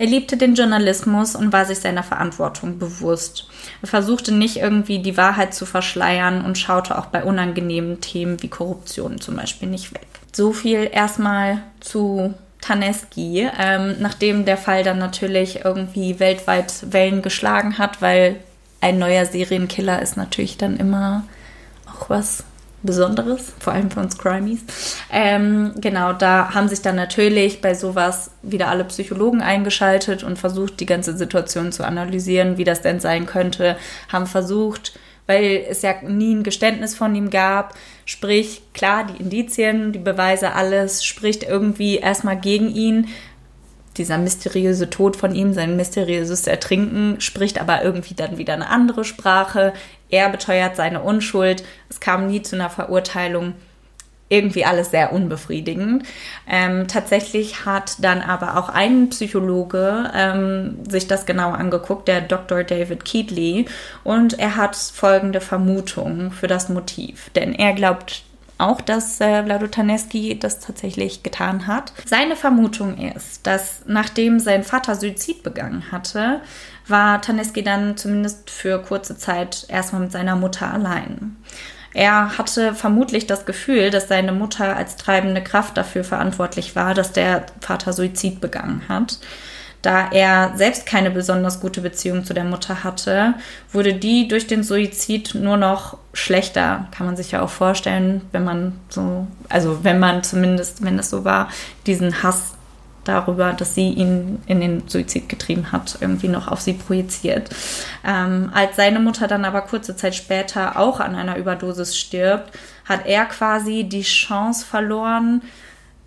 Er 0.00 0.06
liebte 0.06 0.38
den 0.38 0.54
Journalismus 0.54 1.36
und 1.36 1.52
war 1.52 1.66
sich 1.66 1.80
seiner 1.80 2.02
Verantwortung 2.02 2.78
bewusst. 2.78 3.46
Er 3.82 3.88
versuchte 3.88 4.32
nicht 4.32 4.56
irgendwie 4.56 5.00
die 5.00 5.18
Wahrheit 5.18 5.52
zu 5.52 5.66
verschleiern 5.66 6.42
und 6.42 6.56
schaute 6.56 6.96
auch 6.96 7.04
bei 7.06 7.22
unangenehmen 7.22 8.00
Themen 8.00 8.42
wie 8.42 8.48
Korruption 8.48 9.20
zum 9.20 9.36
Beispiel 9.36 9.68
nicht 9.68 9.92
weg. 9.92 10.06
So 10.32 10.54
viel 10.54 10.88
erstmal 10.90 11.58
zu 11.80 12.32
Taneski, 12.62 13.46
ähm, 13.58 13.96
nachdem 14.00 14.46
der 14.46 14.56
Fall 14.56 14.84
dann 14.84 14.96
natürlich 14.96 15.66
irgendwie 15.66 16.18
weltweit 16.18 16.90
Wellen 16.94 17.20
geschlagen 17.20 17.76
hat, 17.76 18.00
weil 18.00 18.36
ein 18.80 18.98
neuer 18.98 19.26
Serienkiller 19.26 20.00
ist 20.00 20.16
natürlich 20.16 20.56
dann 20.56 20.78
immer 20.78 21.24
auch 21.86 22.08
was 22.08 22.44
Besonderes, 22.82 23.52
vor 23.58 23.74
allem 23.74 23.90
für 23.90 24.00
uns 24.00 24.16
Crimies. 24.16 24.60
Ähm, 25.10 25.72
genau, 25.76 26.14
da 26.14 26.54
haben 26.54 26.68
sich 26.68 26.80
dann 26.80 26.96
natürlich 26.96 27.60
bei 27.60 27.74
sowas 27.74 28.30
wieder 28.42 28.68
alle 28.68 28.84
Psychologen 28.84 29.42
eingeschaltet 29.42 30.22
und 30.22 30.38
versucht, 30.38 30.80
die 30.80 30.86
ganze 30.86 31.16
Situation 31.16 31.72
zu 31.72 31.84
analysieren, 31.84 32.56
wie 32.56 32.64
das 32.64 32.80
denn 32.80 33.00
sein 33.00 33.26
könnte. 33.26 33.76
Haben 34.10 34.26
versucht, 34.26 34.98
weil 35.26 35.64
es 35.68 35.82
ja 35.82 35.94
nie 36.02 36.34
ein 36.34 36.42
Geständnis 36.42 36.96
von 36.96 37.14
ihm 37.14 37.30
gab, 37.30 37.74
sprich, 38.04 38.62
klar, 38.72 39.04
die 39.06 39.22
Indizien, 39.22 39.92
die 39.92 39.98
Beweise, 39.98 40.54
alles 40.54 41.04
spricht 41.04 41.42
irgendwie 41.42 41.98
erstmal 41.98 42.38
gegen 42.38 42.74
ihn. 42.74 43.08
Dieser 43.96 44.18
mysteriöse 44.18 44.88
Tod 44.88 45.16
von 45.16 45.34
ihm, 45.34 45.52
sein 45.52 45.76
mysteriöses 45.76 46.46
Ertrinken, 46.46 47.20
spricht 47.20 47.60
aber 47.60 47.84
irgendwie 47.84 48.14
dann 48.14 48.38
wieder 48.38 48.54
eine 48.54 48.70
andere 48.70 49.04
Sprache. 49.04 49.74
Er 50.10 50.28
beteuert 50.28 50.76
seine 50.76 51.00
Unschuld. 51.00 51.64
Es 51.88 52.00
kam 52.00 52.26
nie 52.26 52.42
zu 52.42 52.56
einer 52.56 52.70
Verurteilung. 52.70 53.54
Irgendwie 54.28 54.64
alles 54.64 54.92
sehr 54.92 55.12
unbefriedigend. 55.12 56.04
Ähm, 56.48 56.86
tatsächlich 56.86 57.66
hat 57.66 57.96
dann 57.98 58.22
aber 58.22 58.56
auch 58.56 58.68
ein 58.68 59.10
Psychologe 59.10 60.08
ähm, 60.14 60.78
sich 60.88 61.08
das 61.08 61.26
genau 61.26 61.50
angeguckt, 61.50 62.06
der 62.06 62.20
Dr. 62.20 62.62
David 62.62 63.04
Keatley, 63.04 63.66
und 64.04 64.38
er 64.38 64.54
hat 64.54 64.76
folgende 64.76 65.40
Vermutung 65.40 66.30
für 66.30 66.46
das 66.46 66.68
Motiv. 66.68 67.30
Denn 67.34 67.52
er 67.52 67.72
glaubt 67.72 68.22
auch, 68.60 68.80
dass 68.80 69.20
äh, 69.20 69.42
Vlado 69.42 69.66
Taneski 69.66 70.38
das 70.38 70.60
tatsächlich 70.60 71.22
getan 71.22 71.66
hat. 71.66 71.92
Seine 72.04 72.36
Vermutung 72.36 72.98
ist, 72.98 73.46
dass 73.46 73.82
nachdem 73.86 74.38
sein 74.38 74.62
Vater 74.62 74.94
Suizid 74.94 75.42
begangen 75.42 75.90
hatte, 75.90 76.40
war 76.86 77.20
Taneski 77.20 77.62
dann 77.62 77.96
zumindest 77.96 78.50
für 78.50 78.82
kurze 78.82 79.16
Zeit 79.16 79.66
erstmal 79.68 80.02
mit 80.02 80.12
seiner 80.12 80.36
Mutter 80.36 80.72
allein. 80.72 81.36
Er 81.92 82.38
hatte 82.38 82.74
vermutlich 82.74 83.26
das 83.26 83.46
Gefühl, 83.46 83.90
dass 83.90 84.08
seine 84.08 84.32
Mutter 84.32 84.76
als 84.76 84.96
treibende 84.96 85.42
Kraft 85.42 85.76
dafür 85.76 86.04
verantwortlich 86.04 86.76
war, 86.76 86.94
dass 86.94 87.12
der 87.12 87.46
Vater 87.60 87.92
Suizid 87.92 88.40
begangen 88.40 88.82
hat. 88.88 89.18
Da 89.82 90.10
er 90.12 90.52
selbst 90.56 90.84
keine 90.84 91.10
besonders 91.10 91.60
gute 91.60 91.80
Beziehung 91.80 92.24
zu 92.24 92.34
der 92.34 92.44
Mutter 92.44 92.84
hatte, 92.84 93.34
wurde 93.72 93.94
die 93.94 94.28
durch 94.28 94.46
den 94.46 94.62
Suizid 94.62 95.34
nur 95.34 95.56
noch 95.56 95.96
schlechter. 96.12 96.86
Kann 96.90 97.06
man 97.06 97.16
sich 97.16 97.30
ja 97.30 97.40
auch 97.40 97.48
vorstellen, 97.48 98.20
wenn 98.30 98.44
man 98.44 98.78
so, 98.90 99.26
also 99.48 99.82
wenn 99.82 99.98
man 99.98 100.22
zumindest, 100.22 100.84
wenn 100.84 100.98
es 100.98 101.08
so 101.08 101.24
war, 101.24 101.48
diesen 101.86 102.22
Hass 102.22 102.52
darüber, 103.10 103.52
dass 103.52 103.74
sie 103.74 103.88
ihn 103.88 104.40
in 104.46 104.60
den 104.60 104.88
Suizid 104.88 105.28
getrieben 105.28 105.72
hat, 105.72 105.98
irgendwie 106.00 106.28
noch 106.28 106.48
auf 106.48 106.60
sie 106.60 106.74
projiziert. 106.74 107.50
Ähm, 108.04 108.50
als 108.54 108.76
seine 108.76 109.00
Mutter 109.00 109.26
dann 109.26 109.44
aber 109.44 109.62
kurze 109.62 109.96
Zeit 109.96 110.14
später 110.14 110.78
auch 110.78 111.00
an 111.00 111.14
einer 111.14 111.36
Überdosis 111.36 111.98
stirbt, 111.98 112.56
hat 112.88 113.06
er 113.06 113.26
quasi 113.26 113.84
die 113.84 114.02
Chance 114.02 114.64
verloren, 114.64 115.42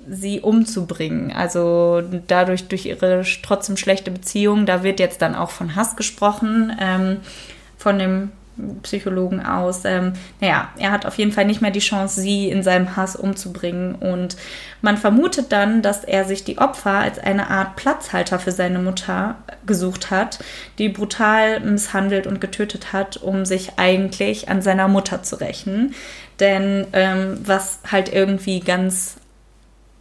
sie 0.08 0.42
umzubringen. 0.42 1.32
Also 1.32 2.02
dadurch 2.28 2.68
durch 2.68 2.86
ihre 2.86 3.24
trotzdem 3.42 3.78
schlechte 3.78 4.12
Beziehung, 4.12 4.66
da 4.66 4.84
wird 4.84 5.00
jetzt 5.00 5.22
dann 5.22 5.36
auch 5.36 5.50
von 5.50 5.76
Hass 5.76 5.96
gesprochen, 5.96 6.76
ähm, 6.80 7.18
von 7.78 8.00
dem 8.00 8.32
Psychologen 8.84 9.44
aus. 9.44 9.84
Ähm, 9.86 10.14
naja, 10.40 10.70
er 10.78 10.92
hat 10.92 11.06
auf 11.06 11.18
jeden 11.18 11.32
Fall 11.32 11.46
nicht 11.46 11.62
mehr 11.62 11.72
die 11.72 11.80
Chance, 11.80 12.22
sie 12.22 12.50
in 12.50 12.64
seinem 12.64 12.96
Hass 12.96 13.16
umzubringen. 13.16 13.96
Und 13.96 14.38
man 14.82 14.98
vermutet 14.98 15.52
dann, 15.52 15.82
dass 15.82 16.04
er 16.04 16.26
sich 16.26 16.44
die 16.44 16.60
Opfer 16.60 16.92
als 16.92 17.20
eine 17.20 17.50
Art 17.50 17.76
Platzhalter 17.76 18.40
für 18.40 18.52
seine 18.52 18.80
Mutter 18.80 19.36
gesucht 19.66 20.12
hat, 20.12 20.40
die 20.78 20.90
brutal 20.90 21.60
misshandelt 21.62 22.28
und 22.28 22.42
getötet 22.42 22.94
hat, 22.94 23.18
um 23.18 23.46
sich 23.46 23.74
eigentlich 23.78 24.50
an 24.50 24.62
seiner 24.62 24.88
Mutter 24.88 25.24
zu 25.24 25.40
rächen. 25.40 25.96
Denn 26.40 26.88
ähm, 26.94 27.40
was 27.44 27.80
halt 27.90 28.14
irgendwie 28.14 28.60
ganz 28.60 29.16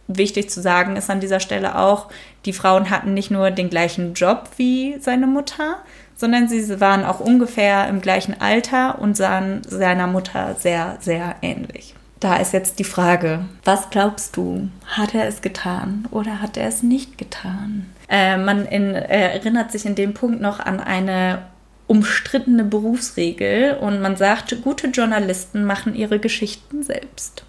wichtig 0.07 0.49
zu 0.49 0.61
sagen 0.61 0.95
ist 0.95 1.09
an 1.09 1.19
dieser 1.19 1.39
Stelle 1.39 1.77
auch, 1.77 2.09
die 2.45 2.53
Frauen 2.53 2.89
hatten 2.89 3.13
nicht 3.13 3.31
nur 3.31 3.51
den 3.51 3.69
gleichen 3.69 4.13
Job 4.13 4.49
wie 4.57 4.97
seine 4.99 5.27
Mutter, 5.27 5.77
sondern 6.15 6.47
sie 6.47 6.79
waren 6.79 7.03
auch 7.03 7.19
ungefähr 7.19 7.87
im 7.87 8.01
gleichen 8.01 8.39
Alter 8.39 8.99
und 8.99 9.17
sahen 9.17 9.61
seiner 9.63 10.07
Mutter 10.07 10.55
sehr, 10.59 10.97
sehr 10.99 11.35
ähnlich. 11.41 11.95
Da 12.19 12.37
ist 12.37 12.53
jetzt 12.53 12.79
die 12.79 12.85
Frage, 12.85 13.45
was 13.65 13.89
glaubst 13.89 14.37
du? 14.37 14.69
Hat 14.85 15.13
er 15.13 15.27
es 15.27 15.41
getan 15.41 16.07
oder 16.11 16.41
hat 16.41 16.55
er 16.55 16.67
es 16.67 16.81
nicht 16.81 17.17
getan? 17.17 17.89
Äh, 18.07 18.37
man 18.37 18.65
in, 18.65 18.95
erinnert 18.95 19.71
sich 19.71 19.85
in 19.85 19.95
dem 19.95 20.13
Punkt 20.13 20.39
noch 20.39 20.59
an 20.61 20.79
eine 20.79 21.43
umstrittene 21.87 22.63
Berufsregel 22.63 23.77
und 23.81 24.01
man 24.01 24.15
sagt, 24.15 24.61
gute 24.61 24.87
Journalisten 24.87 25.65
machen 25.65 25.95
ihre 25.95 26.19
Geschichten 26.19 26.83
selbst. 26.83 27.43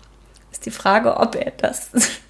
Ist 0.51 0.67
die 0.67 0.73
Frage, 0.73 1.19
ob 1.19 1.37
er 1.37 1.53
das 1.57 1.91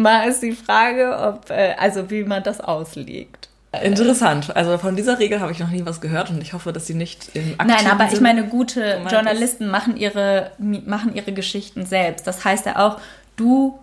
Mal 0.00 0.28
ist 0.28 0.44
die 0.44 0.52
Frage, 0.52 1.18
ob, 1.18 1.50
äh, 1.50 1.74
also 1.76 2.08
wie 2.08 2.22
man 2.22 2.44
das 2.44 2.60
auslegt. 2.60 3.47
Interessant. 3.82 4.56
Also 4.56 4.78
von 4.78 4.96
dieser 4.96 5.18
Regel 5.18 5.40
habe 5.40 5.52
ich 5.52 5.58
noch 5.58 5.68
nie 5.68 5.84
was 5.84 6.00
gehört 6.00 6.30
und 6.30 6.40
ich 6.40 6.54
hoffe, 6.54 6.72
dass 6.72 6.86
sie 6.86 6.94
nicht 6.94 7.30
im 7.34 7.54
aktiven 7.58 7.66
Nein, 7.66 7.86
aber 7.86 8.10
ich 8.10 8.20
meine, 8.20 8.44
gute 8.44 9.02
Journalisten 9.10 9.68
machen 9.68 9.96
ihre, 9.96 10.52
machen 10.58 11.14
ihre 11.14 11.32
Geschichten 11.32 11.84
selbst. 11.84 12.26
Das 12.26 12.44
heißt 12.44 12.64
ja 12.64 12.78
auch, 12.78 12.98
du, 13.36 13.78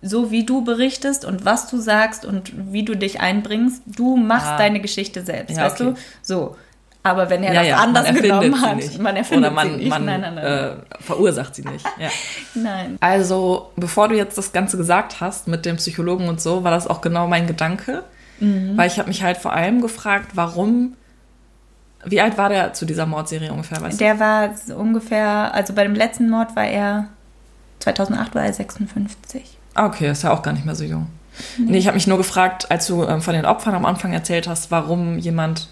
so 0.00 0.30
wie 0.30 0.46
du 0.46 0.64
berichtest 0.64 1.26
und 1.26 1.44
was 1.44 1.68
du 1.68 1.78
sagst 1.78 2.24
und 2.24 2.52
wie 2.72 2.84
du 2.84 2.96
dich 2.96 3.20
einbringst, 3.20 3.82
du 3.86 4.16
machst 4.16 4.46
ah. 4.46 4.56
deine 4.56 4.80
Geschichte 4.80 5.22
selbst, 5.22 5.56
ja, 5.56 5.64
weißt 5.64 5.80
okay. 5.82 5.90
du? 5.94 6.00
So. 6.22 6.56
Aber 7.02 7.30
wenn 7.30 7.42
er 7.42 7.54
ja, 7.54 7.60
das 7.60 7.68
ja, 7.68 7.76
anders 7.76 8.14
genommen 8.14 8.60
hat, 8.60 8.76
nicht. 8.76 8.98
man 8.98 9.16
erfindet 9.16 9.46
Oder 9.46 9.54
man, 9.54 9.70
sie 9.70 9.76
nicht. 9.76 9.88
Man, 9.88 10.04
nein, 10.04 10.20
nein, 10.20 10.34
nein. 10.34 10.44
Äh, 10.44 11.02
verursacht 11.02 11.54
sie 11.54 11.62
nicht. 11.62 11.84
Ja. 11.98 12.08
nein. 12.54 12.96
Also, 13.00 13.70
bevor 13.76 14.08
du 14.08 14.16
jetzt 14.16 14.36
das 14.36 14.52
Ganze 14.52 14.76
gesagt 14.76 15.20
hast 15.20 15.48
mit 15.48 15.64
dem 15.64 15.76
Psychologen 15.76 16.28
und 16.28 16.40
so, 16.40 16.64
war 16.64 16.70
das 16.70 16.86
auch 16.86 17.00
genau 17.00 17.26
mein 17.26 17.46
Gedanke. 17.46 18.02
Mhm. 18.40 18.76
Weil 18.76 18.88
ich 18.88 18.98
habe 18.98 19.08
mich 19.08 19.22
halt 19.22 19.36
vor 19.36 19.52
allem 19.52 19.80
gefragt, 19.80 20.32
warum. 20.34 20.94
Wie 22.04 22.20
alt 22.20 22.38
war 22.38 22.48
der 22.48 22.74
zu 22.74 22.86
dieser 22.86 23.06
Mordserie 23.06 23.52
ungefähr? 23.52 23.80
Weißt 23.80 24.00
der 24.00 24.14
du? 24.14 24.20
war 24.20 24.78
ungefähr, 24.78 25.52
also 25.52 25.74
bei 25.74 25.82
dem 25.82 25.94
letzten 25.94 26.30
Mord 26.30 26.54
war 26.54 26.66
er 26.66 27.08
2008 27.80 28.34
war 28.34 28.44
er 28.44 28.52
56. 28.52 29.42
Ah, 29.74 29.86
okay, 29.86 30.10
ist 30.10 30.22
ja 30.22 30.32
auch 30.32 30.42
gar 30.42 30.52
nicht 30.52 30.64
mehr 30.64 30.74
so 30.74 30.84
jung. 30.84 31.08
Nee, 31.56 31.72
nee 31.72 31.78
ich 31.78 31.86
habe 31.86 31.96
mich 31.96 32.06
nur 32.06 32.18
gefragt, 32.18 32.70
als 32.70 32.86
du 32.86 33.04
ähm, 33.04 33.20
von 33.20 33.34
den 33.34 33.44
Opfern 33.44 33.74
am 33.74 33.84
Anfang 33.84 34.12
erzählt 34.12 34.48
hast, 34.48 34.70
warum 34.70 35.18
jemand 35.18 35.68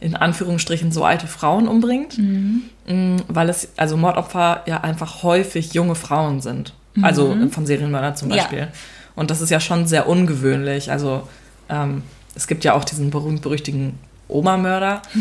in 0.00 0.16
Anführungsstrichen 0.16 0.90
so 0.90 1.04
alte 1.04 1.26
Frauen 1.26 1.68
umbringt, 1.68 2.18
mhm. 2.18 2.62
Mm, 2.86 3.16
weil 3.28 3.48
es, 3.48 3.68
also 3.76 3.96
Mordopfer 3.96 4.62
ja 4.66 4.80
einfach 4.80 5.22
häufig 5.22 5.74
junge 5.74 5.94
Frauen 5.94 6.40
sind. 6.40 6.74
Mhm. 6.94 7.04
Also 7.04 7.36
von 7.50 7.66
Serienmörder 7.66 8.14
zum 8.14 8.28
Beispiel. 8.28 8.58
Ja. 8.58 8.68
Und 9.14 9.30
das 9.30 9.40
ist 9.40 9.50
ja 9.50 9.60
schon 9.60 9.86
sehr 9.86 10.08
ungewöhnlich. 10.08 10.90
Also 10.90 11.28
ähm, 11.72 12.02
es 12.34 12.46
gibt 12.46 12.64
ja 12.64 12.74
auch 12.74 12.84
diesen 12.84 13.10
berühmt-berüchtigen 13.10 13.98
Oma-Mörder. 14.28 15.02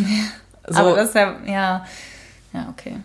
So. 0.67 0.77
Aber 0.77 0.95
das 0.95 1.09
ist 1.09 1.15
ja, 1.15 1.35
ja, 1.47 1.85
ja, 2.53 2.69
okay. 2.69 2.97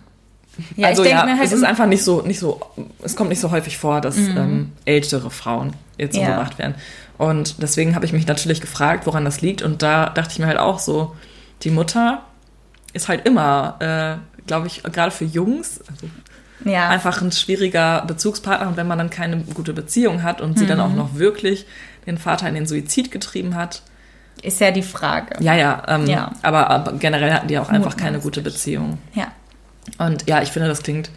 Ja, 0.77 0.89
also 0.89 1.05
ja, 1.05 1.27
halt 1.27 1.43
es 1.43 1.53
ist 1.53 1.65
einfach 1.65 1.87
nicht 1.87 2.05
so, 2.05 2.21
nicht 2.21 2.39
so, 2.39 2.61
es 3.03 3.17
kommt 3.17 3.31
nicht 3.31 3.41
so 3.41 3.51
häufig 3.51 3.79
vor, 3.79 4.03
dass 4.03 4.17
mhm. 4.17 4.37
ähm, 4.37 4.73
ältere 4.85 5.31
Frauen 5.31 5.73
jetzt 5.97 6.15
ja. 6.15 6.23
umgebracht 6.23 6.59
werden. 6.59 6.75
Und 7.17 7.63
deswegen 7.63 7.95
habe 7.95 8.05
ich 8.05 8.13
mich 8.13 8.27
natürlich 8.27 8.61
gefragt, 8.61 9.07
woran 9.07 9.25
das 9.25 9.41
liegt. 9.41 9.63
Und 9.63 9.83
da 9.83 10.11
dachte 10.11 10.33
ich 10.33 10.39
mir 10.39 10.47
halt 10.47 10.59
auch 10.59 10.79
so, 10.79 11.17
die 11.63 11.71
Mutter 11.71 12.23
ist 12.93 13.09
halt 13.09 13.27
immer, 13.27 13.77
äh, 13.81 14.47
glaube 14.47 14.67
ich, 14.67 14.83
gerade 14.83 15.11
für 15.11 15.25
Jungs, 15.25 15.81
also 15.89 16.09
ja. 16.65 16.89
einfach 16.91 17.23
ein 17.23 17.33
schwieriger 17.33 18.05
Bezugspartner. 18.07 18.69
Und 18.69 18.77
wenn 18.77 18.87
man 18.87 18.99
dann 18.99 19.11
keine 19.11 19.39
gute 19.39 19.73
Beziehung 19.73 20.23
hat 20.23 20.41
und 20.41 20.51
mhm. 20.51 20.57
sie 20.59 20.67
dann 20.67 20.81
auch 20.81 20.91
mhm. 20.91 20.97
noch 20.97 21.15
wirklich 21.15 21.67
den 22.07 22.19
Vater 22.19 22.49
in 22.49 22.55
den 22.55 22.67
Suizid 22.67 23.11
getrieben 23.11 23.55
hat. 23.55 23.83
Ist 24.43 24.61
ja 24.61 24.71
die 24.71 24.83
Frage. 24.83 25.43
Ja, 25.43 25.55
ja. 25.55 25.83
Ähm, 25.89 26.07
ja. 26.07 26.33
Aber, 26.43 26.71
aber, 26.71 26.93
generell 26.95 27.33
hatten 27.33 27.49
die 27.49 27.59
auch 27.59 27.71
einfach 27.71 27.97
keine 27.97 28.21
gute 28.21 28.43
Beziehung. 28.43 28.99
Ja. 29.15 29.29
Und 29.99 30.29
ja, 30.29 30.43
ich 30.43 30.51
finde, 30.51 30.69
das 30.69 30.83
klingt 30.83 31.11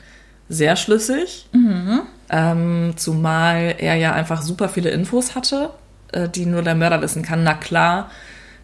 sehr 0.48 0.76
schlüssig. 0.76 1.48
Mhm. 1.52 2.02
Ähm, 2.30 2.94
zumal 2.96 3.76
er 3.78 3.96
ja 3.96 4.14
einfach 4.14 4.42
super 4.42 4.70
viele 4.70 4.90
Infos 4.90 5.36
hatte, 5.36 5.72
äh, 6.12 6.30
die 6.30 6.46
nur 6.46 6.62
der 6.62 6.76
Mörder 6.76 7.02
wissen 7.02 7.24
kann. 7.24 7.44
Na 7.44 7.56
klar, 7.56 8.10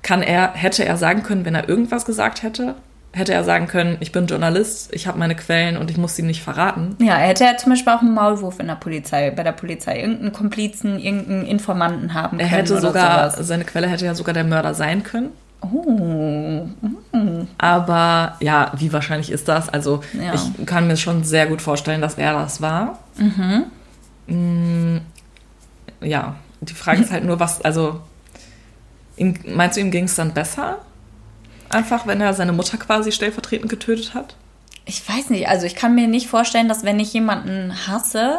kann 0.01 0.21
er, 0.21 0.53
hätte 0.53 0.85
er 0.85 0.97
sagen 0.97 1.23
können, 1.23 1.45
wenn 1.45 1.55
er 1.55 1.67
irgendwas 1.67 2.05
gesagt 2.05 2.43
hätte, 2.43 2.75
hätte 3.15 3.33
er 3.33 3.43
sagen 3.43 3.67
können, 3.67 3.97
ich 3.99 4.11
bin 4.11 4.27
Journalist, 4.27 4.93
ich 4.93 5.07
habe 5.07 5.17
meine 5.17 5.35
Quellen 5.35 5.77
und 5.77 5.89
ich 5.89 5.97
muss 5.97 6.15
sie 6.15 6.21
nicht 6.21 6.43
verraten. 6.43 6.95
Ja, 6.99 7.15
er 7.15 7.29
hätte 7.29 7.43
ja 7.45 7.57
zum 7.57 7.71
Beispiel 7.71 7.93
auch 7.93 8.01
einen 8.01 8.13
Maulwurf 8.13 8.59
in 8.59 8.67
der 8.67 8.75
Polizei, 8.75 9.31
bei 9.31 9.43
der 9.43 9.53
Polizei, 9.53 9.99
irgendeinen 9.99 10.33
Komplizen, 10.33 10.99
irgendeinen 10.99 11.45
Informanten 11.45 12.13
haben 12.13 12.37
können. 12.37 12.41
Er 12.41 12.57
hätte 12.57 12.79
sogar, 12.79 13.31
sowas. 13.31 13.47
seine 13.47 13.63
Quelle 13.63 13.87
hätte 13.87 14.05
ja 14.05 14.15
sogar 14.15 14.33
der 14.33 14.43
Mörder 14.43 14.73
sein 14.73 15.03
können. 15.03 15.29
Oh. 15.61 16.67
Mm. 17.11 17.47
Aber 17.57 18.35
ja, 18.39 18.71
wie 18.77 18.91
wahrscheinlich 18.93 19.31
ist 19.31 19.47
das? 19.47 19.69
Also 19.69 20.01
ja. 20.13 20.33
ich 20.33 20.65
kann 20.65 20.87
mir 20.87 20.97
schon 20.97 21.23
sehr 21.23 21.47
gut 21.47 21.61
vorstellen, 21.61 22.01
dass 22.01 22.15
er 22.15 22.33
das 22.33 22.61
war. 22.61 22.99
Mhm. 23.17 23.65
Mm, 24.27 24.97
ja, 26.01 26.35
die 26.61 26.73
Frage 26.73 27.01
ist 27.01 27.11
halt 27.11 27.23
nur, 27.23 27.39
was, 27.39 27.61
also 27.61 28.01
Ihm, 29.17 29.33
meinst 29.47 29.77
du, 29.77 29.81
ihm 29.81 29.91
ging 29.91 30.05
es 30.05 30.15
dann 30.15 30.33
besser? 30.33 30.79
Einfach, 31.75 32.07
wenn 32.07 32.21
er 32.21 32.33
seine 32.33 32.53
Mutter 32.53 32.77
quasi 32.77 33.11
stellvertretend 33.11 33.69
getötet 33.69 34.13
hat? 34.13 34.37
Ich 34.85 35.07
weiß 35.09 35.29
nicht. 35.29 35.49
Also, 35.49 35.65
ich 35.65 35.75
kann 35.75 35.93
mir 35.93 36.07
nicht 36.07 36.27
vorstellen, 36.27 36.69
dass 36.69 36.85
wenn 36.85 37.01
ich 37.01 37.11
jemanden 37.11 37.73
hasse, 37.85 38.37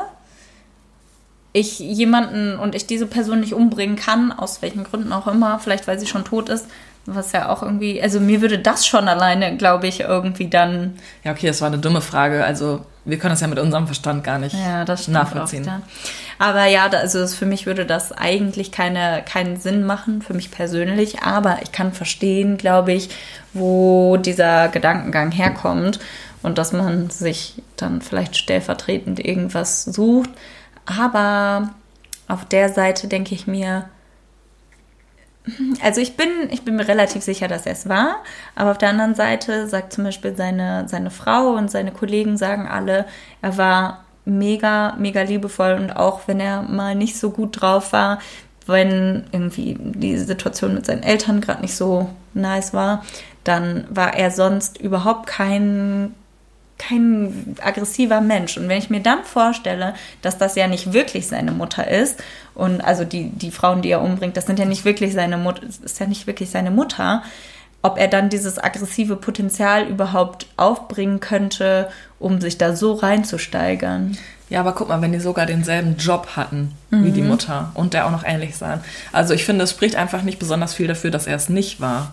ich 1.52 1.78
jemanden 1.78 2.58
und 2.58 2.74
ich 2.74 2.86
diese 2.86 3.06
Person 3.06 3.40
nicht 3.40 3.52
umbringen 3.52 3.96
kann, 3.96 4.32
aus 4.32 4.62
welchen 4.62 4.84
Gründen 4.84 5.12
auch 5.12 5.26
immer, 5.26 5.58
vielleicht 5.58 5.86
weil 5.86 5.98
sie 5.98 6.06
schon 6.06 6.24
tot 6.24 6.48
ist, 6.48 6.66
was 7.04 7.32
ja 7.32 7.50
auch 7.50 7.62
irgendwie, 7.62 8.00
also 8.00 8.20
mir 8.20 8.40
würde 8.40 8.58
das 8.58 8.86
schon 8.86 9.06
alleine, 9.06 9.58
glaube 9.58 9.86
ich, 9.86 10.00
irgendwie 10.00 10.48
dann. 10.48 10.98
Ja, 11.22 11.32
okay, 11.32 11.46
das 11.46 11.60
war 11.60 11.68
eine 11.68 11.78
dumme 11.78 12.00
Frage. 12.00 12.42
Also 12.42 12.86
wir 13.06 13.18
können 13.18 13.32
das 13.32 13.40
ja 13.40 13.46
mit 13.46 13.58
unserem 13.58 13.86
Verstand 13.86 14.24
gar 14.24 14.38
nicht 14.38 14.54
ja, 14.54 14.84
nachvollziehen. 15.06 15.62
Auch, 15.62 15.68
ja. 15.68 15.82
Aber 16.38 16.66
ja, 16.66 16.86
also 16.88 17.26
für 17.28 17.46
mich 17.46 17.64
würde 17.64 17.86
das 17.86 18.12
eigentlich 18.12 18.72
keine, 18.72 19.22
keinen 19.24 19.56
Sinn 19.58 19.84
machen, 19.84 20.22
für 20.22 20.34
mich 20.34 20.50
persönlich. 20.50 21.20
Aber 21.22 21.58
ich 21.62 21.72
kann 21.72 21.92
verstehen, 21.92 22.58
glaube 22.58 22.92
ich, 22.92 23.08
wo 23.54 24.16
dieser 24.16 24.68
Gedankengang 24.68 25.30
herkommt 25.30 26.00
und 26.42 26.58
dass 26.58 26.72
man 26.72 27.08
sich 27.08 27.62
dann 27.76 28.02
vielleicht 28.02 28.36
stellvertretend 28.36 29.24
irgendwas 29.24 29.84
sucht. 29.84 30.30
Aber 30.84 31.70
auf 32.28 32.44
der 32.44 32.72
Seite 32.72 33.06
denke 33.06 33.34
ich 33.34 33.46
mir, 33.46 33.88
also 35.82 36.00
ich 36.00 36.16
bin, 36.16 36.28
ich 36.50 36.62
bin 36.62 36.76
mir 36.76 36.88
relativ 36.88 37.22
sicher, 37.22 37.48
dass 37.48 37.66
er 37.66 37.72
es 37.72 37.88
war, 37.88 38.16
aber 38.54 38.70
auf 38.72 38.78
der 38.78 38.90
anderen 38.90 39.14
Seite 39.14 39.68
sagt 39.68 39.92
zum 39.92 40.04
Beispiel 40.04 40.36
seine, 40.36 40.88
seine 40.88 41.10
Frau 41.10 41.50
und 41.50 41.70
seine 41.70 41.92
Kollegen 41.92 42.36
sagen 42.36 42.66
alle, 42.66 43.06
er 43.42 43.56
war 43.56 44.04
mega, 44.24 44.94
mega 44.98 45.22
liebevoll 45.22 45.74
und 45.74 45.96
auch 45.96 46.22
wenn 46.26 46.40
er 46.40 46.62
mal 46.62 46.94
nicht 46.94 47.16
so 47.16 47.30
gut 47.30 47.60
drauf 47.60 47.92
war, 47.92 48.18
wenn 48.66 49.24
irgendwie 49.30 49.76
die 49.78 50.18
Situation 50.18 50.74
mit 50.74 50.86
seinen 50.86 51.04
Eltern 51.04 51.40
gerade 51.40 51.62
nicht 51.62 51.76
so 51.76 52.10
nice 52.34 52.74
war, 52.74 53.04
dann 53.44 53.86
war 53.90 54.14
er 54.14 54.32
sonst 54.32 54.78
überhaupt 54.78 55.28
kein 55.28 56.14
kein 56.78 57.56
aggressiver 57.62 58.20
Mensch. 58.20 58.56
Und 58.56 58.68
wenn 58.68 58.78
ich 58.78 58.90
mir 58.90 59.00
dann 59.00 59.24
vorstelle, 59.24 59.94
dass 60.22 60.38
das 60.38 60.56
ja 60.56 60.68
nicht 60.68 60.92
wirklich 60.92 61.26
seine 61.26 61.52
Mutter 61.52 61.88
ist, 61.88 62.22
und 62.54 62.80
also 62.80 63.04
die, 63.04 63.30
die 63.30 63.50
Frauen, 63.50 63.82
die 63.82 63.90
er 63.90 64.02
umbringt, 64.02 64.36
das 64.36 64.46
sind 64.46 64.58
ja 64.58 64.64
nicht 64.64 64.84
wirklich 64.84 65.12
seine 65.14 65.36
Mutter, 65.36 65.62
ist 65.64 66.00
ja 66.00 66.06
nicht 66.06 66.26
wirklich 66.26 66.50
seine 66.50 66.70
Mutter, 66.70 67.22
ob 67.82 67.98
er 67.98 68.08
dann 68.08 68.30
dieses 68.30 68.58
aggressive 68.58 69.16
Potenzial 69.16 69.86
überhaupt 69.86 70.46
aufbringen 70.56 71.20
könnte, 71.20 71.88
um 72.18 72.40
sich 72.40 72.58
da 72.58 72.74
so 72.74 72.94
reinzusteigern. 72.94 74.16
Ja, 74.48 74.60
aber 74.60 74.72
guck 74.72 74.88
mal, 74.88 75.02
wenn 75.02 75.10
die 75.10 75.18
sogar 75.18 75.44
denselben 75.44 75.96
Job 75.96 76.36
hatten 76.36 76.72
wie 76.90 77.10
die 77.10 77.20
Mutter 77.22 77.72
und 77.74 77.94
der 77.94 78.06
auch 78.06 78.12
noch 78.12 78.22
ähnlich 78.24 78.56
sahen. 78.56 78.80
Also 79.10 79.34
ich 79.34 79.44
finde, 79.44 79.64
es 79.64 79.70
spricht 79.72 79.96
einfach 79.96 80.22
nicht 80.22 80.38
besonders 80.38 80.72
viel 80.72 80.86
dafür, 80.86 81.10
dass 81.10 81.26
er 81.26 81.34
es 81.34 81.48
nicht 81.48 81.80
war. 81.80 82.12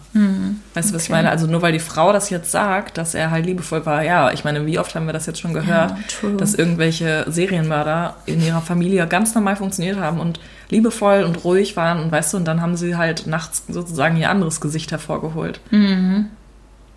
Weißt 0.74 0.90
du, 0.90 0.96
was 0.96 1.04
ich 1.04 1.10
meine? 1.10 1.30
Also 1.30 1.46
nur 1.46 1.62
weil 1.62 1.74
die 1.74 1.80
Frau 1.80 2.12
das 2.12 2.32
jetzt 2.32 2.50
sagt, 2.50 2.98
dass 2.98 3.14
er 3.14 3.30
halt 3.30 3.46
liebevoll 3.46 3.86
war, 3.86 4.04
ja, 4.04 4.32
ich 4.32 4.44
meine, 4.44 4.66
wie 4.66 4.80
oft 4.80 4.96
haben 4.96 5.06
wir 5.06 5.14
das 5.14 5.28
jetzt 5.28 5.40
schon 5.40 5.54
gehört, 5.54 5.92
Ja, 5.92 6.30
dass 6.38 6.56
irgendwelche 6.56 7.24
Serienmörder 7.28 8.16
in 8.26 8.42
ihrer 8.42 8.62
Familie 8.62 9.06
ganz 9.08 9.36
normal 9.36 9.56
funktioniert 9.56 10.00
haben 10.00 10.20
und 10.20 10.40
liebevoll 10.70 11.24
und 11.24 11.44
ruhig 11.44 11.76
waren 11.78 12.00
und 12.00 12.12
weißt 12.12 12.34
du, 12.34 12.38
und 12.38 12.46
dann 12.46 12.62
haben 12.62 12.76
sie 12.76 12.96
halt 12.96 13.28
nachts 13.28 13.64
sozusagen 13.68 14.18
ihr 14.18 14.32
anderes 14.32 14.60
Gesicht 14.60 14.92
hervorgeholt. 14.92 15.60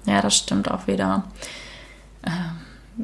Ja, 0.06 0.22
das 0.22 0.34
stimmt 0.34 0.70
auch 0.70 0.86
wieder. 0.86 1.24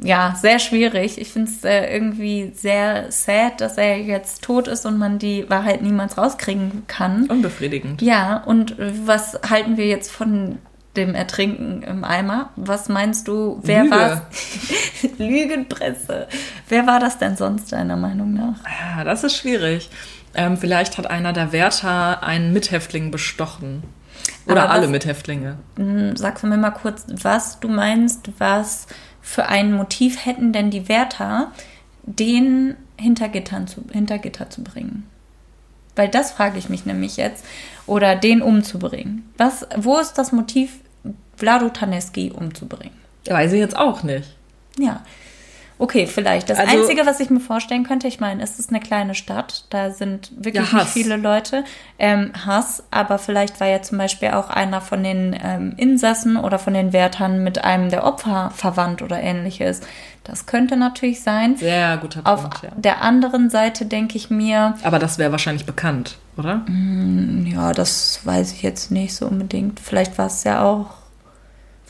Ja, 0.01 0.35
sehr 0.41 0.57
schwierig. 0.59 1.19
Ich 1.19 1.31
finde 1.31 1.51
es 1.51 1.63
äh, 1.63 1.93
irgendwie 1.93 2.51
sehr 2.55 3.11
sad, 3.11 3.61
dass 3.61 3.77
er 3.77 3.97
jetzt 3.99 4.41
tot 4.41 4.67
ist 4.67 4.85
und 4.85 4.97
man 4.97 5.19
die 5.19 5.47
Wahrheit 5.49 5.81
niemals 5.83 6.17
rauskriegen 6.17 6.83
kann. 6.87 7.27
Unbefriedigend. 7.27 8.01
Ja, 8.01 8.37
und 8.45 8.75
was 9.05 9.39
halten 9.49 9.77
wir 9.77 9.85
jetzt 9.87 10.11
von 10.11 10.57
dem 10.95 11.13
Ertrinken 11.15 11.81
im 11.83 12.03
Eimer? 12.03 12.49
Was 12.55 12.89
meinst 12.89 13.27
du, 13.27 13.59
wer 13.63 13.89
war 13.91 14.27
Lügenpresse. 15.17 16.27
Wer 16.69 16.87
war 16.87 16.99
das 16.99 17.17
denn 17.17 17.35
sonst 17.35 17.71
deiner 17.71 17.95
Meinung 17.97 18.33
nach? 18.33 18.55
Ja, 18.97 19.03
das 19.03 19.23
ist 19.23 19.35
schwierig. 19.37 19.89
Ähm, 20.35 20.57
vielleicht 20.57 20.97
hat 20.97 21.09
einer 21.09 21.33
der 21.33 21.51
Wärter 21.51 22.23
einen 22.23 22.53
Mithäftling 22.53 23.11
bestochen. 23.11 23.83
Oder 24.45 24.63
Aber 24.63 24.71
alle 24.71 24.83
was- 24.83 24.89
Mithäftlinge. 24.91 25.57
Hm, 25.77 26.15
Sagst 26.15 26.43
du 26.43 26.47
mir 26.47 26.57
mal 26.57 26.71
kurz, 26.71 27.05
was 27.21 27.59
du 27.59 27.67
meinst, 27.67 28.29
was 28.39 28.87
für 29.23 29.47
ein 29.47 29.73
Motiv 29.73 30.23
hätten 30.25 30.53
denn 30.53 30.69
die 30.69 30.87
Wärter, 30.89 31.51
den 32.03 32.75
hinter, 32.99 33.29
Gittern 33.29 33.67
zu, 33.67 33.83
hinter 33.91 34.19
Gitter 34.19 34.49
zu 34.49 34.63
bringen? 34.63 35.09
Weil 35.95 36.09
das 36.09 36.31
frage 36.31 36.59
ich 36.59 36.69
mich 36.69 36.85
nämlich 36.85 37.17
jetzt. 37.17 37.45
Oder 37.87 38.15
den 38.15 38.41
umzubringen. 38.41 39.31
Was, 39.37 39.65
wo 39.77 39.97
ist 39.97 40.13
das 40.13 40.31
Motiv, 40.31 40.79
Vlado 41.37 41.69
Taneski 41.69 42.31
umzubringen? 42.31 42.95
Weiß 43.25 43.53
ich 43.53 43.59
jetzt 43.59 43.77
auch 43.77 44.03
nicht. 44.03 44.35
Ja. 44.77 45.03
Okay, 45.79 46.05
vielleicht. 46.07 46.49
Das 46.49 46.59
Also- 46.59 46.77
Einzige, 46.77 47.05
was 47.05 47.19
ich 47.19 47.29
mir 47.29 47.39
vorstellen 47.39 47.83
könnte, 47.83 48.07
ich 48.07 48.19
meine, 48.19 48.41
es 48.43 48.59
ist 48.59 48.69
eine 48.69 48.79
kleine 48.79 49.15
Stadt, 49.15 49.65
da 49.69 49.91
sind 49.91 50.31
wirklich 50.35 50.71
Ja, 50.71 50.85
viele 50.85 51.17
Leute. 51.17 51.63
Ähm, 51.99 52.31
Hass, 52.45 52.83
aber 52.91 53.17
vielleicht 53.17 53.59
war 53.59 53.67
ja 53.67 53.81
zum 53.81 53.97
Beispiel 53.97 54.29
auch 54.29 54.49
einer 54.49 54.81
von 54.81 55.03
den 55.03 55.35
ähm, 55.43 55.73
Insassen 55.77 56.37
oder 56.37 56.59
von 56.59 56.73
den 56.73 56.93
Wärtern 56.93 57.43
mit 57.43 57.63
einem 57.63 57.89
der 57.89 58.05
Opfer 58.05 58.51
verwandt 58.55 59.01
oder 59.01 59.19
ähnliches. 59.19 59.81
Das 60.23 60.45
könnte 60.45 60.77
natürlich 60.77 61.21
sein. 61.21 61.57
Sehr 61.57 61.97
guter 61.97 62.21
Auf 62.23 62.41
Punkt, 62.41 62.63
ja. 62.63 62.69
der 62.77 63.01
anderen 63.01 63.49
Seite 63.49 63.85
denke 63.85 64.15
ich 64.17 64.29
mir, 64.29 64.75
Aber 64.83 64.99
das 64.99 65.17
wäre 65.17 65.31
wahrscheinlich 65.31 65.65
bekannt, 65.65 66.17
oder? 66.37 66.61
ja, 67.45 67.73
das 67.73 68.21
weiß 68.23 68.53
ich 68.53 68.61
jetzt 68.61 68.89
nicht 68.91 69.15
so 69.15 69.25
unbedingt. 69.27 69.79
Vielleicht 69.79 70.17
war 70.17 70.27
es 70.27 70.43
ja 70.45 70.63
auch, 70.63 70.91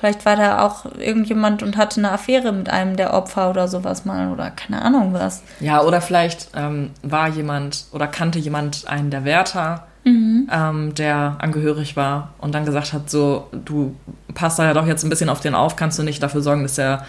vielleicht 0.03 0.25
war 0.25 0.35
da 0.35 0.65
auch 0.65 0.85
irgendjemand 0.99 1.63
und 1.63 1.77
hatte 1.77 2.01
eine 2.01 2.11
Affäre 2.11 2.51
mit 2.51 2.69
einem 2.69 2.97
der 2.97 3.13
Opfer 3.13 3.49
oder 3.49 3.69
sowas 3.69 4.03
mal 4.03 4.33
oder 4.33 4.51
keine 4.51 4.81
Ahnung 4.81 5.13
was. 5.13 5.43
Ja, 5.61 5.81
oder 5.81 6.01
vielleicht 6.01 6.49
ähm, 6.57 6.89
war 7.03 7.29
jemand 7.29 7.85
oder 7.93 8.07
kannte 8.07 8.37
jemand 8.37 8.85
einen 8.85 9.11
der 9.11 9.23
Wärter, 9.23 9.87
ähm, 10.05 10.93
der 10.93 11.37
angehörig 11.39 11.95
war 11.95 12.33
und 12.39 12.53
dann 12.53 12.65
gesagt 12.65 12.91
hat, 12.91 13.09
so, 13.09 13.47
du 13.53 13.95
passt 14.33 14.59
da 14.59 14.65
ja 14.65 14.73
doch 14.73 14.85
jetzt 14.85 15.05
ein 15.05 15.09
bisschen 15.09 15.29
auf 15.29 15.39
den 15.39 15.55
auf, 15.55 15.77
kannst 15.77 15.97
du 15.97 16.03
nicht 16.03 16.21
dafür 16.21 16.41
sorgen, 16.41 16.63
dass 16.63 16.77
er 16.77 17.05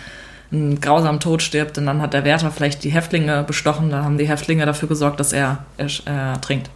einen 0.52 0.80
grausamen 0.80 1.18
Tod 1.18 1.42
stirbt 1.42 1.76
und 1.76 1.86
dann 1.86 2.00
hat 2.00 2.14
der 2.14 2.22
Wärter 2.22 2.52
vielleicht 2.52 2.84
die 2.84 2.90
Häftlinge 2.90 3.42
bestochen, 3.42 3.90
dann 3.90 4.04
haben 4.04 4.18
die 4.18 4.28
Häftlinge 4.28 4.66
dafür 4.66 4.88
gesorgt, 4.88 5.18
dass 5.18 5.32
er, 5.32 5.64
er 5.78 5.86
äh, 5.86 6.38
trinkt. 6.38 6.70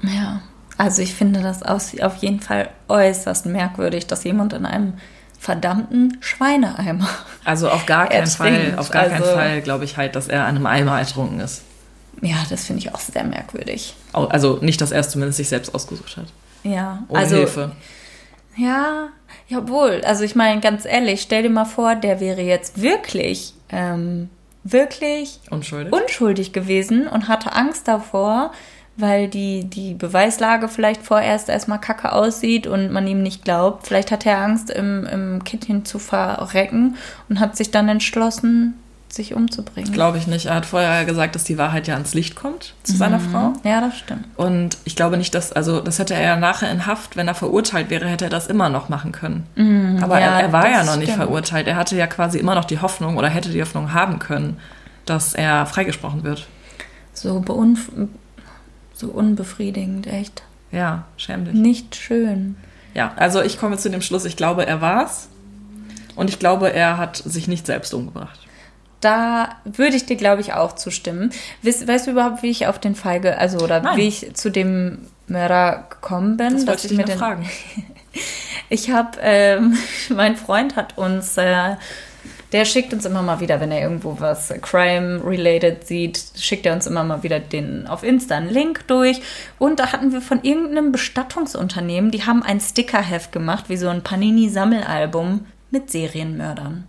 Ja, 0.00 0.40
also 0.78 1.02
ich 1.02 1.12
finde 1.12 1.42
das 1.42 1.62
auf 1.62 2.16
jeden 2.16 2.40
Fall 2.40 2.70
äußerst 2.88 3.44
merkwürdig, 3.44 4.06
dass 4.06 4.24
jemand 4.24 4.54
in 4.54 4.64
einem 4.64 4.94
verdammten 5.38 6.18
Schweineeimer. 6.20 7.08
Also 7.44 7.70
auf 7.70 7.86
gar 7.86 8.06
keinen 8.08 8.26
Fall, 8.26 8.74
auf 8.76 8.90
gar 8.90 9.04
keinen 9.04 9.22
also- 9.22 9.34
Fall 9.34 9.60
glaube 9.62 9.84
ich 9.84 9.96
halt, 9.96 10.16
dass 10.16 10.28
er 10.28 10.44
an 10.46 10.56
einem 10.56 10.66
Eimer 10.66 10.98
ertrunken 10.98 11.40
ist. 11.40 11.62
Ja, 12.20 12.36
das 12.50 12.64
finde 12.64 12.80
ich 12.80 12.92
auch 12.94 12.98
sehr 12.98 13.22
merkwürdig. 13.22 13.94
Also 14.12 14.58
nicht, 14.60 14.80
dass 14.80 14.90
er 14.90 15.00
es 15.00 15.10
zumindest 15.10 15.36
sich 15.36 15.48
selbst 15.48 15.72
ausgesucht 15.72 16.16
hat. 16.16 16.26
Ja, 16.64 17.04
Ohne 17.08 17.18
also 17.20 17.36
Hilfe. 17.36 17.70
ja, 18.56 19.08
jawohl. 19.46 20.02
Also 20.04 20.24
ich 20.24 20.34
meine 20.34 20.60
ganz 20.60 20.84
ehrlich, 20.84 21.20
stell 21.22 21.44
dir 21.44 21.50
mal 21.50 21.64
vor, 21.64 21.94
der 21.94 22.18
wäre 22.18 22.40
jetzt 22.40 22.82
wirklich, 22.82 23.54
ähm, 23.70 24.30
wirklich 24.64 25.38
Unschuldig. 25.50 25.92
unschuldig 25.92 26.52
gewesen 26.52 27.06
und 27.06 27.28
hatte 27.28 27.52
Angst 27.52 27.86
davor, 27.86 28.50
weil 28.98 29.28
die, 29.28 29.64
die 29.64 29.94
Beweislage 29.94 30.68
vielleicht 30.68 31.02
vorerst 31.02 31.48
erstmal 31.48 31.80
kacke 31.80 32.12
aussieht 32.12 32.66
und 32.66 32.90
man 32.92 33.06
ihm 33.06 33.22
nicht 33.22 33.44
glaubt. 33.44 33.86
Vielleicht 33.86 34.10
hat 34.10 34.26
er 34.26 34.38
Angst, 34.38 34.70
im, 34.70 35.06
im 35.06 35.44
Kittchen 35.44 35.84
zu 35.84 35.98
verrecken 35.98 36.96
und 37.28 37.40
hat 37.40 37.56
sich 37.56 37.70
dann 37.70 37.88
entschlossen, 37.88 38.74
sich 39.10 39.32
umzubringen. 39.34 39.90
Glaube 39.92 40.18
ich 40.18 40.26
nicht. 40.26 40.46
Er 40.46 40.56
hat 40.56 40.66
vorher 40.66 41.06
gesagt, 41.06 41.34
dass 41.34 41.44
die 41.44 41.56
Wahrheit 41.56 41.86
ja 41.88 41.94
ans 41.94 42.12
Licht 42.12 42.36
kommt 42.36 42.74
zu 42.82 42.94
seiner 42.94 43.18
Frau. 43.20 43.54
Ja, 43.64 43.80
das 43.80 43.96
stimmt. 43.96 44.26
Und 44.36 44.76
ich 44.84 44.96
glaube 44.96 45.16
nicht, 45.16 45.34
dass, 45.34 45.50
also 45.50 45.80
das 45.80 45.98
hätte 45.98 46.12
er 46.12 46.20
ja 46.22 46.36
nachher 46.36 46.70
in 46.70 46.84
Haft, 46.84 47.16
wenn 47.16 47.26
er 47.26 47.34
verurteilt 47.34 47.88
wäre, 47.88 48.06
hätte 48.06 48.24
er 48.26 48.30
das 48.30 48.48
immer 48.48 48.68
noch 48.68 48.90
machen 48.90 49.12
können. 49.12 49.46
Aber 50.02 50.16
Mhm. 50.16 50.20
ja, 50.20 50.38
er, 50.38 50.40
er 50.42 50.52
war 50.52 50.68
ja 50.70 50.84
noch 50.84 50.96
nicht 50.96 51.04
stimmt. 51.12 51.22
verurteilt. 51.24 51.66
Er 51.68 51.76
hatte 51.76 51.96
ja 51.96 52.06
quasi 52.06 52.38
immer 52.38 52.54
noch 52.54 52.66
die 52.66 52.80
Hoffnung 52.80 53.16
oder 53.16 53.28
hätte 53.28 53.48
die 53.48 53.62
Hoffnung 53.62 53.94
haben 53.94 54.18
können, 54.18 54.58
dass 55.06 55.32
er 55.32 55.64
freigesprochen 55.64 56.22
wird. 56.24 56.46
So, 57.14 57.40
beunf 57.40 57.90
so 58.98 59.08
unbefriedigend, 59.08 60.06
echt. 60.06 60.42
Ja, 60.72 61.04
schämlich. 61.16 61.54
Nicht 61.54 61.96
schön. 61.96 62.56
Ja, 62.94 63.12
also 63.16 63.40
ich 63.42 63.58
komme 63.58 63.76
zu 63.78 63.90
dem 63.90 64.02
Schluss, 64.02 64.24
ich 64.24 64.36
glaube, 64.36 64.66
er 64.66 64.80
war's. 64.80 65.28
Und 66.16 66.28
ich 66.30 66.38
glaube, 66.38 66.72
er 66.72 66.96
hat 66.98 67.16
sich 67.16 67.46
nicht 67.46 67.64
selbst 67.66 67.94
umgebracht. 67.94 68.40
Da 69.00 69.50
würde 69.64 69.94
ich 69.94 70.06
dir, 70.06 70.16
glaube 70.16 70.40
ich, 70.40 70.52
auch 70.54 70.74
zustimmen. 70.74 71.30
Weißt, 71.62 71.86
weißt 71.86 72.08
du 72.08 72.10
überhaupt, 72.10 72.42
wie 72.42 72.50
ich 72.50 72.66
auf 72.66 72.80
den 72.80 72.96
Fall, 72.96 73.20
ge 73.20 73.30
also 73.32 73.58
oder 73.58 73.80
Nein. 73.80 73.96
wie 73.96 74.08
ich 74.08 74.34
zu 74.34 74.50
dem 74.50 74.98
Mörder 75.28 75.86
gekommen 75.88 76.36
bin? 76.36 76.54
Das 76.54 76.66
wollte 76.66 76.88
ich 76.88 76.92
mir 76.94 77.04
den- 77.04 77.18
fragen. 77.18 77.48
Ich 78.70 78.90
habe, 78.90 79.16
ähm, 79.22 79.78
mein 80.14 80.36
Freund 80.36 80.76
hat 80.76 80.98
uns, 80.98 81.38
äh, 81.38 81.76
der 82.52 82.64
schickt 82.64 82.92
uns 82.92 83.04
immer 83.04 83.22
mal 83.22 83.40
wieder, 83.40 83.60
wenn 83.60 83.70
er 83.70 83.82
irgendwo 83.82 84.18
was 84.20 84.52
Crime-related 84.62 85.86
sieht, 85.86 86.22
schickt 86.36 86.64
er 86.66 86.72
uns 86.74 86.86
immer 86.86 87.04
mal 87.04 87.22
wieder 87.22 87.40
den 87.40 87.86
auf 87.86 88.02
Insta 88.02 88.36
einen 88.36 88.48
Link 88.48 88.86
durch. 88.86 89.20
Und 89.58 89.80
da 89.80 89.92
hatten 89.92 90.12
wir 90.12 90.22
von 90.22 90.42
irgendeinem 90.42 90.92
Bestattungsunternehmen, 90.92 92.10
die 92.10 92.24
haben 92.24 92.42
ein 92.42 92.60
Stickerheft 92.60 93.32
gemacht, 93.32 93.64
wie 93.68 93.76
so 93.76 93.88
ein 93.88 94.02
Panini-Sammelalbum 94.02 95.46
mit 95.70 95.90
Serienmördern. 95.90 96.84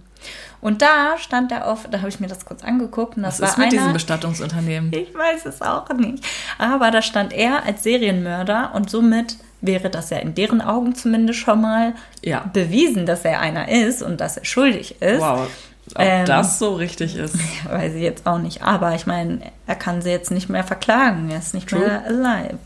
Und 0.62 0.82
da 0.82 1.18
stand 1.18 1.52
er 1.52 1.68
auf, 1.68 1.88
da 1.90 2.00
habe 2.00 2.10
ich 2.10 2.20
mir 2.20 2.28
das 2.28 2.46
kurz 2.46 2.64
angeguckt 2.64 3.16
und 3.16 3.24
das 3.24 3.40
Was 3.40 3.52
ist 3.52 3.58
war 3.58 3.66
mit 3.66 3.72
diesem 3.72 3.86
einer, 3.86 3.94
Bestattungsunternehmen? 3.94 4.92
ich 4.94 5.14
weiß 5.14 5.46
es 5.46 5.62
auch 5.62 5.88
nicht. 5.94 6.24
Aber 6.58 6.92
da 6.92 7.02
stand 7.02 7.34
er 7.34 7.64
als 7.66 7.84
Serienmörder 7.84 8.72
und 8.74 8.90
somit 8.90 9.38
wäre 9.62 9.90
das 9.90 10.10
ja 10.10 10.18
in 10.18 10.36
deren 10.36 10.62
Augen 10.62 10.96
zumindest 10.96 11.40
schon 11.40 11.62
mal 11.62 11.94
Ja. 12.24 12.50
bewiesen, 12.54 13.06
dass 13.06 13.26
er 13.26 13.40
einer 13.42 13.70
ist 13.70 14.02
und 14.02 14.20
dass 14.22 14.38
er 14.38 14.46
schuldig 14.46 15.02
ist. 15.02 15.22
Wow. 15.22 15.48
Ob 15.96 16.02
Ähm, 16.02 16.26
das 16.26 16.60
so 16.60 16.76
richtig 16.76 17.16
ist. 17.16 17.36
Weiß 17.70 17.94
ich 17.96 18.02
jetzt 18.04 18.28
auch 18.28 18.38
nicht. 18.38 18.62
Aber 18.62 18.94
ich 18.96 19.08
meine, 19.08 19.40
er 19.66 19.76
kann 19.76 20.02
sie 20.04 20.12
jetzt 20.12 20.30
nicht 20.30 20.48
mehr 20.48 20.64
verklagen. 20.64 21.30
Er 21.32 21.40
ist 21.40 21.54
nicht 21.56 21.68
True. 21.70 21.80
mehr 21.80 22.04
alive. 22.06 22.60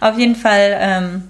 Auf 0.00 0.18
jeden 0.18 0.34
Fall, 0.34 0.76
ähm, 0.80 1.28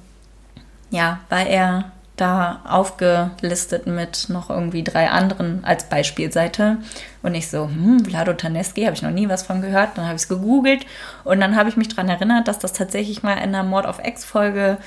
ja, 0.90 1.20
war 1.28 1.46
er 1.46 1.92
da 2.16 2.60
aufgelistet 2.64 3.86
mit 3.86 4.28
noch 4.30 4.48
irgendwie 4.48 4.82
drei 4.82 5.10
anderen 5.10 5.64
als 5.64 5.84
Beispielseite. 5.84 6.78
Und 7.22 7.34
ich 7.34 7.48
so, 7.48 7.66
hm, 7.66 8.04
Vlado 8.04 8.32
Taneski, 8.32 8.84
habe 8.84 8.94
ich 8.94 9.02
noch 9.02 9.10
nie 9.10 9.28
was 9.28 9.42
von 9.42 9.60
gehört. 9.60 9.90
Dann 9.96 10.06
habe 10.06 10.16
ich 10.16 10.22
es 10.22 10.28
gegoogelt 10.28 10.86
und 11.24 11.40
dann 11.40 11.56
habe 11.56 11.68
ich 11.68 11.76
mich 11.76 11.88
daran 11.88 12.08
erinnert, 12.08 12.48
dass 12.48 12.58
das 12.58 12.72
tatsächlich 12.72 13.22
mal 13.22 13.34
in 13.34 13.54
einer 13.54 13.62
Mord 13.62 13.86
of 13.86 14.00
X-Folge 14.02 14.78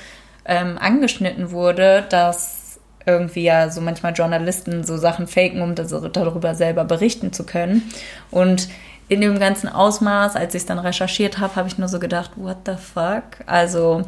ähm, 0.44 0.76
angeschnitten 0.78 1.52
wurde, 1.52 2.04
dass 2.08 2.80
irgendwie 3.06 3.44
ja 3.44 3.70
so 3.70 3.80
manchmal 3.80 4.12
Journalisten 4.12 4.84
so 4.84 4.96
Sachen 4.96 5.26
faken, 5.26 5.62
um 5.62 5.74
das, 5.74 5.94
darüber 6.12 6.54
selber 6.54 6.84
berichten 6.84 7.32
zu 7.32 7.44
können. 7.44 7.90
Und 8.30 8.68
in 9.10 9.20
dem 9.20 9.40
ganzen 9.40 9.68
Ausmaß, 9.68 10.36
als 10.36 10.54
ich 10.54 10.62
es 10.62 10.66
dann 10.66 10.78
recherchiert 10.78 11.38
habe, 11.38 11.56
habe 11.56 11.66
ich 11.66 11.76
nur 11.78 11.88
so 11.88 11.98
gedacht, 11.98 12.30
what 12.36 12.58
the 12.64 12.74
fuck? 12.76 13.44
Also 13.44 14.02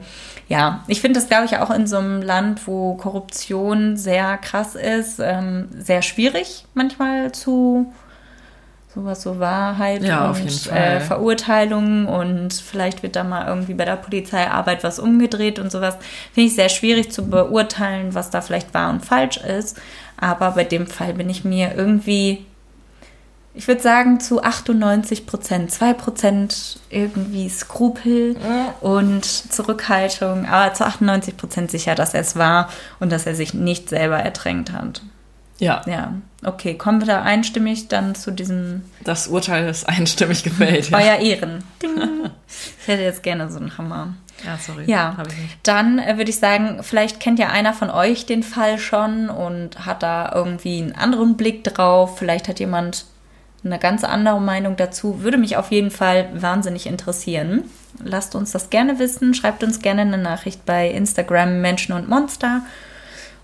ja, 0.48 0.84
ich 0.86 1.00
finde 1.00 1.18
das, 1.18 1.28
glaube 1.28 1.44
ich, 1.44 1.58
auch 1.58 1.70
in 1.70 1.88
so 1.88 1.96
einem 1.96 2.22
Land, 2.22 2.68
wo 2.68 2.94
Korruption 2.94 3.96
sehr 3.96 4.38
krass 4.38 4.76
ist, 4.76 5.18
ähm, 5.18 5.68
sehr 5.76 6.02
schwierig 6.02 6.66
manchmal 6.74 7.32
zu 7.32 7.92
sowas 8.94 9.22
so 9.22 9.40
Wahrheit 9.40 10.04
Ja, 10.04 10.30
und. 10.30 10.70
Äh, 10.70 11.00
Verurteilungen 11.00 12.06
und 12.06 12.52
vielleicht 12.52 13.02
wird 13.02 13.16
da 13.16 13.24
mal 13.24 13.48
irgendwie 13.48 13.74
bei 13.74 13.84
der 13.84 13.96
Polizeiarbeit 13.96 14.84
was 14.84 15.00
umgedreht 15.00 15.58
und 15.58 15.72
sowas. 15.72 15.96
Finde 16.32 16.48
ich 16.48 16.54
sehr 16.54 16.68
schwierig 16.68 17.10
zu 17.10 17.28
beurteilen, 17.28 18.14
was 18.14 18.30
da 18.30 18.40
vielleicht 18.40 18.72
wahr 18.72 18.90
und 18.90 19.04
falsch 19.04 19.38
ist. 19.38 19.80
Aber 20.16 20.52
bei 20.52 20.62
dem 20.62 20.86
Fall 20.86 21.14
bin 21.14 21.28
ich 21.28 21.44
mir 21.44 21.74
irgendwie 21.74 22.46
Ich 23.54 23.68
würde 23.68 23.82
sagen 23.82 24.18
zu 24.18 24.42
98 24.42 25.26
Prozent. 25.26 25.70
2 25.70 25.92
Prozent 25.92 26.80
irgendwie 26.88 27.48
Skrupel 27.50 28.36
und 28.80 29.24
Zurückhaltung, 29.24 30.46
aber 30.46 30.72
zu 30.74 30.86
98 30.86 31.36
Prozent 31.36 31.70
sicher, 31.70 31.94
dass 31.94 32.14
er 32.14 32.20
es 32.22 32.36
war 32.36 32.70
und 32.98 33.12
dass 33.12 33.26
er 33.26 33.34
sich 33.34 33.52
nicht 33.52 33.88
selber 33.90 34.18
ertränkt 34.18 34.72
hat. 34.72 35.02
Ja, 35.58 35.82
Ja, 35.86 36.14
okay. 36.44 36.74
Kommen 36.78 37.00
wir 37.00 37.06
da 37.06 37.22
einstimmig 37.22 37.88
dann 37.88 38.14
zu 38.14 38.30
diesem 38.32 38.82
das 39.04 39.28
Urteil 39.28 39.68
ist 39.68 39.88
einstimmig 39.88 40.42
gefällt. 40.42 40.90
Ja, 40.90 40.98
Euer 40.98 41.18
Ehren. 41.18 41.62
Ding. 41.82 41.90
Ich 42.80 42.88
hätte 42.88 43.02
jetzt 43.02 43.22
gerne 43.22 43.48
so 43.50 43.58
einen 43.60 43.76
Hammer. 43.78 44.14
ja 44.44 44.56
sorry. 44.58 44.84
Ja, 44.90 45.14
Hab 45.16 45.28
ich 45.28 45.36
nicht. 45.38 45.58
dann 45.62 45.98
äh, 46.00 46.16
würde 46.16 46.30
ich 46.30 46.38
sagen, 46.38 46.78
vielleicht 46.82 47.20
kennt 47.20 47.38
ja 47.38 47.50
einer 47.50 47.74
von 47.74 47.90
euch 47.90 48.26
den 48.26 48.42
Fall 48.42 48.78
schon 48.78 49.28
und 49.28 49.84
hat 49.86 50.02
da 50.02 50.32
irgendwie 50.34 50.80
einen 50.82 50.96
anderen 50.96 51.36
Blick 51.36 51.62
drauf. 51.64 52.18
Vielleicht 52.18 52.48
hat 52.48 52.58
jemand 52.58 53.04
eine 53.64 53.78
ganz 53.78 54.04
andere 54.04 54.40
Meinung 54.40 54.76
dazu. 54.76 55.22
Würde 55.22 55.38
mich 55.38 55.56
auf 55.56 55.70
jeden 55.70 55.90
Fall 55.90 56.28
wahnsinnig 56.34 56.86
interessieren. 56.86 57.64
Lasst 58.02 58.34
uns 58.34 58.50
das 58.52 58.70
gerne 58.70 58.98
wissen. 58.98 59.34
Schreibt 59.34 59.62
uns 59.62 59.80
gerne 59.80 60.02
eine 60.02 60.18
Nachricht 60.18 60.64
bei 60.66 60.90
Instagram 60.90 61.60
Menschen 61.60 61.92
und 61.94 62.08
Monster. 62.08 62.62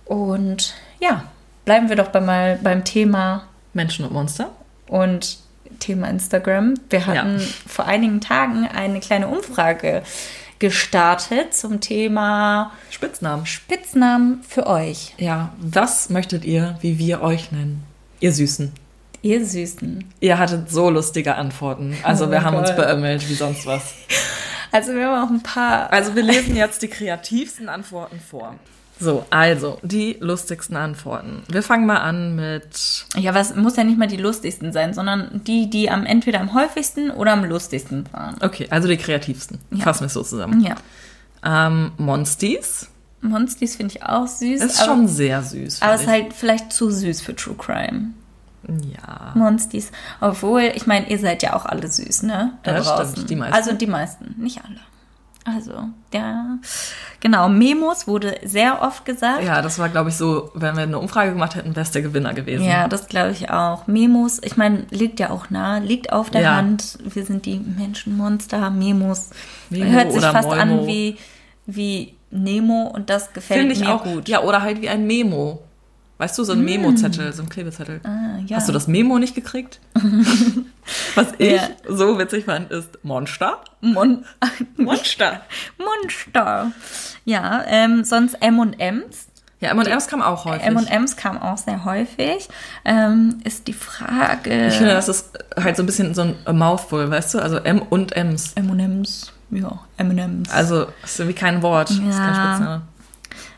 Und 0.04 0.74
ja, 1.00 1.24
bleiben 1.64 1.88
wir 1.88 1.96
doch 1.96 2.08
bei 2.08 2.20
mal 2.20 2.58
beim 2.62 2.84
Thema 2.84 3.44
Menschen 3.74 4.04
und 4.04 4.12
Monster. 4.12 4.50
und 4.88 5.38
Thema 5.80 6.08
Instagram. 6.08 6.74
Wir 6.90 7.06
hatten 7.06 7.38
Ja. 7.38 7.44
vor 7.68 7.84
einigen 7.86 8.20
Tagen 8.22 8.66
eine 8.66 9.00
kleine 9.00 9.28
Umfrage 9.28 10.02
gestartet 10.58 11.54
zum 11.54 11.80
Thema 11.80 12.72
Spitznamen. 12.90 13.46
Spitznamen 13.46 14.42
für 14.48 14.66
euch. 14.66 15.14
Ja, 15.18 15.52
was 15.58 16.08
möchtet 16.08 16.44
ihr, 16.44 16.76
wie 16.80 16.98
wir 16.98 17.20
euch 17.20 17.52
nennen? 17.52 17.84
Ihr 18.18 18.32
Süßen. 18.32 18.72
Ihr 19.22 19.44
Süßen. 19.44 20.04
Ihr 20.20 20.38
hattet 20.38 20.70
so 20.70 20.90
lustige 20.90 21.34
Antworten. 21.34 21.96
Also 22.02 22.26
Oh 22.26 22.30
wir 22.30 22.42
haben 22.44 22.56
uns 22.56 22.68
Gott. 22.68 22.76
beömmelt 22.76 23.28
wie 23.28 23.34
sonst 23.34 23.66
was. 23.66 23.94
Also 24.70 24.92
wir 24.92 25.06
haben 25.06 25.24
auch 25.24 25.30
ein 25.30 25.42
paar. 25.42 25.90
Also 25.94 26.14
wir 26.14 26.22
lesen 26.22 26.54
jetzt 26.54 26.82
die 26.82 26.88
kreativsten 26.88 27.70
Antworten 27.70 28.20
vor. 28.20 28.54
So, 29.00 29.24
also 29.30 29.78
die 29.82 30.18
lustigsten 30.20 30.76
Antworten. 30.76 31.42
Wir 31.48 31.62
fangen 31.62 31.86
mal 31.86 31.96
an 31.96 32.36
mit 32.36 33.06
Ja, 33.16 33.32
was 33.32 33.54
muss 33.56 33.76
ja 33.76 33.84
nicht 33.84 33.98
mal 33.98 34.08
die 34.08 34.18
lustigsten 34.18 34.74
sein, 34.74 34.92
sondern 34.92 35.40
die, 35.46 35.70
die 35.70 35.88
am 35.90 36.04
entweder 36.04 36.40
am 36.40 36.52
häufigsten 36.52 37.10
oder 37.10 37.32
am 37.32 37.44
lustigsten 37.44 38.04
waren. 38.12 38.36
Okay, 38.42 38.66
also 38.68 38.88
die 38.88 38.98
kreativsten. 38.98 39.58
Ja. 39.70 39.84
Fassen 39.84 40.00
wir 40.00 40.06
es 40.08 40.12
so 40.14 40.22
zusammen. 40.22 40.60
Ja. 40.60 40.74
Ähm, 41.44 41.92
Monsties 41.96 42.88
Monsties 43.20 43.76
finde 43.76 43.94
ich 43.96 44.02
auch 44.02 44.26
süß. 44.26 44.60
ist 44.62 44.80
aber, 44.80 44.86
schon 44.92 45.08
sehr 45.08 45.42
süß. 45.42 45.82
aber 45.82 45.94
es 45.94 46.02
ist 46.02 46.08
halt 46.08 46.32
vielleicht 46.32 46.72
zu 46.72 46.90
süß 46.90 47.20
für 47.20 47.34
True 47.34 47.56
Crime. 47.56 48.10
Ja. 48.68 49.32
Monsties. 49.34 49.90
Obwohl, 50.20 50.62
ich 50.74 50.86
meine, 50.86 51.08
ihr 51.08 51.18
seid 51.18 51.42
ja 51.42 51.54
auch 51.54 51.64
alle 51.66 51.88
süß, 51.88 52.22
ne? 52.24 52.52
Da 52.62 52.72
Ja, 52.72 52.76
das 52.78 52.86
draußen. 52.88 53.12
stimmt, 53.12 53.30
die 53.30 53.36
meisten. 53.36 53.54
Also 53.54 53.72
die 53.72 53.86
meisten, 53.86 54.34
nicht 54.38 54.60
alle. 54.64 54.80
Also, 55.44 55.72
ja. 56.12 56.58
Genau, 57.20 57.48
Memos 57.48 58.06
wurde 58.06 58.36
sehr 58.44 58.82
oft 58.82 59.06
gesagt. 59.06 59.42
Ja, 59.44 59.62
das 59.62 59.78
war, 59.78 59.88
glaube 59.88 60.10
ich, 60.10 60.16
so, 60.16 60.50
wenn 60.54 60.76
wir 60.76 60.82
eine 60.82 60.98
Umfrage 60.98 61.32
gemacht 61.32 61.54
hätten, 61.54 61.74
wäre 61.74 61.84
es 61.84 61.90
der 61.90 62.02
Gewinner 62.02 62.34
gewesen. 62.34 62.64
Ja, 62.66 62.86
das 62.86 63.06
glaube 63.08 63.30
ich 63.30 63.48
auch. 63.50 63.86
Memos, 63.86 64.40
ich 64.44 64.58
meine, 64.58 64.84
liegt 64.90 65.20
ja 65.20 65.30
auch 65.30 65.48
nah, 65.48 65.78
liegt 65.78 66.12
auf 66.12 66.28
der 66.28 66.42
Ja. 66.42 66.56
Hand. 66.56 66.98
Wir 67.02 67.24
sind 67.24 67.46
die 67.46 67.58
Menschenmonster, 67.60 68.68
Memos. 68.68 69.30
Memo 69.70 69.90
Hört 69.90 70.12
sich 70.12 70.22
fast 70.22 70.48
Moimo. 70.48 70.60
an 70.60 70.86
wie, 70.86 71.16
wie 71.64 72.14
Nemo 72.30 72.82
und 72.94 73.08
das 73.08 73.32
gefällt 73.32 73.60
Finde 73.60 73.74
ich 73.74 73.80
mir 73.80 73.94
auch 73.94 74.04
gut. 74.04 74.28
Ja, 74.28 74.42
oder 74.42 74.60
halt 74.60 74.82
wie 74.82 74.90
ein 74.90 75.06
Memo. 75.06 75.62
Weißt 76.18 76.36
du, 76.36 76.42
so 76.44 76.52
ein 76.52 76.64
Memo-Zettel, 76.64 77.32
so 77.32 77.42
ein 77.42 77.48
Klebezettel. 77.48 78.00
Ah, 78.02 78.38
ja. 78.46 78.56
Hast 78.56 78.68
du 78.68 78.72
das 78.72 78.88
Memo 78.88 79.18
nicht 79.20 79.34
gekriegt? 79.36 79.78
Was 81.14 81.28
ich 81.38 81.52
Ja. 81.52 81.68
so 81.88 82.18
witzig 82.18 82.44
fand, 82.46 82.70
ist 82.72 82.98
Monster. 83.04 83.60
Mon 83.80 84.24
Monster. 84.76 85.42
Monster. 85.78 86.72
Ja, 87.24 87.62
ähm, 87.68 88.02
sonst 88.04 88.34
M&M's. 88.40 89.28
Ja, 89.60 89.70
M&M's 89.70 90.06
kam 90.08 90.22
auch 90.22 90.44
häufig. 90.44 90.66
M&M's 90.66 91.16
kam 91.16 91.38
auch 91.40 91.58
sehr 91.58 91.84
häufig. 91.84 92.48
Ähm, 92.84 93.38
ist 93.44 93.66
die 93.68 93.72
Frage... 93.72 94.68
ich 94.68 94.74
finde, 94.74 94.92
das 94.94 95.08
ist 95.08 95.30
halt 95.56 95.76
so 95.76 95.82
ein 95.82 95.86
bisschen 95.86 96.14
so 96.14 96.22
ein 96.22 96.58
Mouthful, 96.58 97.10
weißt 97.10 97.34
du? 97.34 97.38
Also 97.40 97.58
M 97.58 97.80
und 97.82 98.16
M's. 98.16 98.52
M&M's. 98.54 99.32
Ja, 99.50 99.80
M&M's. 99.96 100.50
Also, 100.50 100.86
ist 101.02 101.18
irgendwie 101.20 101.38
kein 101.38 101.62
Wort. 101.62 101.90
Das 101.90 101.96
ist 101.96 102.02
kein 102.02 102.10
Ja. 102.34 102.54
Spitzname. 102.54 102.82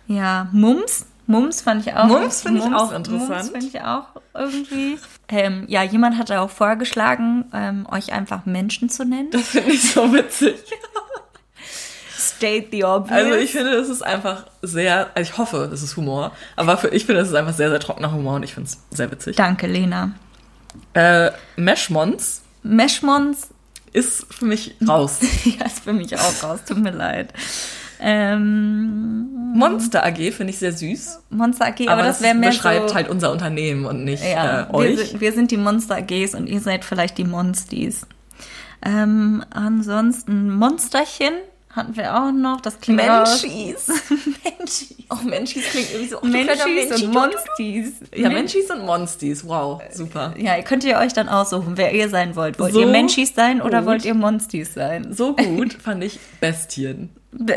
Ja, 0.06 0.48
Mums. 0.52 1.06
Mums 1.30 1.62
fand 1.62 1.86
ich 1.86 1.94
auch. 1.94 2.06
Mums 2.06 2.42
finde 2.42 2.60
ich 2.60 2.74
auch 2.74 2.92
interessant. 2.92 3.28
Mums 3.30 3.50
finde 3.50 3.66
ich 3.66 3.80
auch 3.80 4.06
irgendwie. 4.34 4.98
Ähm, 5.28 5.64
ja, 5.68 5.82
jemand 5.82 6.18
hatte 6.18 6.40
auch 6.40 6.50
vorgeschlagen, 6.50 7.44
ähm, 7.54 7.86
euch 7.90 8.12
einfach 8.12 8.46
Menschen 8.46 8.88
zu 8.88 9.04
nennen. 9.04 9.30
Das 9.30 9.48
finde 9.48 9.70
ich 9.70 9.92
so 9.92 10.12
witzig. 10.12 10.56
State 12.18 12.68
the 12.72 12.84
obvious. 12.84 13.12
Also 13.12 13.34
ich 13.36 13.52
finde, 13.52 13.72
das 13.72 13.88
ist 13.88 14.02
einfach 14.02 14.46
sehr, 14.62 15.10
also 15.14 15.30
ich 15.30 15.38
hoffe, 15.38 15.68
das 15.70 15.82
ist 15.82 15.96
Humor, 15.96 16.32
aber 16.56 16.76
für, 16.76 16.88
ich 16.88 17.06
finde, 17.06 17.20
das 17.20 17.28
ist 17.28 17.34
einfach 17.34 17.54
sehr, 17.54 17.70
sehr 17.70 17.80
trockener 17.80 18.12
Humor 18.12 18.34
und 18.34 18.42
ich 18.42 18.54
finde 18.54 18.68
es 18.68 18.78
sehr 18.90 19.10
witzig. 19.10 19.36
Danke, 19.36 19.66
Lena. 19.66 20.12
Äh, 20.94 21.30
Meshmons 21.56 22.42
Meshmons, 22.62 23.48
ist 23.92 24.26
für 24.32 24.44
mich 24.44 24.76
raus. 24.86 25.18
ja, 25.44 25.66
ist 25.66 25.80
für 25.80 25.92
mich 25.92 26.16
auch 26.16 26.42
raus, 26.42 26.60
tut 26.66 26.78
mir 26.78 26.92
leid. 26.92 27.32
Ähm, 28.00 29.52
Monster 29.54 30.04
AG 30.04 30.32
finde 30.32 30.50
ich 30.52 30.58
sehr 30.58 30.72
süß, 30.72 31.20
Monster 31.30 31.66
AG, 31.66 31.80
aber, 31.82 31.92
aber, 31.92 32.02
das 32.04 32.22
wäre 32.22 32.34
mehr 32.34 32.50
beschreibt 32.50 32.90
so, 32.90 32.94
halt 32.94 33.08
unser 33.08 33.30
Unternehmen 33.30 33.84
und 33.84 34.04
nicht 34.04 34.24
ja, 34.24 34.62
äh, 34.62 34.68
wir, 34.68 34.74
euch. 34.74 34.98
sind, 34.98 35.20
wir 35.20 35.32
sind 35.32 35.50
die 35.50 35.56
Monster 35.56 35.96
AGs 35.96 36.34
und 36.34 36.46
ihr 36.46 36.60
seid 36.60 36.84
vielleicht 36.84 37.18
die 37.18 37.24
Monsties. 37.24 38.06
Ähm, 38.82 39.44
ansonsten 39.50 40.54
Monsterchen 40.54 41.34
hatten 41.70 41.96
wir 41.96 42.16
auch 42.16 42.32
noch. 42.32 42.60
Das 42.60 42.80
klingt 42.80 42.96
Menschis. 42.96 43.86
Menschis. 44.44 44.96
Auch 45.08 45.22
Menschis 45.22 45.64
klingt 45.70 45.90
irgendwie 45.90 46.08
so. 46.08 46.20
Menschis 46.22 47.02
und 47.02 47.12
Monsties. 47.12 47.92
Ja, 48.14 48.28
Menschis 48.28 48.70
und 48.70 48.86
Monsties. 48.86 49.46
Wow, 49.46 49.80
super. 49.92 50.34
Ja, 50.36 50.56
ihr 50.56 50.62
könnt 50.62 50.84
ihr 50.84 50.96
euch 50.98 51.12
dann 51.12 51.28
aussuchen, 51.28 51.76
wer 51.76 51.92
ihr 51.92 52.08
sein 52.08 52.34
wollt. 52.34 52.58
Wollt 52.58 52.72
So 52.72 52.80
ihr 52.80 52.86
Menschis 52.86 53.34
sein 53.34 53.60
oder 53.60 53.80
gut. 53.80 53.88
wollt 53.88 54.04
ihr 54.04 54.14
Monsties 54.14 54.74
sein? 54.74 55.12
So 55.12 55.36
gut 55.36 55.74
fand 55.74 56.02
ich 56.02 56.18
Bestien. 56.40 57.10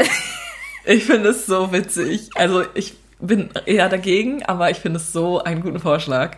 Ich 0.86 1.05
finde 1.05 1.30
es 1.30 1.45
so 1.45 1.71
witzig. 1.71 2.30
Also 2.36 2.63
ich 2.74 2.95
bin 3.19 3.49
eher 3.65 3.88
dagegen, 3.88 4.43
aber 4.43 4.69
ich 4.69 4.80
finde 4.80 4.97
es 4.97 5.13
so 5.13 5.41
einen 5.41 5.61
guten 5.61 5.80
Vorschlag. 5.80 6.36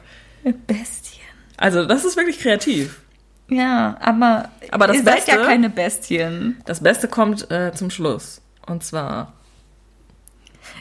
Bestien. 0.67 1.23
Also 1.57 1.85
das 1.85 2.05
ist 2.05 2.15
wirklich 2.15 2.37
kreativ. 2.39 3.01
Ja, 3.49 3.97
aber, 4.01 4.49
Aber 4.69 4.85
das 4.85 4.97
ihr 4.97 5.03
seid 5.03 5.27
ja 5.27 5.35
Beste- 5.37 5.49
keine 5.49 5.69
Bestien. 5.71 6.61
Das 6.65 6.81
Beste 6.83 7.07
kommt 7.07 7.49
äh, 7.49 7.71
zum 7.73 7.89
Schluss. 7.89 8.39
Und 8.67 8.83
zwar 8.83 9.33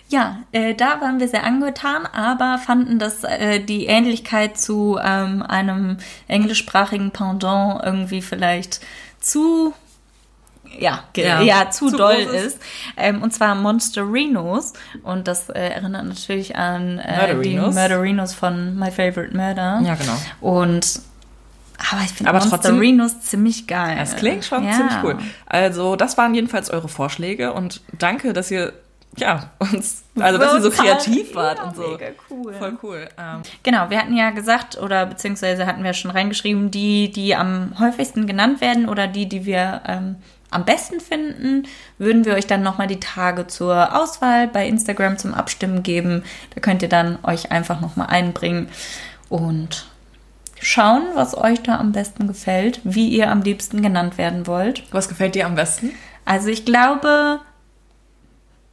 Ja, 0.08 0.40
äh, 0.52 0.74
da 0.74 1.00
waren 1.00 1.18
wir 1.20 1.28
sehr 1.28 1.44
angetan, 1.44 2.04
aber 2.06 2.58
fanden, 2.58 2.98
dass 2.98 3.24
äh, 3.24 3.60
die 3.60 3.86
Ähnlichkeit 3.86 4.58
zu 4.58 4.98
ähm, 5.02 5.42
einem 5.42 5.96
englischsprachigen 6.28 7.12
Pendant 7.12 7.82
irgendwie 7.82 8.20
vielleicht 8.20 8.80
zu 9.20 9.72
ja, 10.78 11.04
Ja, 11.16 11.40
ja, 11.42 11.70
zu, 11.70 11.88
zu 11.90 11.96
doll 11.96 12.14
ist. 12.14 12.46
ist. 12.56 12.58
Ähm, 12.96 13.22
und 13.22 13.32
zwar 13.32 13.54
Monsterinos. 13.54 14.72
Und 15.02 15.28
das 15.28 15.48
äh, 15.50 15.60
erinnert 15.70 16.06
natürlich 16.06 16.56
an 16.56 16.98
äh, 16.98 17.40
die 17.40 17.56
Murderinos. 17.58 18.34
Von 18.34 18.78
My 18.78 18.90
Favorite 18.90 19.36
Murder. 19.36 19.80
Ja, 19.84 19.94
genau. 19.94 20.16
Und 20.40 21.00
aber 21.90 22.02
ich 22.04 22.12
finde 22.12 22.32
Monsterinos 22.32 23.20
ziemlich 23.20 23.66
geil. 23.66 23.96
Das 23.98 24.16
klingt 24.16 24.44
schon 24.44 24.64
Ja. 24.64 24.72
ziemlich 24.72 24.96
cool. 25.02 25.18
Also, 25.46 25.96
das 25.96 26.16
waren 26.16 26.34
jedenfalls 26.34 26.70
eure 26.70 26.88
Vorschläge 26.88 27.52
und 27.52 27.80
danke, 27.98 28.32
dass 28.32 28.50
ihr 28.50 28.72
ja 29.16 29.50
uns, 29.58 30.02
also 30.18 30.38
dass 30.38 30.54
ihr 30.54 30.60
so 30.62 30.70
kreativ 30.70 31.34
wart 31.34 31.58
ja, 31.58 31.64
und 31.64 31.76
so. 31.76 31.82
Mega 31.82 32.06
cool. 32.30 32.54
Voll 32.54 32.78
cool. 32.82 33.08
Ähm, 33.18 33.42
Genau, 33.62 33.90
wir 33.90 33.98
hatten 33.98 34.16
ja 34.16 34.30
gesagt, 34.30 34.76
oder 34.78 35.06
beziehungsweise 35.06 35.66
hatten 35.66 35.84
wir 35.84 35.92
schon 35.92 36.10
reingeschrieben, 36.10 36.70
die, 36.70 37.10
die 37.10 37.34
am 37.34 37.78
häufigsten 37.78 38.26
genannt 38.26 38.60
werden 38.60 38.88
oder 38.88 39.06
die, 39.06 39.28
die 39.28 39.44
wir 39.46 39.82
ähm, 39.86 40.16
am 40.54 40.64
besten 40.64 41.00
finden, 41.00 41.66
würden 41.98 42.24
wir 42.24 42.34
euch 42.34 42.46
dann 42.46 42.62
nochmal 42.62 42.86
die 42.86 43.00
Tage 43.00 43.46
zur 43.46 44.00
Auswahl 44.00 44.48
bei 44.48 44.66
Instagram 44.66 45.18
zum 45.18 45.34
Abstimmen 45.34 45.82
geben. 45.82 46.22
Da 46.54 46.60
könnt 46.60 46.82
ihr 46.82 46.88
dann 46.88 47.18
euch 47.22 47.50
einfach 47.50 47.80
nochmal 47.80 48.08
einbringen 48.08 48.68
und 49.28 49.86
schauen, 50.60 51.02
was 51.14 51.36
euch 51.36 51.62
da 51.62 51.78
am 51.78 51.92
besten 51.92 52.26
gefällt, 52.26 52.80
wie 52.84 53.08
ihr 53.08 53.30
am 53.30 53.42
liebsten 53.42 53.82
genannt 53.82 54.18
werden 54.18 54.46
wollt. 54.46 54.84
was 54.92 55.08
gefällt 55.08 55.34
dir 55.34 55.46
am 55.46 55.54
besten? 55.54 55.90
Also 56.24 56.48
ich 56.48 56.64
glaube 56.64 57.40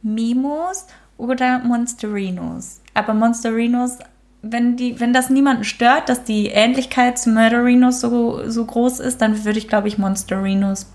Mimos 0.02 0.86
oder 1.16 1.58
Monsterinos. 1.60 2.80
Aber 2.94 3.14
Monsterinos, 3.14 3.98
wenn 4.42 4.76
die, 4.76 5.00
wenn 5.00 5.12
das 5.12 5.30
niemanden 5.30 5.64
stört, 5.64 6.08
dass 6.08 6.24
die 6.24 6.48
Ähnlichkeit 6.48 7.18
zu 7.18 7.30
Murderinos 7.30 8.00
so, 8.00 8.48
so 8.48 8.64
groß 8.64 9.00
ist, 9.00 9.20
dann 9.20 9.44
würde 9.44 9.58
ich, 9.58 9.68
glaube 9.68 9.88
ich, 9.88 9.98
Monsterinos 9.98 10.86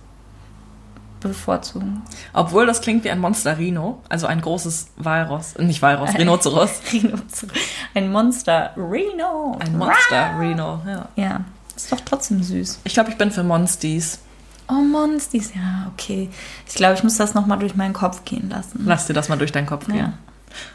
bevorzugen. 1.20 2.02
Obwohl 2.34 2.66
das 2.66 2.82
klingt 2.82 3.04
wie 3.04 3.10
ein 3.10 3.20
Monsterino, 3.20 4.02
also 4.10 4.28
ein 4.28 4.42
großes 4.42 4.88
Walross, 4.98 5.56
äh, 5.56 5.64
nicht 5.64 5.82
Walross, 5.82 6.14
Rhinoceros. 6.18 6.82
Rhinocer- 6.92 7.48
Ein 7.94 8.12
Monster 8.12 8.72
Rhino. 8.78 9.58
Ein 9.60 9.78
Monster 9.78 10.40
Rhino, 10.40 10.82
ja. 10.86 11.10
Ja. 11.16 11.42
ist 11.76 11.92
doch 11.92 12.00
trotzdem 12.02 12.42
süß. 12.44 12.80
Ich 12.84 12.94
glaube, 12.94 13.10
ich 13.12 13.18
bin 13.18 13.32
für 13.32 13.44
Monsties. 13.44 14.20
Oh, 14.70 14.74
Monsties, 14.74 15.54
ja, 15.56 15.90
okay. 15.94 16.30
Ich 16.68 16.76
glaube, 16.76 16.96
ich 16.96 17.04
muss 17.04 17.16
das 17.18 17.34
nochmal 17.34 17.58
durch 17.60 17.76
meinen 17.76 17.94
Kopf 17.94 18.26
gehen 18.26 18.50
lassen. 18.50 18.84
Lass 18.86 19.08
dir 19.08 19.14
das 19.14 19.30
mal 19.30 19.38
durch 19.38 19.52
deinen 19.54 19.66
Kopf 19.68 19.86
gehen. 19.88 19.96
Ja. 19.98 20.14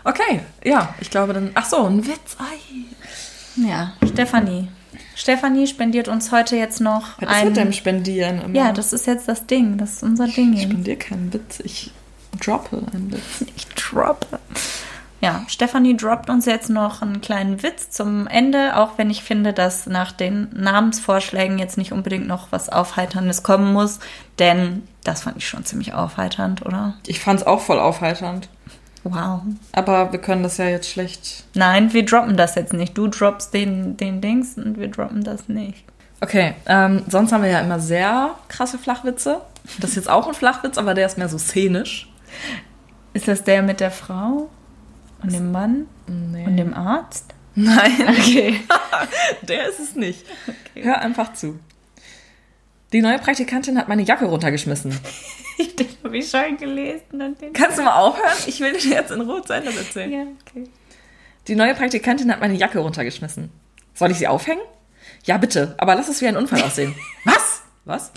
Okay, 0.04 0.40
ja, 0.64 0.94
ich 1.00 1.10
glaube 1.10 1.32
dann. 1.34 1.50
Ach 1.54 1.64
so, 1.66 1.84
ein 1.86 2.06
Witz. 2.06 2.36
Ei. 2.38 3.60
Ja, 3.68 3.92
Stefanie. 4.06 4.68
Stefanie 5.14 5.66
spendiert 5.66 6.08
uns 6.08 6.32
heute 6.32 6.56
jetzt 6.56 6.80
noch 6.80 7.20
Was 7.20 7.28
ist 7.30 7.34
ein. 7.36 7.46
mit 7.48 7.56
dem 7.56 7.72
Spendieren 7.72 8.40
immer? 8.42 8.54
ja, 8.56 8.72
das 8.72 8.92
ist 8.92 9.06
jetzt 9.06 9.28
das 9.28 9.46
Ding. 9.46 9.78
Das 9.78 9.94
ist 9.94 10.02
unser 10.02 10.26
Ding. 10.26 10.52
Ich 10.54 10.62
spendiere 10.62 10.96
keinen 10.96 11.32
Witz, 11.32 11.60
ich 11.60 11.90
droppe 12.40 12.82
einen 12.92 13.12
Witz. 13.12 13.44
Ich 13.56 13.66
droppe. 13.68 14.38
Ja, 15.20 15.44
Stefanie 15.46 15.96
droppt 15.96 16.30
uns 16.30 16.46
jetzt 16.46 16.68
noch 16.68 17.00
einen 17.00 17.20
kleinen 17.20 17.62
Witz 17.62 17.90
zum 17.90 18.26
Ende, 18.26 18.76
auch 18.76 18.98
wenn 18.98 19.08
ich 19.08 19.22
finde, 19.22 19.52
dass 19.52 19.86
nach 19.86 20.10
den 20.10 20.48
Namensvorschlägen 20.52 21.60
jetzt 21.60 21.78
nicht 21.78 21.92
unbedingt 21.92 22.26
noch 22.26 22.48
was 22.50 22.68
Aufheiterndes 22.68 23.44
kommen 23.44 23.72
muss, 23.72 24.00
denn 24.40 24.82
das 25.04 25.22
fand 25.22 25.36
ich 25.36 25.46
schon 25.48 25.64
ziemlich 25.64 25.94
aufheiternd, 25.94 26.66
oder? 26.66 26.94
Ich 27.06 27.20
fand 27.20 27.40
es 27.40 27.46
auch 27.46 27.60
voll 27.60 27.78
aufheiternd. 27.78 28.48
Wow. 29.04 29.40
Aber 29.72 30.12
wir 30.12 30.20
können 30.20 30.42
das 30.42 30.58
ja 30.58 30.66
jetzt 30.66 30.88
schlecht. 30.88 31.44
Nein, 31.54 31.92
wir 31.92 32.04
droppen 32.04 32.36
das 32.36 32.54
jetzt 32.54 32.72
nicht. 32.72 32.96
Du 32.96 33.08
droppst 33.08 33.52
den, 33.52 33.96
den 33.96 34.20
Dings 34.20 34.56
und 34.56 34.78
wir 34.78 34.88
droppen 34.88 35.24
das 35.24 35.48
nicht. 35.48 35.84
Okay, 36.20 36.54
ähm, 36.66 37.02
sonst 37.08 37.32
haben 37.32 37.42
wir 37.42 37.50
ja 37.50 37.60
immer 37.60 37.80
sehr 37.80 38.30
krasse 38.48 38.78
Flachwitze. 38.78 39.40
Das 39.80 39.90
ist 39.90 39.96
jetzt 39.96 40.10
auch 40.10 40.28
ein 40.28 40.34
Flachwitz, 40.34 40.78
aber 40.78 40.94
der 40.94 41.06
ist 41.06 41.18
mehr 41.18 41.28
so 41.28 41.36
szenisch. 41.38 42.08
Ist 43.12 43.26
das 43.28 43.42
der 43.42 43.62
mit 43.62 43.80
der 43.80 43.90
Frau 43.90 44.48
und 45.22 45.32
dem 45.32 45.50
Mann 45.52 45.86
Nee. 46.06 46.46
und 46.46 46.56
dem 46.56 46.72
Arzt? 46.74 47.34
Nein, 47.54 47.92
Okay. 48.08 48.60
der 49.42 49.68
ist 49.68 49.80
es 49.80 49.94
nicht. 49.96 50.24
Hör 50.74 51.00
einfach 51.00 51.32
zu. 51.34 51.58
Die 52.92 53.00
neue 53.00 53.18
Praktikantin 53.18 53.78
hat 53.78 53.88
meine 53.88 54.02
Jacke 54.02 54.26
runtergeschmissen. 54.26 54.90
den 55.78 55.88
habe 56.04 56.18
ich 56.18 56.28
schon 56.28 56.56
gelesen. 56.56 57.22
Und 57.22 57.40
den 57.40 57.52
Kannst 57.52 57.78
du 57.78 57.82
mal 57.82 57.96
aufhören? 57.96 58.36
Ich 58.46 58.60
will 58.60 58.72
dir 58.72 58.90
jetzt 58.90 59.10
in 59.10 59.22
Ruhe 59.22 59.42
zu 59.42 59.54
Ende 59.54 59.70
erzählen. 59.70 60.12
ja, 60.12 60.22
okay. 60.46 60.64
Die 61.48 61.54
neue 61.54 61.74
Praktikantin 61.74 62.30
hat 62.30 62.40
meine 62.40 62.54
Jacke 62.54 62.78
runtergeschmissen. 62.78 63.50
Soll 63.94 64.10
ich 64.10 64.18
sie 64.18 64.28
aufhängen? 64.28 64.62
Ja, 65.24 65.36
bitte, 65.38 65.74
aber 65.78 65.94
lass 65.94 66.08
es 66.08 66.20
wie 66.20 66.28
ein 66.28 66.36
Unfall 66.36 66.62
aussehen. 66.62 66.94
Was? 67.24 67.62
Was? 67.84 68.12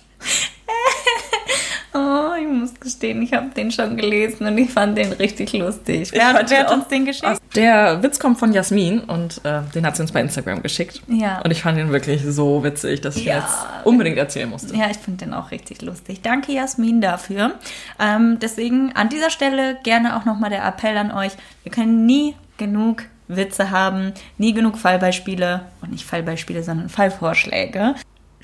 Oh, 1.97 2.33
ich 2.37 2.45
muss 2.47 2.77
gestehen, 2.77 3.21
ich 3.21 3.31
habe 3.31 3.47
den 3.55 3.71
schon 3.71 3.95
gelesen 3.95 4.45
und 4.47 4.57
ich 4.57 4.69
fand 4.69 4.97
den 4.97 5.13
richtig 5.13 5.53
lustig. 5.53 6.09
Wer, 6.11 6.33
hat- 6.33 6.49
wer 6.49 6.59
hat 6.59 6.71
uns 6.73 6.87
den 6.89 7.05
geschickt? 7.05 7.39
Der 7.55 8.03
Witz 8.03 8.19
kommt 8.19 8.37
von 8.37 8.51
Jasmin 8.51 8.99
und 8.99 9.39
äh, 9.45 9.61
den 9.73 9.85
hat 9.85 9.95
sie 9.95 10.01
uns 10.01 10.11
bei 10.11 10.19
Instagram 10.19 10.61
geschickt. 10.61 11.01
Ja. 11.07 11.39
Und 11.41 11.51
ich 11.51 11.61
fand 11.61 11.77
ihn 11.77 11.91
wirklich 11.91 12.21
so 12.27 12.63
witzig, 12.65 12.99
dass 12.99 13.15
ich 13.15 13.23
ihn 13.23 13.29
Ja. 13.29 13.37
jetzt 13.39 13.55
unbedingt 13.85 14.17
erzählen 14.17 14.49
musste. 14.49 14.75
Ja, 14.75 14.89
ich 14.91 14.97
finde 14.97 15.23
den 15.25 15.33
auch 15.33 15.51
richtig 15.51 15.81
lustig. 15.83 16.21
Danke, 16.21 16.51
Jasmin, 16.51 16.99
dafür. 16.99 17.53
Ähm, 17.97 18.39
deswegen 18.41 18.91
an 18.93 19.07
dieser 19.07 19.29
Stelle 19.29 19.77
gerne 19.83 20.17
auch 20.17 20.25
nochmal 20.25 20.49
der 20.49 20.65
Appell 20.65 20.97
an 20.97 21.11
euch. 21.11 21.31
Wir 21.63 21.71
können 21.71 22.05
nie 22.05 22.35
genug 22.57 23.03
Witze 23.27 23.71
haben, 23.71 24.11
nie 24.37 24.53
genug 24.53 24.77
Fallbeispiele 24.77 25.61
und 25.81 25.91
nicht 25.91 26.05
Fallbeispiele, 26.05 26.61
sondern 26.61 26.89
Fallvorschläge. 26.89 27.95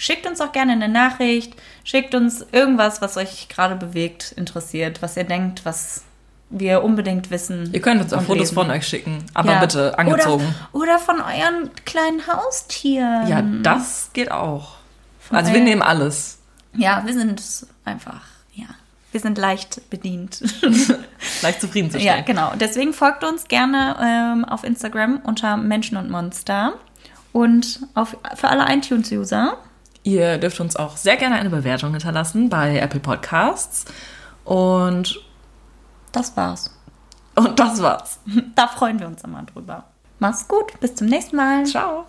Schickt 0.02 0.26
uns 0.26 0.42
auch 0.42 0.52
gerne 0.52 0.72
eine 0.72 0.90
Nachricht, 0.90 1.54
schickt 1.84 2.16
uns 2.16 2.44
irgendwas, 2.52 3.04
was 3.04 3.18
euch 3.18 3.50
gerade 3.50 3.76
bewegt, 3.76 4.32
interessiert, 4.36 5.04
was 5.04 5.16
ihr 5.16 5.26
denkt, 5.26 5.64
was 5.64 6.02
wir 6.50 6.84
unbedingt 6.84 7.30
wissen. 7.30 7.70
Ihr 7.72 7.82
könnt 7.82 8.02
uns 8.02 8.12
auch 8.12 8.22
Fotos 8.24 8.40
lesen. 8.50 8.56
von 8.56 8.72
euch 8.72 8.88
schicken, 8.88 9.24
aber 9.36 9.52
Ja. 9.54 9.60
bitte 9.60 10.00
angezogen. 10.00 10.56
Oder, 10.72 10.84
oder 10.84 10.98
von 11.00 11.18
euren 11.22 11.70
kleinen 11.86 12.26
Haustieren. 12.26 13.28
ja, 13.28 13.44
das 13.62 14.10
geht 14.14 14.32
auch. 14.32 14.78
Also 15.30 15.50
euer- 15.52 15.58
wir 15.58 15.64
nehmen 15.64 15.84
alles. 15.84 16.40
Ja, 16.76 17.04
wir 17.06 17.14
sind 17.14 17.44
einfach, 17.86 18.22
ja, 18.54 18.66
wir 19.12 19.20
sind 19.20 19.38
leicht 19.38 19.88
bedient. 19.92 20.40
Leicht 21.44 21.44
ja, 21.44 21.60
zufriedenzustellen. 21.60 22.26
genau. 22.26 22.54
Deswegen 22.60 22.94
folgt 22.94 23.24
uns 23.24 23.48
gerne 23.48 23.96
ähm, 24.02 24.46
auf 24.46 24.64
Instagram 24.64 25.18
unter 25.24 25.58
Menschen 25.58 25.96
und 25.98 26.10
Monster 26.10 26.74
und 27.34 27.82
auf, 27.94 28.18
für 28.36 28.48
alle 28.50 28.66
iTunes-User. 28.74 29.58
Ihr 30.04 30.38
dürft 30.38 30.60
uns 30.60 30.76
auch 30.76 30.98
sehr 30.98 31.16
gerne 31.18 31.36
eine 31.36 31.50
Bewertung 31.50 31.92
hinterlassen 31.92 32.50
bei 32.50 32.78
Apple 32.80 33.00
Podcasts. 33.00 33.86
Und, 34.44 35.20
Das 36.12 36.36
war's. 36.36 36.76
und 37.36 37.60
das 37.60 37.82
war's. 37.82 38.20
Da 38.56 38.68
freuen 38.68 39.00
wir 39.00 39.08
uns 39.08 39.24
immer 39.24 39.44
drüber. 39.44 39.86
Mach's 40.20 40.48
gut, 40.48 40.80
bis 40.80 40.96
zum 40.96 41.08
nächsten 41.08 41.36
Mal. 41.36 41.66
Ciao. 41.66 42.06